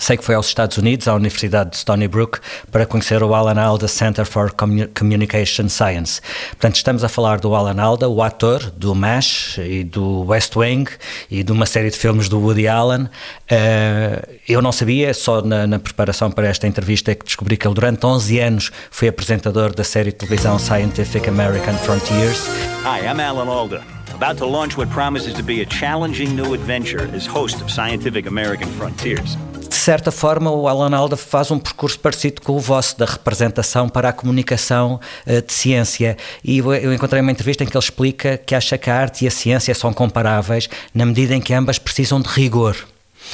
sei 0.00 0.16
que 0.16 0.24
foi 0.24 0.34
aos 0.34 0.46
Estados 0.48 0.76
Unidos, 0.78 1.06
à 1.06 1.14
Universidade 1.14 1.70
de 1.70 1.76
Stony 1.76 2.08
Brook, 2.08 2.40
para 2.72 2.84
conhecer 2.86 3.22
o 3.22 3.34
Alan 3.34 3.60
Alda 3.60 3.86
Center 3.86 4.24
for 4.24 4.50
Commu- 4.52 4.88
Communication 4.98 5.68
Science. 5.68 6.20
Portanto, 6.50 6.76
estamos 6.76 7.04
a 7.04 7.08
falar 7.08 7.38
do 7.38 7.54
Alan 7.54 7.80
Alda, 7.80 8.08
o 8.08 8.22
ator 8.22 8.70
do 8.70 8.94
MASH 8.94 9.58
e 9.58 9.84
do 9.84 10.24
West 10.26 10.56
Wing 10.56 10.86
e 11.30 11.42
de 11.44 11.52
uma 11.52 11.66
série 11.66 11.90
de 11.90 11.96
filmes 11.98 12.28
do 12.28 12.40
Woody 12.40 12.66
Allen. 12.66 13.08
Eh, 13.48 14.28
eu 14.48 14.62
não 14.62 14.72
sabia, 14.72 15.12
só 15.12 15.42
na, 15.42 15.66
na 15.66 15.78
preparação 15.78 16.30
para 16.30 16.48
esta 16.48 16.66
entrevista 16.66 17.12
é 17.12 17.14
que 17.14 17.24
descobri 17.24 17.56
que 17.56 17.66
ele 17.66 17.74
durante 17.74 18.04
11 18.06 18.38
anos 18.40 18.70
foi 18.90 19.08
apresentador 19.08 19.74
da 19.74 19.84
série 19.84 20.10
de 20.10 20.16
televisão 20.16 20.58
Scientific 20.58 21.28
American 21.28 21.74
Frontiers. 21.74 22.46
Hi, 22.84 23.04
I'm 23.06 23.20
Alan 23.20 23.48
Alda, 23.48 23.82
about 24.14 24.38
to 24.38 24.46
launch 24.46 24.76
what 24.78 24.90
promises 24.92 25.34
to 25.34 25.42
be 25.42 25.60
a 25.60 25.66
challenging 25.66 26.30
new 26.34 26.54
adventure 26.54 27.08
as 27.14 27.26
host 27.26 27.60
of 27.62 27.70
Scientific 27.70 28.26
American 28.26 28.68
Frontiers. 28.78 29.36
De 29.70 29.76
certa 29.76 30.10
forma, 30.10 30.50
o 30.50 30.66
Alan 30.66 30.94
Alda 30.96 31.16
faz 31.16 31.48
um 31.52 31.58
percurso 31.58 31.96
parecido 32.00 32.42
com 32.42 32.54
o 32.54 32.58
vosso, 32.58 32.98
da 32.98 33.06
representação 33.06 33.88
para 33.88 34.08
a 34.08 34.12
comunicação 34.12 35.00
eh, 35.24 35.40
de 35.40 35.52
ciência. 35.52 36.16
E 36.42 36.58
eu 36.58 36.92
encontrei 36.92 37.22
uma 37.22 37.30
entrevista 37.30 37.62
em 37.62 37.68
que 37.68 37.76
ele 37.76 37.84
explica 37.84 38.36
que 38.36 38.52
acha 38.52 38.76
que 38.76 38.90
a 38.90 38.96
arte 38.96 39.24
e 39.24 39.28
a 39.28 39.30
ciência 39.30 39.72
são 39.72 39.92
comparáveis 39.92 40.68
na 40.92 41.06
medida 41.06 41.36
em 41.36 41.40
que 41.40 41.54
ambas 41.54 41.78
precisam 41.78 42.20
de 42.20 42.28
rigor. 42.28 42.76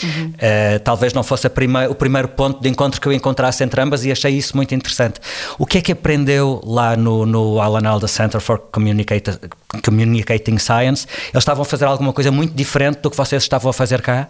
Uh, 0.05 0.79
talvez 0.85 1.13
não 1.13 1.23
fosse 1.23 1.47
o 1.47 1.95
primeiro 1.95 2.29
ponto 2.29 2.61
de 2.61 2.69
encontro 2.69 3.01
que 3.01 3.07
eu 3.07 3.13
encontrasse 3.13 3.65
entre 3.65 3.81
ambas 3.81 4.05
e 4.05 4.13
achei 4.13 4.33
isso 4.33 4.57
muito 4.57 4.75
interessante. 4.75 5.21
O 5.59 5.67
que 5.67 5.79
é 5.79 5.81
que 5.81 5.93
aprendeu 5.93 6.61
lá 6.65 6.97
no, 6.97 7.25
no 7.25 7.61
Alan 7.61 7.89
Alda 7.89 8.09
Center 8.09 8.41
for 8.41 8.59
Communicating 8.59 10.59
Science? 10.59 11.07
Eles 11.33 11.43
estavam 11.43 11.63
a 11.63 11.65
fazer 11.65 11.85
alguma 11.85 12.13
coisa 12.13 12.31
muito 12.31 12.55
diferente 12.55 13.01
do 13.01 13.11
que 13.11 13.17
vocês 13.17 13.43
estavam 13.43 13.71
a 13.71 13.73
fazer 13.73 14.03
cá? 14.03 14.29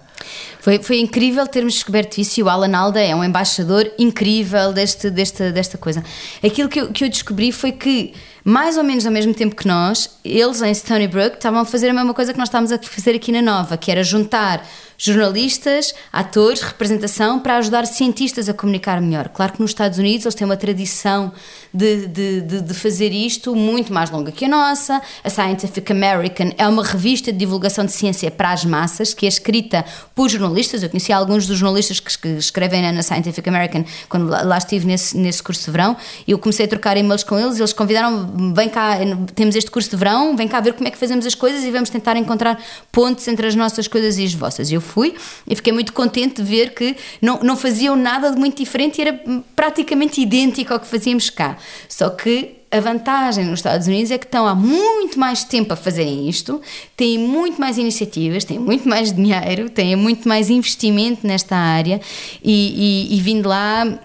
Foi, 0.61 0.83
foi 0.83 1.01
incrível 1.01 1.47
termos 1.47 1.75
descoberto 1.75 2.19
isso 2.19 2.41
e 2.41 2.43
o 2.43 2.49
Alan 2.49 2.77
Alda 2.77 3.01
é 3.01 3.15
um 3.15 3.23
embaixador 3.23 3.91
incrível 3.99 4.73
deste, 4.73 5.11
desta, 5.11 5.53
desta 5.53 5.79
coisa. 5.79 6.03
Aquilo 6.45 6.69
que 6.69 6.81
eu, 6.81 6.93
que 6.93 7.05
eu 7.05 7.09
descobri 7.09 7.53
foi 7.53 7.73
que, 7.73 8.15
mais 8.45 8.77
ou 8.77 8.85
menos 8.85 9.07
ao 9.07 9.13
mesmo 9.13 9.35
tempo 9.35 9.55
que 9.55 9.67
nós, 9.67 10.19
eles 10.25 10.63
em 10.63 10.75
Stony 10.75 11.07
Brook 11.07 11.37
estavam 11.37 11.61
a 11.61 11.65
fazer 11.65 11.89
a 11.89 11.93
mesma 11.93 12.15
coisa 12.15 12.33
que 12.33 12.39
nós 12.39 12.49
estávamos 12.49 12.73
a 12.73 12.79
fazer 12.79 13.15
aqui 13.15 13.31
na 13.31 13.43
Nova, 13.43 13.77
que 13.77 13.91
era 13.91 14.03
juntar 14.03 14.67
jornalistas, 14.99 15.95
atores, 16.13 16.63
representação 16.63 17.39
para 17.39 17.57
ajudar 17.59 17.87
cientistas 17.87 18.49
a 18.49 18.55
comunicar 18.55 19.01
melhor. 19.01 19.29
Claro 19.29 19.53
que 19.53 19.61
nos 19.61 19.71
Estados 19.71 19.99
Unidos 19.99 20.25
eles 20.25 20.35
têm 20.35 20.45
uma 20.45 20.57
tradição 20.57 21.33
de, 21.73 22.07
de, 22.07 22.41
de, 22.41 22.61
de 22.63 22.75
fazer 22.75 23.13
isto 23.13 23.55
muito 23.55 23.93
mais 23.93 24.11
longa 24.11 24.33
que 24.33 24.45
a 24.45 24.49
nossa. 24.49 25.01
A 25.23 25.31
Scientific 25.31 25.91
American 25.91 26.53
é 26.57 26.67
uma 26.67 26.83
revista 26.85 27.33
de 27.33 27.39
divulgação 27.39 27.85
de 27.85 27.93
ciência 27.93 28.31
para 28.31 28.53
as 28.53 28.65
massas 28.65 29.13
que 29.13 29.27
é 29.27 29.29
escrita 29.29 29.85
por 30.15 30.29
jornalistas. 30.29 30.83
Eu 30.83 30.89
conheci 30.89 31.13
alguns 31.13 31.47
dos 31.47 31.59
jornalistas 31.59 32.01
que, 32.01 32.29
escrevem 32.29 32.93
na 32.93 33.03
Scientific 33.03 33.47
American 33.49 33.85
quando 34.09 34.29
lá, 34.29 34.59
estive 34.59 34.87
nesse, 34.87 35.17
nesse 35.17 35.43
curso 35.43 35.67
de 35.67 35.71
verão. 35.71 35.97
Eu 36.27 36.39
comecei 36.39 36.65
a 36.65 36.69
trocar 36.69 36.97
e-mails 36.97 37.23
com 37.23 37.39
eles 37.39 37.59
eles 37.59 37.73
convidaram-me: 37.73 38.55
vem 38.55 38.69
cá, 38.69 38.99
temos 39.35 39.55
este 39.55 39.71
curso 39.71 39.91
de 39.91 39.97
verão, 39.97 40.37
vem 40.37 40.49
cá 40.49 40.61
ver 40.61 40.73
como 40.75 40.89
é 40.89 40.91
que 40.91 40.99
fazemos 40.99 41.27
as 41.27 41.35
coisas 41.35 41.65
e 41.65 41.71
vamos 41.71 41.91
tentar 41.91 42.17
encontrar 42.17 42.59
pontes 42.91 43.27
entre 43.29 43.47
as 43.47 43.55
nossas 43.55 43.89
coisas 43.89 44.19
e 44.19 44.25
as 44.25 44.35
vossas. 44.35 44.71
Eu 44.71 44.81
fui 44.87 45.15
e 45.47 45.55
fiquei 45.55 45.73
muito 45.73 45.93
contente 45.93 46.43
de 46.43 46.49
ver 46.49 46.73
que 46.73 46.97
não, 47.21 47.41
não 47.41 47.57
faziam 47.57 47.97
nada 47.97 48.31
de 48.31 48.39
muito 48.39 48.57
diferente 48.57 48.99
e 48.99 49.03
era 49.03 49.21
praticamente 49.55 50.21
idêntico 50.21 50.73
ao 50.73 50.81
que 50.81 50.87
fazíamos 50.87 51.29
cá. 51.29 51.59
Só 51.89 52.09
que 52.11 52.57
a 52.71 52.81
vantagem 52.81 53.45
nos 53.45 53.61
Estados 53.61 53.87
Unidos 53.87 54.11
é 54.11 54.19
que 54.19 54.27
estão 54.27 54.47
há 54.47 54.55
muito 54.55 55.19
mais 55.19 55.45
tempo 55.45 55.73
a 55.73 55.77
fazerem 55.77 56.29
isto, 56.29 56.61
têm 56.97 57.19
muito 57.19 57.61
mais 57.61 57.79
iniciativas, 57.79 58.45
têm 58.45 58.59
muito 58.59 58.89
mais 58.89 59.13
dinheiro, 59.13 59.71
têm 59.71 59.97
muito 59.97 60.29
mais 60.29 60.51
investimento 60.51 61.27
nesta 61.27 61.57
área 61.57 62.01
e, 62.43 63.09
e, 63.11 63.17
e 63.17 63.21
vindo 63.21 63.49
lá 63.49 64.01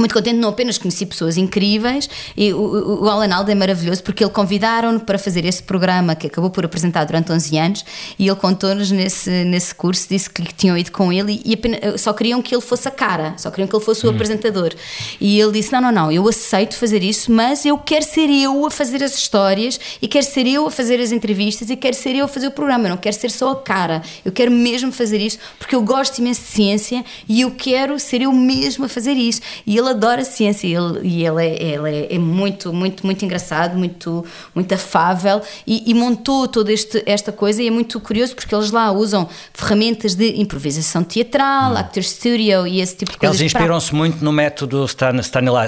muito 0.00 0.14
contente, 0.14 0.36
não 0.36 0.48
apenas 0.48 0.78
conheci 0.78 1.06
pessoas 1.06 1.36
incríveis 1.36 2.08
e 2.36 2.52
o, 2.52 3.02
o 3.02 3.08
Alan 3.08 3.32
Alda 3.34 3.52
é 3.52 3.54
maravilhoso 3.54 4.02
porque 4.02 4.24
ele 4.24 4.30
convidaram-no 4.30 5.00
para 5.00 5.18
fazer 5.18 5.44
esse 5.44 5.62
programa 5.62 6.14
que 6.14 6.26
acabou 6.26 6.50
por 6.50 6.64
apresentar 6.64 7.04
durante 7.04 7.30
11 7.30 7.58
anos 7.58 7.84
e 8.18 8.26
ele 8.26 8.36
contou-nos 8.36 8.90
nesse, 8.90 9.44
nesse 9.44 9.74
curso, 9.74 10.08
disse 10.08 10.28
que 10.28 10.42
tinham 10.54 10.76
ido 10.76 10.90
com 10.90 11.12
ele 11.12 11.40
e 11.44 11.54
apenas, 11.54 12.00
só 12.00 12.12
queriam 12.12 12.42
que 12.42 12.54
ele 12.54 12.62
fosse 12.62 12.88
a 12.88 12.90
cara, 12.90 13.34
só 13.36 13.50
queriam 13.50 13.68
que 13.68 13.74
ele 13.74 13.84
fosse 13.84 14.06
o 14.06 14.10
Hum. 14.10 14.14
apresentador 14.14 14.72
e 15.20 15.40
ele 15.40 15.52
disse, 15.52 15.72
não, 15.72 15.80
não, 15.80 15.92
não, 15.92 16.12
eu 16.12 16.26
aceito 16.28 16.76
fazer 16.76 17.02
isso 17.02 17.30
mas 17.30 17.64
eu 17.64 17.78
quero 17.78 18.04
ser 18.04 18.28
eu 18.30 18.66
a 18.66 18.70
fazer 18.70 19.02
as 19.02 19.14
histórias 19.14 19.78
e 20.00 20.08
quero 20.08 20.24
ser 20.24 20.46
eu 20.46 20.66
a 20.66 20.70
fazer 20.70 21.00
as 21.00 21.12
entrevistas 21.12 21.70
e 21.70 21.76
quero 21.76 21.94
ser 21.94 22.16
eu 22.16 22.24
a 22.24 22.28
fazer 22.28 22.48
o 22.48 22.50
programa, 22.50 22.86
eu 22.86 22.90
não 22.90 22.96
quero 22.96 23.16
ser 23.16 23.30
só 23.30 23.52
a 23.52 23.56
cara 23.56 24.02
eu 24.24 24.32
quero 24.32 24.50
mesmo 24.50 24.90
fazer 24.92 25.20
isso 25.20 25.38
porque 25.58 25.74
eu 25.74 25.82
gosto 25.82 26.18
imenso 26.18 26.40
de 26.40 26.48
ciência 26.48 27.04
e 27.28 27.42
eu 27.42 27.50
quero 27.50 27.98
ser 27.98 28.22
eu 28.22 28.32
mesmo 28.32 28.84
a 28.84 28.88
fazer 28.88 29.12
isso 29.12 29.40
e 29.66 29.76
ele 29.76 29.89
adora 29.90 30.24
ciência 30.24 30.66
e 30.66 30.74
ele, 30.74 31.00
e 31.02 31.26
ele, 31.26 31.46
é, 31.46 31.62
ele 31.62 31.96
é, 31.96 32.14
é 32.14 32.18
muito, 32.18 32.72
muito, 32.72 33.04
muito 33.04 33.24
engraçado, 33.24 33.76
muito, 33.76 34.24
muito 34.54 34.72
afável 34.74 35.40
e, 35.66 35.90
e 35.90 35.94
montou 35.94 36.48
toda 36.48 36.72
este, 36.72 37.02
esta 37.06 37.32
coisa 37.32 37.62
e 37.62 37.68
é 37.68 37.70
muito 37.70 38.00
curioso 38.00 38.34
porque 38.34 38.54
eles 38.54 38.70
lá 38.70 38.90
usam 38.90 39.28
ferramentas 39.52 40.14
de 40.14 40.40
improvisação 40.40 41.02
teatral, 41.04 41.76
actor 41.76 42.02
studio 42.02 42.66
e 42.66 42.80
esse 42.80 42.96
tipo 42.96 43.12
de 43.12 43.18
coisas. 43.18 43.40
Eles 43.40 43.52
inspiram-se 43.52 43.94
muito 43.94 44.24
no 44.24 44.32
método 44.32 44.84
Stan. 44.84 45.10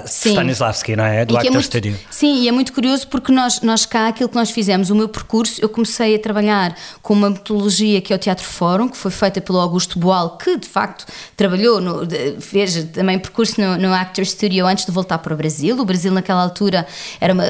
Stanislavski, 0.07 0.97
não 0.97 1.05
é? 1.05 1.25
Do 1.25 1.35
é 1.35 1.39
Actor 1.39 1.53
muito- 1.53 1.65
Studio. 1.67 1.99
Sim, 2.11 2.43
e 2.43 2.49
é 2.49 2.53
muito 2.53 2.73
curioso 2.73 3.07
porque 3.09 3.33
nós, 3.33 3.61
nós 3.61 3.87
cá, 3.87 4.09
aquilo 4.09 4.29
que 4.29 4.35
nós 4.35 4.51
fizemos, 4.51 4.91
o 4.91 4.95
meu 4.95 5.09
percurso, 5.09 5.61
eu 5.61 5.69
comecei 5.69 6.15
a 6.15 6.19
trabalhar 6.19 6.77
com 7.01 7.15
uma 7.15 7.31
metodologia 7.31 8.01
que 8.01 8.13
é 8.13 8.17
o 8.17 8.19
Teatro 8.19 8.45
Fórum, 8.45 8.89
que 8.89 8.97
foi 8.97 9.11
feita 9.11 9.41
pelo 9.41 9.59
Augusto 9.59 9.99
Boal, 9.99 10.37
que 10.37 10.57
de 10.57 10.69
facto 10.69 11.07
trabalhou, 11.37 11.81
no, 11.81 12.01
fez 12.41 12.85
também 12.93 13.19
percurso 13.19 13.61
no, 13.61 13.77
no 13.77 13.93
Actor 13.93 14.12
Studio 14.21 14.67
antes 14.67 14.85
de 14.85 14.93
voltar 14.93 15.19
para 15.19 15.33
o 15.33 15.37
Brasil. 15.37 15.79
O 15.79 15.85
Brasil, 15.85 16.13
naquela 16.13 16.43
altura, 16.43 16.87
era 17.21 17.33
uma, 17.33 17.45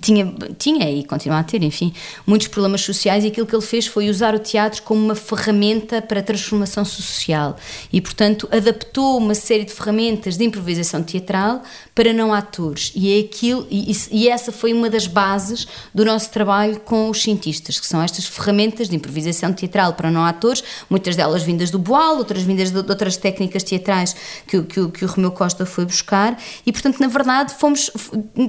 tinha, 0.00 0.32
tinha 0.58 0.90
e 0.90 1.04
continua 1.04 1.40
a 1.40 1.44
ter, 1.44 1.62
enfim, 1.62 1.92
muitos 2.26 2.48
problemas 2.48 2.80
sociais 2.80 3.24
e 3.24 3.28
aquilo 3.28 3.46
que 3.46 3.54
ele 3.54 3.62
fez 3.62 3.86
foi 3.86 4.08
usar 4.08 4.34
o 4.34 4.38
teatro 4.38 4.82
como 4.82 5.04
uma 5.04 5.14
ferramenta 5.14 6.00
para 6.00 6.20
a 6.20 6.22
transformação 6.22 6.84
social 6.84 7.56
e, 7.92 8.00
portanto, 8.00 8.48
adaptou 8.50 9.18
uma 9.18 9.34
série 9.34 9.64
de 9.64 9.72
ferramentas 9.72 10.36
de 10.36 10.44
improvisação 10.44 11.02
teatral 11.02 11.62
para 11.94 12.12
não 12.12 12.32
atores. 12.32 12.92
E 12.94 13.16
é 13.16 13.20
aquilo, 13.20 13.66
e, 13.70 13.90
e 14.10 14.28
essa 14.28 14.52
foi 14.52 14.72
uma 14.72 14.88
das 14.88 15.06
bases 15.06 15.66
do 15.94 16.04
nosso 16.04 16.30
trabalho 16.30 16.80
com 16.80 17.10
os 17.10 17.22
cientistas, 17.22 17.80
que 17.80 17.86
são 17.86 18.02
estas 18.02 18.26
ferramentas 18.26 18.88
de 18.88 18.96
improvisação 18.96 19.52
teatral 19.52 19.94
para 19.94 20.10
não 20.10 20.24
atores, 20.24 20.62
muitas 20.88 21.16
delas 21.16 21.42
vindas 21.42 21.70
do 21.70 21.78
Boal, 21.78 22.18
outras 22.18 22.42
vindas 22.42 22.70
de, 22.70 22.82
de 22.82 22.90
outras 22.90 23.16
técnicas 23.16 23.62
teatrais 23.62 24.14
que, 24.46 24.62
que, 24.62 24.88
que 24.90 25.04
o 25.04 25.08
Romeu 25.08 25.30
Costa 25.30 25.64
foi 25.64 25.84
buscar, 25.84 26.05
e 26.64 26.72
portanto, 26.72 26.98
na 27.00 27.08
verdade, 27.08 27.54
fomos, 27.54 27.90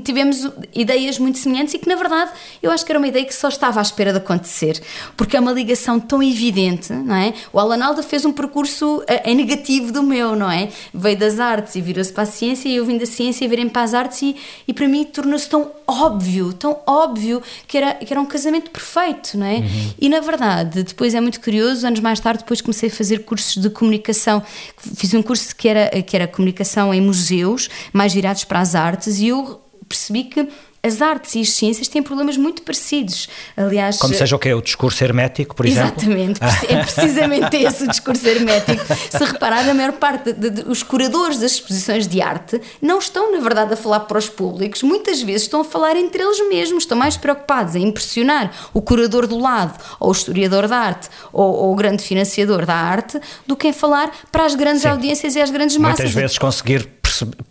tivemos 0.04 0.50
ideias 0.74 1.18
muito 1.20 1.38
semelhantes 1.38 1.74
e 1.74 1.80
que, 1.80 1.88
na 1.88 1.96
verdade, 1.96 2.32
eu 2.62 2.72
acho 2.72 2.86
que 2.86 2.92
era 2.92 3.00
uma 3.00 3.08
ideia 3.08 3.26
que 3.26 3.34
só 3.34 3.48
estava 3.48 3.80
à 3.80 3.82
espera 3.82 4.12
de 4.12 4.20
acontecer, 4.20 4.82
porque 5.16 5.36
é 5.36 5.40
uma 5.40 5.52
ligação 5.52 6.00
tão 6.00 6.22
evidente, 6.22 6.94
não 6.94 7.16
é? 7.16 7.34
O 7.52 7.60
Alan 7.60 7.84
Alda 7.84 8.04
fez 8.04 8.26
um 8.26 8.32
percurso 8.32 9.04
eh, 9.08 9.32
em 9.32 9.36
negativo 9.36 9.92
do 9.92 10.04
meu, 10.04 10.36
não 10.36 10.50
é? 10.50 10.70
Veio 10.94 11.18
das 11.18 11.40
artes 11.40 11.76
e 11.76 11.82
virou-se 11.82 12.12
para 12.12 12.24
a 12.24 12.26
ciência, 12.26 12.70
e 12.70 12.76
eu 12.76 12.86
vim 12.86 12.98
da 12.98 13.06
ciência 13.06 13.46
e 13.46 13.48
virei 13.48 13.68
para 13.70 13.82
as 13.82 13.94
artes, 13.94 14.22
e, 14.22 14.36
e 14.68 14.74
para 14.74 14.88
mim 14.88 15.04
tornou-se 15.04 15.50
tão 15.50 15.72
óbvio, 15.88 16.54
tão 16.54 16.80
óbvio 16.86 17.42
que 17.66 17.78
era, 17.78 17.94
que 17.96 18.12
era 18.12 18.20
um 18.20 18.26
casamento 18.26 18.70
perfeito, 18.70 19.38
não 19.38 19.46
é? 19.46 19.64
E 20.00 20.10
na 20.10 20.20
verdade, 20.20 20.84
depois 20.84 21.16
é 21.16 21.22
muito 21.22 21.40
curioso, 21.40 21.88
anos 21.88 22.00
mais 22.00 22.20
tarde, 22.20 22.40
depois 22.40 22.62
comecei 22.62 22.90
a 22.90 22.92
fazer 22.92 23.20
cursos 23.20 23.62
de 23.62 23.70
comunicação, 23.70 24.44
fiz 24.96 25.14
um 25.14 25.22
curso 25.22 25.56
que 25.56 25.68
era, 25.68 26.02
que 26.02 26.16
era 26.16 26.28
comunicação 26.28 26.94
em 26.94 27.02
mais 27.94 28.14
virados 28.14 28.44
para 28.44 28.60
as 28.60 28.76
artes, 28.76 29.20
e 29.20 29.28
eu 29.28 29.62
percebi 29.88 30.26
que 30.26 30.48
as 30.84 31.02
artes 31.02 31.36
e 31.36 31.42
as 31.42 31.50
ciências 31.50 31.88
têm 31.88 32.02
problemas 32.02 32.38
muito 32.38 32.62
parecidos. 32.62 33.28
Aliás, 33.56 33.98
Como 33.98 34.14
seja 34.14 34.36
o 34.36 34.40
que? 34.40 34.54
O 34.54 34.62
discurso 34.62 35.04
hermético, 35.04 35.56
por 35.56 35.66
exemplo? 35.66 35.94
Exatamente, 35.98 36.40
é 36.70 36.78
precisamente 36.78 37.58
esse 37.58 37.84
o 37.84 37.88
discurso 37.88 38.28
hermético. 38.28 38.86
Se 39.10 39.24
reparar, 39.24 39.68
a 39.68 39.74
maior 39.74 39.94
parte 39.94 40.34
dos 40.34 40.84
curadores 40.84 41.40
das 41.40 41.54
exposições 41.54 42.08
de 42.08 42.22
arte 42.22 42.62
não 42.82 43.00
estão, 43.00 43.32
na 43.32 43.40
verdade, 43.40 43.74
a 43.74 43.78
falar 43.78 44.02
para 44.02 44.18
os 44.18 44.30
públicos, 44.30 44.82
muitas 44.84 45.22
vezes 45.22 45.44
estão 45.44 45.62
a 45.62 45.66
falar 45.66 45.96
entre 45.98 46.22
eles 46.22 46.48
mesmos, 46.48 46.84
estão 46.84 46.98
mais 46.98 47.18
preocupados 47.18 47.76
em 47.76 47.88
impressionar 47.88 48.52
o 48.74 48.82
curador 48.82 49.28
do 49.28 49.38
lado, 49.38 49.78
ou 50.00 50.10
o 50.10 50.12
historiador 50.12 50.68
da 50.68 50.78
arte, 50.78 51.10
ou, 51.34 51.54
ou 51.54 51.74
o 51.74 51.76
grande 51.76 52.04
financiador 52.04 52.66
da 52.66 52.76
arte, 52.76 53.20
do 53.46 53.56
que 53.56 53.68
em 53.68 53.74
falar 53.74 54.12
para 54.32 54.46
as 54.46 54.56
grandes 54.56 54.84
Sim. 54.84 54.90
audiências 54.90 55.36
e 55.36 55.42
as 55.42 55.50
grandes 55.50 55.76
massas. 55.78 56.00
Muitas 56.00 56.14
vezes 56.14 56.38
conseguir 56.38 56.97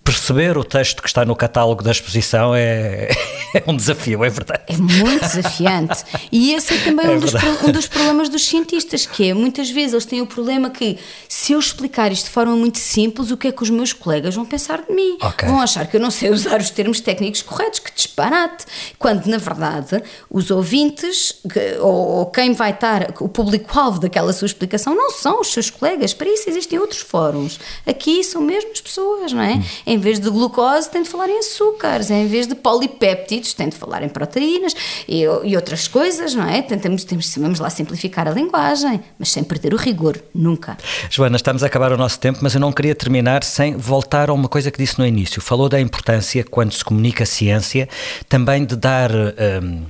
perceber 0.05 0.57
o 0.59 0.65
texto 0.65 1.03
que 1.03 1.09
está 1.09 1.25
no 1.25 1.35
catálogo 1.35 1.83
da 1.83 1.91
exposição 1.91 2.55
é, 2.55 3.09
é 3.55 3.63
um 3.67 3.77
desafio, 3.77 4.25
é 4.25 4.29
verdade. 4.29 4.63
É 4.69 4.77
muito 4.77 5.21
desafiante. 5.21 6.05
E 6.31 6.53
esse 6.53 6.75
é 6.75 6.79
também 6.79 7.07
é 7.07 7.11
um, 7.11 7.19
dos, 7.21 7.35
um, 7.35 7.73
dos, 7.73 7.87
problemas 7.87 8.29
dos 8.29 8.45
cientistas, 8.47 9.07
que 9.07 9.31
é 9.31 9.35
muitas 9.35 9.71
vezes 9.71 9.93
eles 9.93 10.05
têm 10.05 10.21
o 10.21 10.27
problema 10.27 10.71
que 10.71 10.99
se 11.29 11.53
eu 11.53 11.59
explicar 11.59 12.13
isto 12.13 12.25
de 12.25 12.31
forma 12.31 12.57
muito 12.57 12.79
simples, 12.79 13.31
o 13.31 13.37
que 13.37 13.49
é 13.49 13.53
que 13.53 13.63
os 13.63 13.71
meus 13.71 13.93
colegas 13.93 14.35
vão 14.35 14.45
pensar 14.45 14.83
de 14.83 14.93
mim? 14.93 15.17
Okay. 15.21 15.49
Vão 15.49 15.61
achar 15.61 15.87
que 15.87 15.97
eu 15.97 16.01
não 16.01 16.11
sei 16.11 16.31
usar 16.31 16.61
os 16.61 16.71
termos 16.71 17.01
técnicos 17.01 17.43
corretos, 17.43 17.81
que 17.81 17.93
disparate. 17.95 18.65
Quando, 18.99 19.27
na 19.27 19.39
verdade, 19.39 20.03
os 20.31 20.51
ouvintes 20.51 21.41
ou, 21.81 22.19
ou 22.19 22.27
quem 22.27 22.53
vai 22.53 22.71
estar, 22.71 23.15
o 23.21 23.29
público-alvo 23.29 24.01
daquela 24.01 24.33
sua 24.33 24.47
explicação, 24.47 24.95
não 24.95 25.11
são 25.11 25.41
os 25.41 25.53
seus 25.53 25.71
colegas. 25.71 26.13
Para 26.13 26.29
isso 26.29 26.49
existem 26.49 26.79
outros 26.79 27.01
fóruns. 27.01 27.59
Aqui 27.87 28.23
são 28.23 28.43
mesmo 28.43 28.73
as 28.73 28.81
pessoas, 28.81 29.33
não 29.33 29.43
é? 29.43 29.46
Hum. 29.55 29.63
Em 29.87 29.99
vez 29.99 30.19
de 30.19 30.29
glucose, 30.29 30.91
tem 30.91 31.03
de 31.03 31.09
falar 31.09 31.29
em 31.29 31.39
açúcares. 31.39 32.11
Em 32.11 32.27
vez 32.27 32.47
de 32.47 32.55
polipéptidos, 32.55 33.55
tem 33.55 33.69
de 33.69 33.77
falar 33.77 34.03
em 34.03 34.09
proteínas 34.09 34.75
e, 35.09 35.23
e 35.23 35.57
outras 35.57 35.89
coisas, 35.89 36.35
não 36.35 36.49
é? 36.49 36.63
Tentamos, 36.63 37.05
temos, 37.05 37.35
vamos 37.37 37.61
lá 37.61 37.71
simplificar 37.71 38.27
a 38.29 38.31
linguagem, 38.31 39.01
mas 39.19 39.31
sem 39.31 39.45
perder 39.45 39.75
o 39.75 39.77
rigor, 39.77 40.21
nunca. 40.35 40.77
Joana, 41.11 41.37
estamos 41.37 41.63
a 41.63 41.67
acabar 41.67 41.93
o 41.93 41.97
nosso 41.97 42.19
tempo, 42.19 42.41
mas 42.43 42.55
eu 42.55 42.61
não 42.61 42.73
queria 42.73 42.95
terminar 42.95 43.45
sem 43.45 43.77
voltar 43.77 44.31
a 44.31 44.33
uma 44.33 44.49
coisa 44.49 44.71
que 44.71 44.79
disse 44.79 44.99
no 44.99 45.07
início. 45.07 45.41
Falou 45.41 45.69
da 45.69 45.81
importância, 45.81 46.45
quando 46.45 46.73
se 46.73 46.85
comunica 46.85 47.25
a 47.25 47.27
ciência, 47.27 47.89
também 48.29 48.65
de 48.65 48.77
dar, 48.77 49.11
um, 49.13 49.87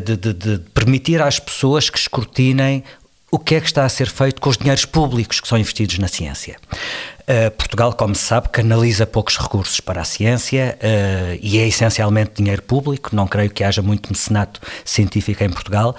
de, 0.00 0.16
de, 0.16 0.32
de 0.32 0.58
permitir 0.72 1.20
às 1.20 1.38
pessoas 1.38 1.90
que 1.90 1.98
escrutinem 1.98 2.84
o 3.30 3.38
que 3.38 3.54
é 3.54 3.60
que 3.60 3.66
está 3.66 3.84
a 3.84 3.88
ser 3.88 4.08
feito 4.08 4.40
com 4.40 4.48
os 4.48 4.56
dinheiros 4.56 4.84
públicos 4.84 5.40
que 5.40 5.48
são 5.48 5.58
investidos 5.58 5.98
na 5.98 6.08
ciência. 6.08 6.56
Uh, 7.28 7.50
Portugal, 7.50 7.92
como 7.92 8.14
se 8.14 8.22
sabe, 8.22 8.48
canaliza 8.48 9.06
poucos 9.06 9.36
recursos 9.36 9.80
para 9.80 10.00
a 10.00 10.04
ciência 10.04 10.78
uh, 10.80 11.38
e 11.42 11.58
é 11.58 11.68
essencialmente 11.68 12.30
dinheiro 12.36 12.62
público. 12.62 13.14
Não 13.14 13.26
creio 13.26 13.50
que 13.50 13.62
haja 13.62 13.82
muito 13.82 14.10
mecenato 14.10 14.58
científico 14.82 15.44
em 15.44 15.50
Portugal. 15.50 15.94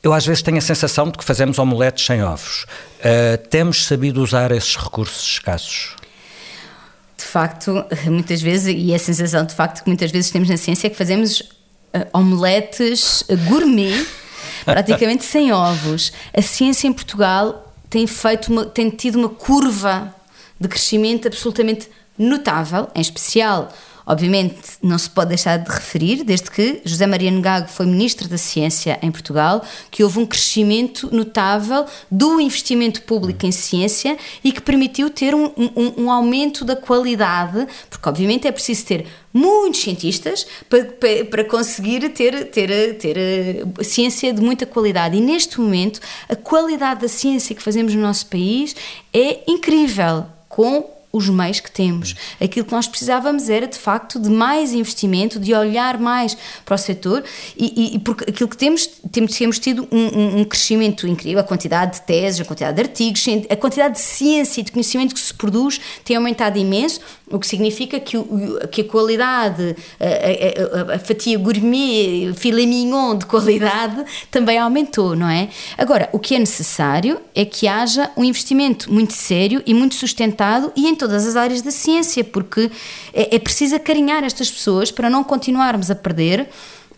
Eu 0.00 0.12
às 0.12 0.24
vezes 0.24 0.40
tenho 0.40 0.58
a 0.58 0.60
sensação 0.60 1.10
de 1.10 1.18
que 1.18 1.24
fazemos 1.24 1.58
omeletes 1.58 2.06
sem 2.06 2.22
ovos. 2.22 2.66
Uh, 3.00 3.48
temos 3.48 3.84
sabido 3.84 4.22
usar 4.22 4.52
esses 4.52 4.76
recursos 4.76 5.28
escassos? 5.28 5.96
De 7.16 7.24
facto, 7.24 7.84
muitas 8.06 8.40
vezes, 8.40 8.72
e 8.78 8.94
a 8.94 8.98
sensação 9.00 9.44
de 9.44 9.56
facto 9.56 9.82
que 9.82 9.88
muitas 9.88 10.12
vezes 10.12 10.30
temos 10.30 10.48
na 10.48 10.56
ciência 10.56 10.86
é 10.86 10.90
que 10.90 10.96
fazemos 10.96 11.42
omeletes 12.12 13.24
gourmet, 13.48 14.06
praticamente 14.64 15.24
sem 15.24 15.52
ovos. 15.52 16.12
A 16.32 16.42
ciência 16.42 16.86
em 16.86 16.92
Portugal 16.92 17.74
tem 17.90 18.06
feito 18.06 18.52
uma, 18.52 18.66
tem 18.66 18.88
tido 18.88 19.18
uma 19.18 19.30
curva 19.30 20.14
de 20.60 20.68
crescimento 20.68 21.28
absolutamente 21.28 21.88
notável, 22.18 22.88
em 22.94 23.00
especial 23.00 23.72
Obviamente, 24.08 24.56
não 24.82 24.96
se 24.96 25.10
pode 25.10 25.28
deixar 25.28 25.58
de 25.58 25.70
referir, 25.70 26.24
desde 26.24 26.50
que 26.50 26.80
José 26.82 27.06
Maria 27.06 27.30
Negago 27.30 27.68
foi 27.68 27.84
Ministro 27.84 28.26
da 28.26 28.38
Ciência 28.38 28.98
em 29.02 29.10
Portugal, 29.10 29.62
que 29.90 30.02
houve 30.02 30.18
um 30.18 30.24
crescimento 30.24 31.14
notável 31.14 31.84
do 32.10 32.40
investimento 32.40 33.02
público 33.02 33.44
em 33.44 33.52
ciência 33.52 34.16
e 34.42 34.50
que 34.50 34.62
permitiu 34.62 35.10
ter 35.10 35.34
um, 35.34 35.52
um, 35.54 36.04
um 36.04 36.10
aumento 36.10 36.64
da 36.64 36.74
qualidade, 36.74 37.66
porque 37.90 38.08
obviamente 38.08 38.48
é 38.48 38.50
preciso 38.50 38.86
ter 38.86 39.06
muitos 39.30 39.82
cientistas 39.82 40.46
para, 40.70 40.86
para, 40.86 41.24
para, 41.26 41.44
conseguir 41.44 42.08
ter, 42.08 42.46
ter, 42.46 42.96
ter 42.96 43.18
eh, 43.18 43.84
ciência 43.84 44.32
de 44.32 44.40
muita 44.40 44.64
qualidade. 44.64 45.18
E 45.18 45.20
neste 45.20 45.60
momento, 45.60 46.00
a 46.30 46.34
qualidade 46.34 47.02
da 47.02 47.08
ciência 47.08 47.54
que 47.54 47.62
fazemos 47.62 47.94
no 47.94 48.00
nosso 48.00 48.24
país 48.28 48.74
é 49.12 49.42
incrível, 49.46 50.24
com 50.58 50.90
os 51.12 51.28
meios 51.28 51.60
que 51.60 51.70
temos. 51.70 52.16
Aquilo 52.42 52.66
que 52.66 52.72
nós 52.72 52.88
precisávamos 52.88 53.48
era, 53.48 53.68
de 53.68 53.78
facto, 53.78 54.18
de 54.18 54.28
mais 54.28 54.72
investimento, 54.72 55.38
de 55.38 55.54
olhar 55.54 56.00
mais 56.00 56.36
para 56.64 56.74
o 56.74 56.78
setor 56.78 57.22
e, 57.56 57.94
e 57.94 57.98
porque 58.00 58.28
aquilo 58.28 58.48
que 58.48 58.56
temos, 58.56 58.88
temos, 59.12 59.38
temos 59.38 59.58
tido 59.60 59.86
um, 59.92 60.40
um, 60.40 60.44
crescimento 60.44 61.06
incrível, 61.06 61.38
a 61.38 61.44
quantidade 61.44 62.00
de 62.00 62.02
teses, 62.02 62.40
a 62.40 62.44
quantidade 62.44 62.74
de 62.74 62.82
artigos, 62.82 63.24
a 63.48 63.54
quantidade 63.54 63.94
de 63.94 64.00
ciência 64.00 64.60
e 64.60 64.64
de 64.64 64.72
conhecimento 64.72 65.14
que 65.14 65.20
se 65.20 65.32
produz 65.32 65.80
tem 66.04 66.16
aumentado 66.16 66.58
imenso, 66.58 67.00
o 67.30 67.38
que 67.38 67.46
significa 67.46 68.00
que, 68.00 68.16
que 68.70 68.80
a 68.82 68.84
qualidade, 68.84 69.76
a, 70.00 70.92
a, 70.92 70.94
a, 70.94 70.98
fatia 70.98 71.38
gourmet, 71.38 72.32
filé 72.34 72.66
mignon 72.66 73.16
de 73.16 73.26
qualidade 73.26 74.04
também 74.30 74.58
aumentou, 74.58 75.14
não 75.14 75.28
é? 75.28 75.48
Agora, 75.76 76.08
o 76.12 76.18
que 76.18 76.34
é 76.34 76.38
necessário 76.38 77.20
é 77.34 77.44
que 77.44 77.68
haja 77.68 78.10
um 78.16 78.24
investimento 78.24 78.92
muito 78.92 79.12
sério 79.12 79.62
e 79.66 79.74
muito 79.74 79.94
sustentado 79.94 80.72
e 80.74 80.86
em 80.86 80.94
todas 80.94 81.26
as 81.26 81.36
áreas 81.36 81.62
da 81.62 81.70
ciência, 81.70 82.24
porque 82.24 82.70
é, 83.12 83.36
é 83.36 83.38
preciso 83.38 83.76
acarinhar 83.76 84.24
estas 84.24 84.50
pessoas 84.50 84.90
para 84.90 85.10
não 85.10 85.22
continuarmos 85.22 85.90
a 85.90 85.94
perder 85.94 86.48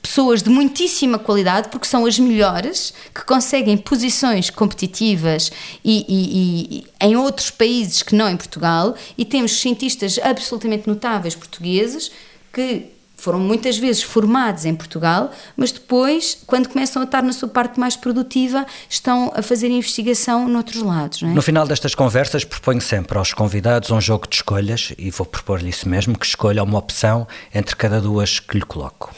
pessoas 0.01 0.43
de 0.43 0.51
muitíssima 0.51 1.19
qualidade, 1.19 1.69
porque 1.69 1.87
são 1.87 2.07
as 2.07 2.19
melhores, 2.19 2.93
que 3.15 3.25
conseguem 3.25 3.77
posições 3.77 4.51
competitivas 4.51 5.53
e, 5.85 6.05
e, 6.09 6.79
e, 6.79 7.07
em 7.07 7.17
outros 7.17 7.51
países 7.51 8.03
que 8.03 8.15
não 8.15 8.29
em 8.29 8.37
Portugal, 8.37 8.95
e 9.17 9.25
temos 9.25 9.61
cientistas 9.61 10.19
absolutamente 10.23 10.89
notáveis 10.89 11.35
portugueses 11.35 12.11
que 12.53 12.91
foram 13.21 13.39
muitas 13.39 13.77
vezes 13.77 14.03
formados 14.03 14.65
em 14.65 14.75
Portugal, 14.75 15.31
mas 15.57 15.71
depois, 15.71 16.39
quando 16.47 16.69
começam 16.69 17.03
a 17.03 17.05
estar 17.05 17.23
na 17.23 17.33
sua 17.33 17.49
parte 17.49 17.79
mais 17.79 17.95
produtiva, 17.95 18.67
estão 18.89 19.31
a 19.35 19.43
fazer 19.43 19.69
investigação 19.69 20.49
noutros 20.49 20.83
lados. 20.83 21.23
É? 21.23 21.27
No 21.27 21.43
final 21.43 21.67
destas 21.67 21.95
conversas, 21.95 22.45
proponho 22.45 22.81
sempre 22.81 23.19
aos 23.19 23.33
convidados 23.33 23.91
um 23.91 24.01
jogo 24.01 24.27
de 24.27 24.37
escolhas, 24.37 24.93
e 24.97 25.11
vou 25.11 25.27
propor-lhe 25.27 25.69
isso 25.69 25.89
mesmo, 25.89 26.19
que 26.19 26.27
escolha 26.27 26.63
uma 26.63 26.79
opção 26.79 27.29
entre 27.55 27.77
cada 27.77 28.01
duas 28.01 28.41
que 28.41 28.57
lhe 28.57 28.65
coloco. 28.65 29.15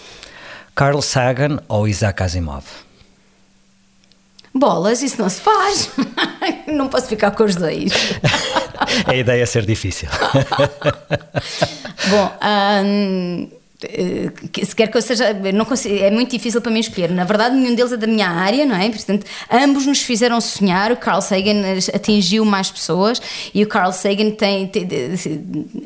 Carl 0.75 1.03
Sagan 1.03 1.59
ou 1.69 1.87
Isaac 1.87 2.23
Asimov? 2.23 2.65
Bolas, 4.55 5.03
isso 5.03 5.21
não 5.21 5.29
se 5.29 5.41
faz. 5.41 5.91
não 6.69 6.89
posso 6.89 7.07
ficar 7.07 7.31
com 7.31 7.45
os 7.45 7.57
dois. 7.57 7.93
a 9.07 9.15
ideia 9.15 9.43
é 9.43 9.47
ser 9.47 9.65
difícil. 9.65 10.09
Bom, 12.09 12.37
eh, 12.43 13.49
se 14.65 14.77
quer 14.77 14.89
que 14.89 14.97
eu 14.97 15.03
seja, 15.03 15.33
não 15.55 15.65
consigo, 15.65 15.95
é 15.97 16.11
muito 16.11 16.31
difícil 16.31 16.61
para 16.61 16.71
mim 16.71 16.81
escolher. 16.81 17.11
Na 17.11 17.25
verdade, 17.25 17.55
nenhum 17.57 17.75
deles 17.75 17.93
é 17.93 17.97
da 17.97 18.07
minha 18.07 18.29
área, 18.29 18.65
não 18.65 18.77
é? 18.77 18.89
Portanto, 18.89 19.27
ambos 19.51 19.87
nos 19.87 20.03
fizeram 20.03 20.41
sonhar. 20.41 20.93
O 20.93 20.97
Carl 20.97 21.21
Sagan 21.21 21.63
atingiu 21.95 22.45
mais 22.45 22.71
pessoas 22.71 23.21
e 23.55 23.63
o 23.63 23.67
Carl 23.67 23.93
Sagan 23.93 24.31
tem, 24.31 24.67
tem 24.67 24.89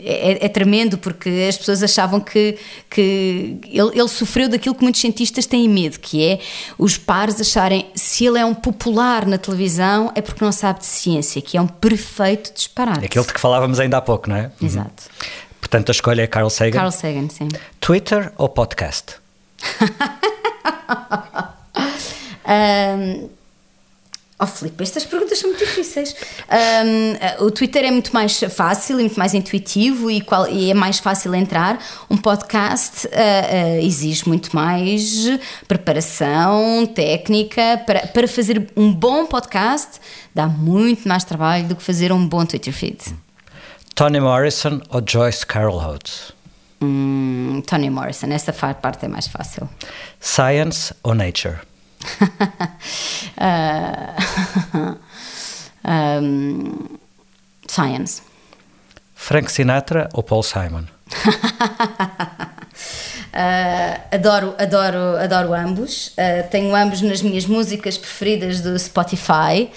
é, 0.03 0.47
é, 0.47 0.49
tremendo 0.49 0.99
porque 0.99 1.47
as 1.49 1.57
pessoas 1.57 1.83
achavam 1.83 2.21
que, 2.21 2.57
que 2.91 3.59
ele, 3.65 3.91
ele, 3.99 4.09
sofreu 4.09 4.49
daquilo 4.49 4.75
que 4.75 4.83
muitos 4.83 5.01
cientistas 5.01 5.47
têm 5.47 5.69
medo, 5.69 5.99
que 5.99 6.25
é 6.25 6.39
os 6.79 6.97
pares 6.97 7.41
acharem 7.41 7.87
se 7.95 8.27
ele 8.27 8.39
é 8.39 8.45
um 8.45 8.55
popular 8.55 9.27
na 9.27 9.39
televisão 9.39 10.13
é 10.15 10.21
porque 10.21 10.45
não 10.45 10.53
sabe 10.53 10.81
de 10.81 10.87
ciência, 10.87 11.41
que 11.43 11.57
é 11.57 11.61
um 11.61 11.67
perfeito 11.67 12.53
disparate. 12.53 13.05
Aquilo 13.05 13.25
de 13.25 13.33
que 13.33 13.41
falávamos 13.41 13.81
ainda 13.81 13.99
há 13.99 14.01
pouco, 14.01 14.29
não 14.29 14.37
é? 14.37 14.51
Exato. 14.61 15.05
Uhum. 15.05 15.46
Portanto, 15.67 15.89
a 15.89 15.93
escolha 15.93 16.23
é 16.23 16.27
Carl 16.29 16.49
Sagan? 16.49 16.79
Carl 16.79 16.93
Sagan, 16.93 17.29
sim. 17.29 17.49
Twitter 17.81 18.33
ou 18.39 18.49
podcast? 18.49 19.17
um, 22.47 23.29
oh, 24.39 24.47
Filipe, 24.47 24.81
estas 24.85 25.05
perguntas 25.05 25.37
são 25.41 25.51
muito 25.51 25.65
difíceis. 25.65 26.15
Um, 26.49 27.47
o 27.47 27.51
Twitter 27.51 27.85
é 27.85 27.91
muito 27.91 28.15
mais 28.15 28.39
fácil 28.39 29.01
e 29.01 29.03
muito 29.03 29.19
mais 29.19 29.35
intuitivo 29.35 30.09
e, 30.09 30.21
qual, 30.21 30.49
e 30.49 30.71
é 30.71 30.75
mais 30.75 31.01
fácil 31.01 31.35
entrar. 31.35 31.85
Um 32.09 32.17
podcast 32.17 33.09
uh, 33.09 33.11
uh, 33.11 33.85
exige 33.85 34.29
muito 34.29 34.55
mais 34.55 35.27
preparação, 35.67 36.87
técnica. 36.87 37.83
Para, 37.85 38.07
para 38.07 38.29
fazer 38.29 38.71
um 38.77 38.95
bom 38.95 39.27
podcast, 39.27 39.99
dá 40.33 40.47
muito 40.47 41.09
mais 41.09 41.25
trabalho 41.25 41.67
do 41.67 41.75
que 41.75 41.83
fazer 41.83 42.13
um 42.13 42.25
bom 42.25 42.47
Twitter 42.47 42.73
feed. 42.73 43.26
Toni 43.97 44.21
Morrison 44.21 44.83
ou 44.91 45.01
Joyce 45.01 45.47
Carol 45.47 45.79
Oates? 45.79 46.31
Hum, 46.83 47.63
Toni 47.67 47.89
Morrison, 47.89 48.31
essa 48.31 48.53
parte 48.53 49.07
é 49.07 49.09
mais 49.09 49.27
fácil. 49.27 49.67
Science 50.21 50.95
ou 51.03 51.15
Nature? 51.15 51.61
uh, 53.41 54.99
um, 56.23 56.99
science. 57.67 58.23
Frank 59.15 59.51
Sinatra 59.51 60.11
ou 60.13 60.23
Paul 60.23 60.43
Simon? 60.43 60.85
Uh, 63.37 64.01
adoro, 64.15 64.55
adoro, 64.57 65.19
adoro 65.19 65.53
ambos. 65.53 66.07
Uh, 66.09 66.49
tenho 66.51 66.75
ambos 66.75 67.03
nas 67.03 67.21
minhas 67.21 67.45
músicas 67.45 67.99
preferidas 67.99 68.63
do 68.63 68.79
Spotify, 68.79 69.71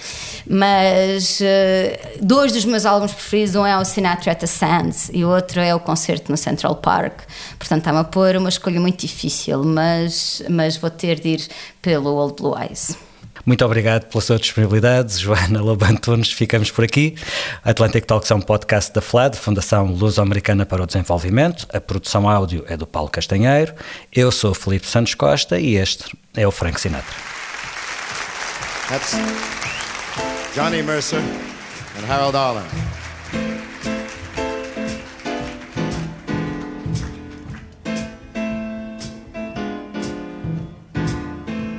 mas 0.48 1.40
uh, 1.40 2.24
dois 2.24 2.52
dos 2.52 2.64
meus 2.64 2.86
álbuns 2.86 3.12
preferidos, 3.12 3.56
um 3.56 3.66
é 3.66 3.76
o 3.76 3.84
Sinatra 3.84 4.32
at 4.32 4.38
the 4.38 4.46
Sands 4.46 5.10
e 5.12 5.26
o 5.26 5.28
outro 5.28 5.60
é 5.60 5.74
o 5.74 5.80
concerto 5.80 6.32
no 6.32 6.38
Central 6.38 6.76
Park. 6.76 7.20
Portanto, 7.58 7.80
está-me 7.80 7.98
a 7.98 8.04
pôr 8.04 8.34
uma 8.36 8.48
escolha 8.48 8.80
muito 8.80 8.98
difícil, 8.98 9.62
mas, 9.62 10.42
mas 10.48 10.78
vou 10.78 10.88
ter 10.88 11.20
de 11.20 11.28
ir 11.28 11.48
pelo 11.82 12.14
Old 12.14 12.36
Blue 12.40 12.58
Eyes. 12.58 13.09
Muito 13.44 13.64
obrigado 13.64 14.06
pela 14.06 14.20
sua 14.20 14.38
disponibilidade, 14.38 15.18
Joana 15.18 15.60
Lobantunes. 15.60 16.30
Ficamos 16.30 16.70
por 16.70 16.84
aqui. 16.84 17.16
Atlantic 17.64 18.04
Talks 18.04 18.30
é 18.30 18.34
um 18.34 18.40
podcast 18.40 18.92
da 18.92 19.00
FLAD, 19.00 19.36
Fundação 19.36 19.86
Luso-Americana 19.86 20.66
para 20.66 20.82
o 20.82 20.86
Desenvolvimento. 20.86 21.66
A 21.72 21.80
produção 21.80 22.28
áudio 22.28 22.64
é 22.68 22.76
do 22.76 22.86
Paulo 22.86 23.08
Castanheiro. 23.08 23.74
Eu 24.12 24.30
sou 24.30 24.54
Felipe 24.54 24.86
Santos 24.86 25.14
Costa 25.14 25.58
e 25.58 25.76
este 25.76 26.04
é 26.36 26.46
o 26.46 26.50
Frank 26.50 26.80
Sinatra. 26.80 27.14
That's 28.88 29.14
Johnny 30.54 30.82
Mercer 30.82 31.20
and 31.98 32.12
Harold 32.12 32.36
Arlen. 32.36 32.64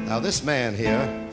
Now 0.08 0.20
this 0.20 0.42
man 0.42 0.74
here 0.74 1.31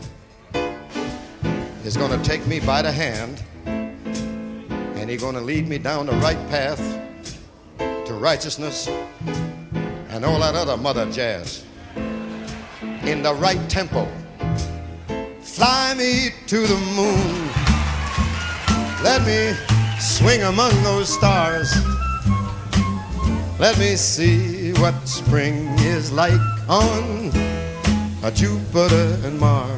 is 1.88 1.96
going 1.96 2.10
to 2.10 2.22
take 2.22 2.46
me 2.46 2.60
by 2.60 2.82
the 2.82 2.92
hand 2.92 3.42
and 3.64 5.08
he's 5.08 5.22
going 5.22 5.34
to 5.34 5.40
lead 5.40 5.66
me 5.66 5.78
down 5.78 6.04
the 6.04 6.12
right 6.16 6.36
path 6.50 6.78
to 7.78 8.12
righteousness 8.12 8.88
and 10.10 10.22
all 10.22 10.38
that 10.38 10.54
other 10.54 10.76
mother 10.76 11.10
jazz 11.10 11.64
in 13.04 13.22
the 13.22 13.32
right 13.36 13.70
tempo. 13.70 14.06
Fly 15.40 15.94
me 15.94 16.28
to 16.46 16.66
the 16.66 16.76
moon. 16.94 17.48
Let 19.02 19.24
me 19.26 19.56
swing 19.98 20.42
among 20.42 20.72
those 20.82 21.08
stars. 21.08 21.74
Let 23.58 23.78
me 23.78 23.96
see 23.96 24.72
what 24.74 25.08
spring 25.08 25.68
is 25.78 26.12
like 26.12 26.38
on 26.68 27.30
a 28.22 28.30
Jupiter 28.30 29.16
and 29.24 29.40
Mars. 29.40 29.77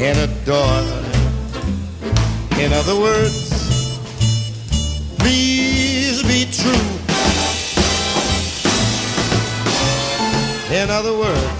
and 0.00 0.16
adore. 0.18 0.84
In 2.56 2.72
other 2.72 2.94
words, 2.94 3.50
please 5.18 6.22
be 6.22 6.46
true. 6.52 6.88
In 10.70 10.88
other 10.90 11.16
words, 11.18 11.57